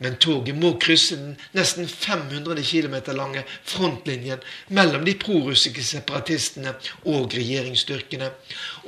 Men 0.04 0.18
toget 0.20 0.58
må 0.60 0.74
krysse 0.84 1.16
den 1.16 1.36
nesten 1.56 1.88
500 1.88 2.64
km 2.68 2.96
lange 3.16 3.46
frontlinjen 3.64 4.44
mellom 4.76 5.06
de 5.08 5.14
prorussiske 5.20 5.84
separatistene 5.84 6.76
og 7.08 7.32
regjeringsstyrkene. 7.38 8.28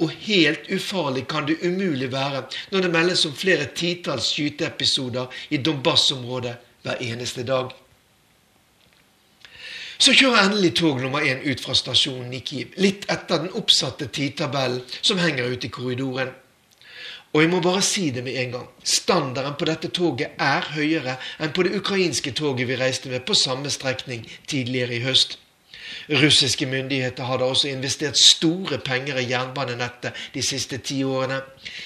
Og 0.03 0.11
helt 0.27 0.67
ufarlig 0.75 1.23
kan 1.31 1.47
det 1.47 1.61
umulig 1.63 2.11
være 2.11 2.43
når 2.73 2.85
det 2.85 2.93
meldes 2.97 3.25
om 3.25 3.35
flere 3.35 3.71
titalls 3.71 4.33
skyteepisoder 4.35 5.31
i 5.55 5.63
Donbas-området 5.63 6.57
hver 6.83 7.01
eneste 7.01 7.47
dag. 7.47 7.71
Så 9.97 10.11
kjører 10.11 10.49
endelig 10.49 10.73
tog 10.75 10.99
nummer 10.99 11.23
én 11.23 11.39
ut 11.47 11.61
fra 11.63 11.73
stasjonen 11.77 12.33
i 12.35 12.41
Kiev, 12.43 12.73
litt 12.75 13.07
etter 13.11 13.45
den 13.45 13.53
oppsatte 13.55 14.09
tidtabellen 14.11 14.83
som 14.99 15.21
henger 15.23 15.55
ute 15.55 15.69
i 15.69 15.71
korridoren. 15.71 16.33
Og 17.35 17.41
jeg 17.41 17.49
må 17.51 17.59
bare 17.59 17.81
si 17.83 18.09
det 18.15 18.23
med 18.23 18.37
en 18.39 18.51
gang. 18.51 18.67
Standarden 18.83 19.57
på 19.59 19.67
dette 19.67 19.89
toget 19.91 20.37
er 20.39 20.69
høyere 20.71 21.17
enn 21.43 21.51
på 21.51 21.65
det 21.67 21.73
ukrainske 21.75 22.31
toget 22.31 22.69
vi 22.69 22.77
reiste 22.79 23.11
med 23.11 23.25
på 23.27 23.35
samme 23.35 23.67
strekning 23.73 24.23
tidligere 24.47 24.95
i 24.95 25.01
høst. 25.03 25.35
Russiske 26.09 26.65
myndigheter 26.65 27.27
har 27.27 27.37
da 27.37 27.49
også 27.51 27.67
investert 27.67 28.17
store 28.17 28.77
penger 28.77 29.19
i 29.19 29.27
jernbanenettet 29.29 30.15
de 30.33 30.41
siste 30.41 30.77
ti 30.77 31.01
årene. 31.03 31.41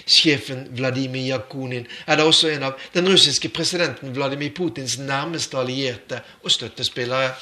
Sjefen 0.06 0.68
Vladimir 0.78 1.26
Jakunin 1.32 1.88
er 2.06 2.20
da 2.20 2.28
også 2.30 2.54
en 2.54 2.70
av 2.70 2.78
den 2.94 3.10
russiske 3.10 3.50
presidenten 3.50 4.14
Vladimir 4.16 4.54
Putins 4.56 5.00
nærmeste 5.02 5.58
allierte 5.58 6.22
og 6.44 6.52
støttespillere. 6.52 7.34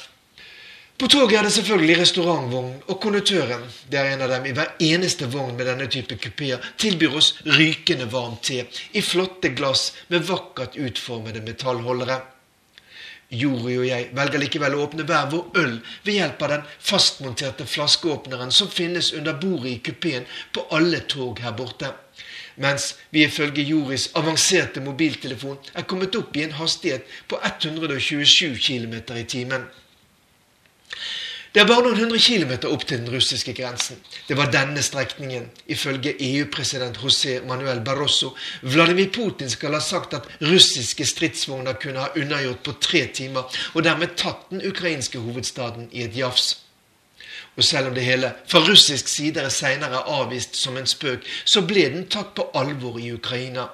På 0.98 1.06
toget 1.06 1.36
er 1.38 1.46
det 1.46 1.52
selvfølgelig 1.54 1.96
restaurantvogn, 2.00 2.70
og 2.90 2.96
konduktøren, 3.00 3.60
det 3.86 4.00
er 4.00 4.08
en 4.16 4.24
av 4.24 4.32
dem 4.32 4.48
i 4.50 4.54
hver 4.56 4.72
eneste 4.82 5.28
vogn 5.30 5.54
med 5.54 5.68
denne 5.70 5.86
type 5.86 6.16
kupeer, 6.18 6.64
tilbyr 6.74 7.14
oss 7.20 7.28
rykende 7.46 8.08
varm 8.10 8.34
te 8.42 8.64
i 8.98 9.04
flotte 9.06 9.52
glass 9.54 9.92
med 10.10 10.26
vakkert 10.26 10.74
utformede 10.74 11.44
metallholdere. 11.46 12.18
Jori 13.30 13.78
og 13.78 13.86
jeg 13.86 14.10
velger 14.18 14.42
likevel 14.42 14.74
å 14.74 14.82
åpne 14.88 15.06
hver 15.06 15.30
vår 15.30 15.62
øl 15.62 15.78
ved 16.02 16.14
hjelp 16.16 16.42
av 16.42 16.54
den 16.56 16.68
fastmonterte 16.90 17.70
flaskeåpneren 17.70 18.50
som 18.58 18.74
finnes 18.80 19.14
under 19.14 19.38
bordet 19.38 19.76
i 19.76 19.80
kupeen 19.92 20.26
på 20.50 20.66
alle 20.74 21.04
tog 21.06 21.38
her 21.46 21.54
borte. 21.54 21.94
Mens 22.58 22.96
vi 23.14 23.22
ifølge 23.22 23.70
Joris 23.70 24.10
avanserte 24.18 24.82
mobiltelefon 24.82 25.60
er 25.78 25.86
kommet 25.86 26.18
opp 26.18 26.34
i 26.34 26.48
en 26.48 26.58
hastighet 26.58 27.06
på 27.30 27.38
127 27.38 28.56
km 28.58 29.04
i 29.14 29.28
timen. 29.38 29.70
Det 31.54 31.62
er 31.62 31.68
bare 31.68 31.82
noen 31.86 31.96
hundre 31.96 32.18
kilometer 32.20 32.68
opp 32.70 32.84
til 32.86 33.00
den 33.00 33.08
russiske 33.10 33.54
grensen. 33.56 33.96
Det 34.28 34.36
var 34.36 34.50
denne 34.52 34.82
strekningen, 34.84 35.48
ifølge 35.66 36.12
EU-president 36.20 37.00
José 37.00 37.38
Manuel 37.48 37.80
Barroso, 37.84 38.34
Vladimir 38.62 39.08
Putin 39.14 39.50
skal 39.50 39.72
ha 39.74 39.80
sagt 39.80 40.14
at 40.14 40.28
russiske 40.44 41.06
stridsvogner 41.08 41.80
kunne 41.80 42.04
ha 42.04 42.12
unnagjort 42.20 42.62
på 42.66 42.76
tre 42.84 43.06
timer, 43.16 43.48
og 43.72 43.84
dermed 43.88 44.14
tatt 44.20 44.50
den 44.52 44.62
ukrainske 44.68 45.18
hovedstaden 45.24 45.88
i 45.90 46.04
et 46.04 46.16
jafs. 46.16 46.52
Og 47.56 47.64
selv 47.64 47.88
om 47.88 47.94
det 47.96 48.04
hele 48.04 48.34
fra 48.46 48.60
russisk 48.68 49.08
side 49.08 49.40
er 49.42 49.50
seinere 49.50 50.04
avvist 50.14 50.54
som 50.56 50.76
en 50.78 50.86
spøk, 50.86 51.24
så 51.44 51.64
ble 51.66 51.88
den 51.90 52.06
tatt 52.12 52.36
på 52.36 52.50
alvor 52.54 53.00
i 53.00 53.10
Ukraina. 53.16 53.66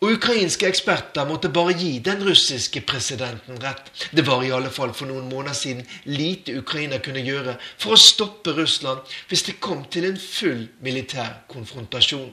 Og 0.00 0.14
ukrainske 0.16 0.68
eksperter 0.68 1.26
måtte 1.28 1.50
bare 1.52 1.74
gi 1.76 1.98
den 2.04 2.22
russiske 2.24 2.80
presidenten 2.88 3.58
rett. 3.62 3.90
Det 4.16 4.24
var 4.26 4.44
i 4.44 4.52
alle 4.54 4.70
fall 4.72 4.94
for 4.96 5.10
noen 5.10 5.28
måneder 5.28 5.58
siden 5.58 5.82
lite 6.08 6.54
Ukraina 6.58 7.00
kunne 7.04 7.24
gjøre 7.26 7.58
for 7.76 7.96
å 7.96 8.00
stoppe 8.00 8.54
Russland 8.56 9.02
hvis 9.28 9.44
det 9.48 9.58
kom 9.60 9.84
til 9.92 10.08
en 10.08 10.16
full 10.20 10.64
militær 10.80 11.42
konfrontasjon. 11.52 12.30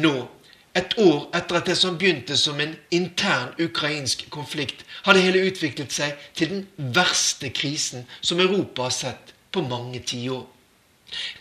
Nå, 0.00 0.14
et 0.76 0.96
år 1.00 1.28
etter 1.36 1.60
at 1.60 1.68
det 1.70 1.76
som 1.80 1.96
begynte 1.98 2.36
som 2.40 2.58
en 2.60 2.74
intern 2.92 3.54
ukrainsk 3.60 4.26
konflikt, 4.32 4.84
hadde 5.06 5.24
hele 5.24 5.46
utviklet 5.48 5.92
seg 5.92 6.16
til 6.36 6.52
den 6.52 6.92
verste 6.96 7.52
krisen 7.52 8.04
som 8.20 8.40
Europa 8.40 8.88
har 8.88 8.96
sett 8.96 9.32
på 9.52 9.64
mange 9.64 10.02
tiår. 10.04 10.44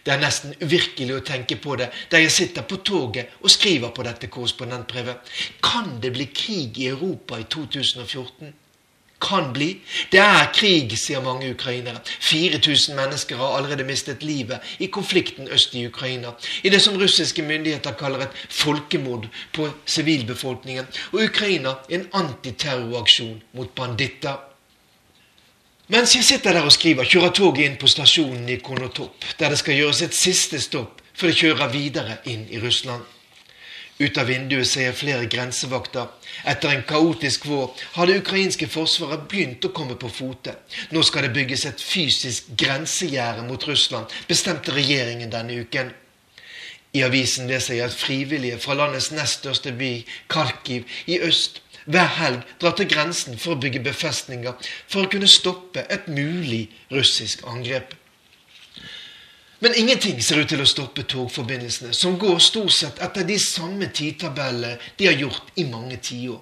Det 0.06 0.14
er 0.14 0.22
nesten 0.22 0.54
uvirkelig 0.62 1.16
å 1.16 1.24
tenke 1.26 1.58
på 1.62 1.78
det 1.80 1.88
der 2.12 2.22
jeg 2.26 2.34
sitter 2.34 2.68
på 2.70 2.78
toget 2.86 3.34
og 3.42 3.52
skriver 3.52 3.94
på 3.96 4.06
dette 4.06 4.30
korrespondentbrevet. 4.32 5.34
Kan 5.64 5.98
det 6.04 6.14
bli 6.14 6.30
krig 6.30 6.78
i 6.80 6.92
Europa 6.92 7.40
i 7.42 7.48
2014? 7.50 8.54
Kan 9.22 9.54
bli. 9.54 9.70
Det 10.12 10.20
er 10.20 10.50
krig, 10.54 10.92
sier 11.00 11.24
mange 11.24 11.48
ukrainere. 11.50 12.02
4000 12.06 12.98
mennesker 13.00 13.40
har 13.40 13.56
allerede 13.58 13.88
mistet 13.88 14.24
livet 14.24 14.76
i 14.80 14.90
konflikten 14.92 15.48
øst 15.48 15.74
i 15.76 15.86
Ukraina. 15.88 16.36
I 16.64 16.70
det 16.70 16.82
som 16.84 17.00
russiske 17.00 17.42
myndigheter 17.42 17.96
kaller 17.98 18.28
et 18.28 18.42
folkemord 18.50 19.30
på 19.56 19.70
sivilbefolkningen. 19.86 20.86
Og 21.14 21.24
Ukraina 21.30 21.78
en 21.90 22.10
antiterroraksjon 22.14 23.40
mot 23.54 23.72
banditter. 23.76 24.36
Mens 25.88 26.16
jeg 26.16 26.26
sitter 26.26 26.56
der 26.58 26.66
og 26.66 26.74
skriver, 26.74 27.06
kjører 27.06 27.34
toget 27.38 27.68
inn 27.68 27.76
på 27.78 27.86
stasjonen 27.86 28.48
i 28.50 28.58
Konotop, 28.58 29.22
der 29.38 29.52
det 29.54 29.60
skal 29.62 29.78
gjøres 29.78 30.02
et 30.02 30.16
siste 30.18 30.58
stopp 30.58 31.04
før 31.14 31.30
det 31.30 31.38
kjører 31.38 31.70
videre 31.70 32.16
inn 32.32 32.48
i 32.50 32.58
Russland. 32.60 33.04
Ut 34.02 34.18
av 34.18 34.26
vinduet 34.28 34.68
ser 34.68 34.90
jeg 34.90 34.98
flere 35.00 35.28
grensevakter. 35.32 36.10
Etter 36.52 36.74
en 36.74 36.82
kaotisk 36.90 37.46
vår 37.48 37.84
har 37.96 38.10
det 38.10 38.18
ukrainske 38.24 38.68
forsvaret 38.68 39.28
begynt 39.32 39.64
å 39.64 39.72
komme 39.78 39.96
på 39.96 40.10
fote. 40.12 40.56
Nå 40.92 41.04
skal 41.06 41.28
det 41.28 41.36
bygges 41.38 41.68
et 41.70 41.84
fysisk 41.86 42.50
grensegjerde 42.60 43.46
mot 43.46 43.70
Russland, 43.70 44.10
bestemte 44.28 44.74
regjeringen 44.76 45.32
denne 45.32 45.62
uken. 45.62 45.94
I 46.96 47.06
avisen 47.06 47.48
leser 47.48 47.78
jeg 47.78 47.92
at 47.92 47.96
frivillige 47.96 48.58
fra 48.64 48.76
landets 48.76 49.14
nest 49.14 49.44
største 49.44 49.72
by, 49.78 50.00
Kharkiv, 50.32 50.90
i 51.06 51.22
øst 51.22 51.62
hver 51.86 52.10
helg 52.20 52.56
drar 52.62 52.76
til 52.78 52.90
grensen 52.90 53.38
for 53.42 53.56
å 53.56 53.62
bygge 53.62 53.84
befestninger 53.86 54.58
for 54.88 55.06
å 55.06 55.12
kunne 55.12 55.30
stoppe 55.30 55.86
et 55.90 56.10
mulig 56.10 56.68
russisk 56.94 57.46
angrep. 57.50 57.94
Men 59.64 59.76
ingenting 59.80 60.20
ser 60.22 60.42
ut 60.44 60.50
til 60.52 60.62
å 60.62 60.68
stoppe 60.68 61.06
togforbindelsene, 61.10 61.94
som 61.96 62.20
går 62.22 62.42
stort 62.44 62.74
sett 62.76 63.00
etter 63.02 63.26
de 63.26 63.38
samme 63.42 63.88
tidtabellene 63.88 64.76
de 65.00 65.08
har 65.08 65.16
gjort 65.18 65.56
i 65.56 65.66
mange 65.70 65.98
tiår. 66.04 66.42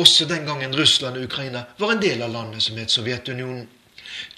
Også 0.00 0.24
den 0.30 0.46
gangen 0.48 0.72
Russland 0.76 1.18
og 1.18 1.26
Ukraina 1.26 1.66
var 1.78 1.92
en 1.92 2.00
del 2.00 2.22
av 2.24 2.32
landet 2.32 2.64
som 2.64 2.78
het 2.80 2.94
Sovjetunionen. 2.94 3.66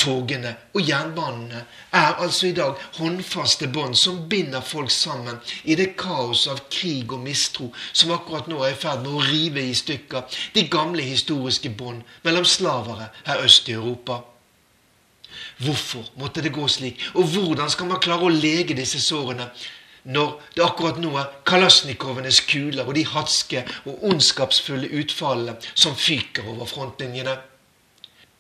Togene 0.01 0.55
og 0.75 0.89
jernbanene 0.89 1.65
er 1.95 2.21
altså 2.23 2.49
i 2.49 2.57
dag 2.57 2.81
håndfaste 2.99 3.69
bånd 3.75 3.97
som 3.99 4.25
binder 4.29 4.65
folk 4.65 4.93
sammen 4.95 5.41
i 5.65 5.77
det 5.79 5.93
kaos 6.01 6.47
av 6.51 6.65
krig 6.73 7.13
og 7.13 7.25
mistro 7.25 7.71
som 7.93 8.13
akkurat 8.15 8.51
nå 8.51 8.61
er 8.63 8.75
i 8.75 8.81
ferd 8.81 9.05
med 9.05 9.15
å 9.15 9.25
rive 9.25 9.65
i 9.65 9.77
stykker 9.79 10.41
de 10.55 10.67
gamle 10.73 11.05
historiske 11.07 11.73
bånd 11.79 12.05
mellom 12.27 12.47
slavere 12.49 13.11
her 13.27 13.45
øst 13.45 13.69
i 13.69 13.79
Europa. 13.79 14.21
Hvorfor 15.59 16.05
måtte 16.19 16.43
det 16.43 16.53
gå 16.55 16.67
slik, 16.69 17.01
og 17.15 17.31
hvordan 17.35 17.71
skal 17.71 17.89
man 17.91 18.03
klare 18.03 18.27
å 18.27 18.35
lege 18.35 18.77
disse 18.79 19.01
sårene? 19.03 19.51
når 20.05 20.35
det 20.57 20.65
akkurat 20.65 20.99
nå 21.01 21.15
er 21.17 21.31
kalasjnikovenes 21.49 22.43
kuler 22.49 22.85
og 22.85 22.95
de 22.97 23.07
hatske 23.09 23.63
og 23.89 24.05
ondskapsfulle 24.11 24.91
utfallene 25.01 25.57
som 25.73 25.97
fyker 25.97 26.45
over 26.53 26.69
frontlinjene. 26.69 27.39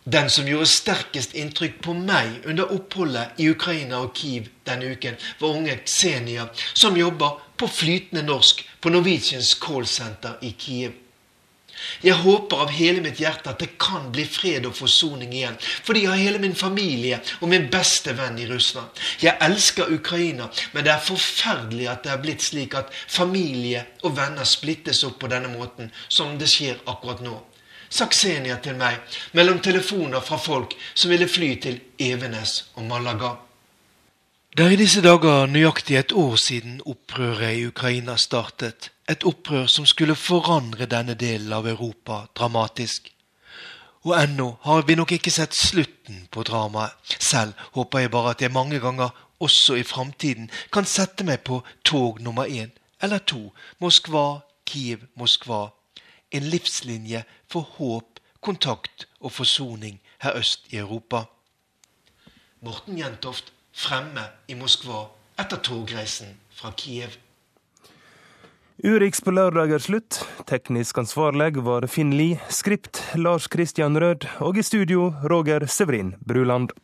Den 0.05 0.31
som 0.31 0.49
gjorde 0.49 0.69
sterkest 0.69 1.33
inntrykk 1.33 1.79
på 1.85 1.95
meg 1.97 2.43
under 2.45 2.73
oppholdet 2.75 3.39
i 3.41 3.47
Ukraina 3.49 4.03
og 4.05 4.11
Kiev 4.19 4.51
denne 4.69 4.91
uken, 4.93 5.15
var 5.41 5.55
unge 5.57 5.79
Xenia, 5.89 6.45
som 6.77 6.99
jobber 6.99 7.39
på 7.57 7.69
flytende 7.73 8.21
norsk 8.27 8.61
på 8.85 8.93
Norwegians 8.93 9.55
callsenter 9.63 10.37
i 10.45 10.51
Kiev. 10.61 10.93
Jeg 12.05 12.19
håper 12.21 12.67
av 12.67 12.75
hele 12.77 13.01
mitt 13.03 13.23
hjerte 13.23 13.55
at 13.55 13.65
det 13.65 13.71
kan 13.81 14.11
bli 14.13 14.27
fred 14.29 14.69
og 14.69 14.77
forsoning 14.77 15.33
igjen, 15.33 15.57
fordi 15.89 16.05
jeg 16.05 16.13
har 16.13 16.21
hele 16.21 16.43
min 16.45 16.55
familie 16.55 17.23
og 17.41 17.49
min 17.55 17.67
beste 17.73 18.13
venn 18.21 18.37
i 18.39 18.47
Russland. 18.51 18.93
Jeg 19.25 19.41
elsker 19.49 19.89
Ukraina, 19.97 20.51
men 20.77 20.85
det 20.85 20.93
er 20.93 21.09
forferdelig 21.09 21.89
at 21.91 22.05
det 22.05 22.13
er 22.13 22.23
blitt 22.23 22.45
slik 22.45 22.77
at 22.77 22.93
familie 22.93 23.87
og 24.05 24.19
venner 24.21 24.45
splittes 24.45 25.01
opp 25.09 25.17
på 25.25 25.33
denne 25.33 25.49
måten, 25.57 25.91
som 26.13 26.37
det 26.37 26.53
skjer 26.53 26.85
akkurat 26.85 27.25
nå 27.25 27.41
sa 27.95 28.09
Xenia 28.11 28.57
til 28.63 28.75
meg 28.79 28.99
mellom 29.39 29.61
telefoner 29.63 30.23
fra 30.25 30.39
folk 30.41 30.75
som 30.95 31.13
ville 31.15 31.29
fly 31.31 31.55
til 31.63 31.81
Evenes 31.99 32.65
og 32.75 32.89
Malaga. 32.91 33.37
Det 34.55 34.67
er 34.67 34.75
i 34.75 34.79
disse 34.79 35.03
dager 35.03 35.47
nøyaktig 35.51 35.97
et 35.99 36.13
år 36.13 36.37
siden 36.39 36.81
opprøret 36.87 37.59
i 37.59 37.67
Ukraina 37.67 38.17
startet. 38.17 38.91
Et 39.11 39.25
opprør 39.27 39.67
som 39.67 39.87
skulle 39.87 40.15
forandre 40.15 40.87
denne 40.87 41.15
delen 41.19 41.53
av 41.53 41.67
Europa 41.67 42.25
dramatisk. 42.39 43.11
Og 44.05 44.15
ennå 44.19 44.47
har 44.63 44.87
vi 44.87 44.95
nok 44.95 45.13
ikke 45.17 45.33
sett 45.35 45.55
slutten 45.55 46.27
på 46.31 46.43
dramaet. 46.47 46.95
Selv 47.19 47.59
håper 47.75 48.05
jeg 48.05 48.11
bare 48.11 48.31
at 48.31 48.43
jeg 48.43 48.53
mange 48.53 48.81
ganger, 48.81 49.11
også 49.41 49.75
i 49.75 49.83
framtiden, 49.83 50.51
kan 50.73 50.87
sette 50.87 51.25
meg 51.27 51.43
på 51.45 51.63
tog 51.85 52.21
nummer 52.23 52.47
én 52.47 52.71
eller 53.03 53.19
to, 53.19 53.53
Moskva, 53.81 54.41
Kiev, 54.65 55.03
Moskva, 55.17 55.69
en 56.35 56.49
livslinje 56.51 57.23
for 57.51 57.67
håp, 57.79 58.21
kontakt 58.45 59.07
og 59.21 59.33
forsoning 59.33 60.01
her 60.25 60.37
øst 60.37 60.67
i 60.73 60.81
Europa. 60.83 61.25
Morten 62.65 62.99
Jentoft 62.99 63.53
fremme 63.73 64.27
i 64.49 64.57
Moskva 64.59 65.07
etter 65.41 65.61
togreisen 65.63 66.37
fra 66.55 66.73
Kiev. 66.77 67.19
Urix 68.85 69.21
på 69.23 69.31
lørdag 69.31 69.71
er 69.77 69.83
slutt. 69.83 70.17
Teknisk 70.51 70.99
ansvarlig 70.99 71.63
var 71.63 71.87
Finn 71.87 72.11
Lie. 72.19 72.41
Skript 72.51 72.99
Lars 73.15 73.47
Christian 73.53 73.95
Rød. 74.03 74.27
Og 74.43 74.59
i 74.59 74.65
studio 74.67 75.13
Roger 75.31 75.67
Severin 75.71 76.15
Bruland. 76.27 76.75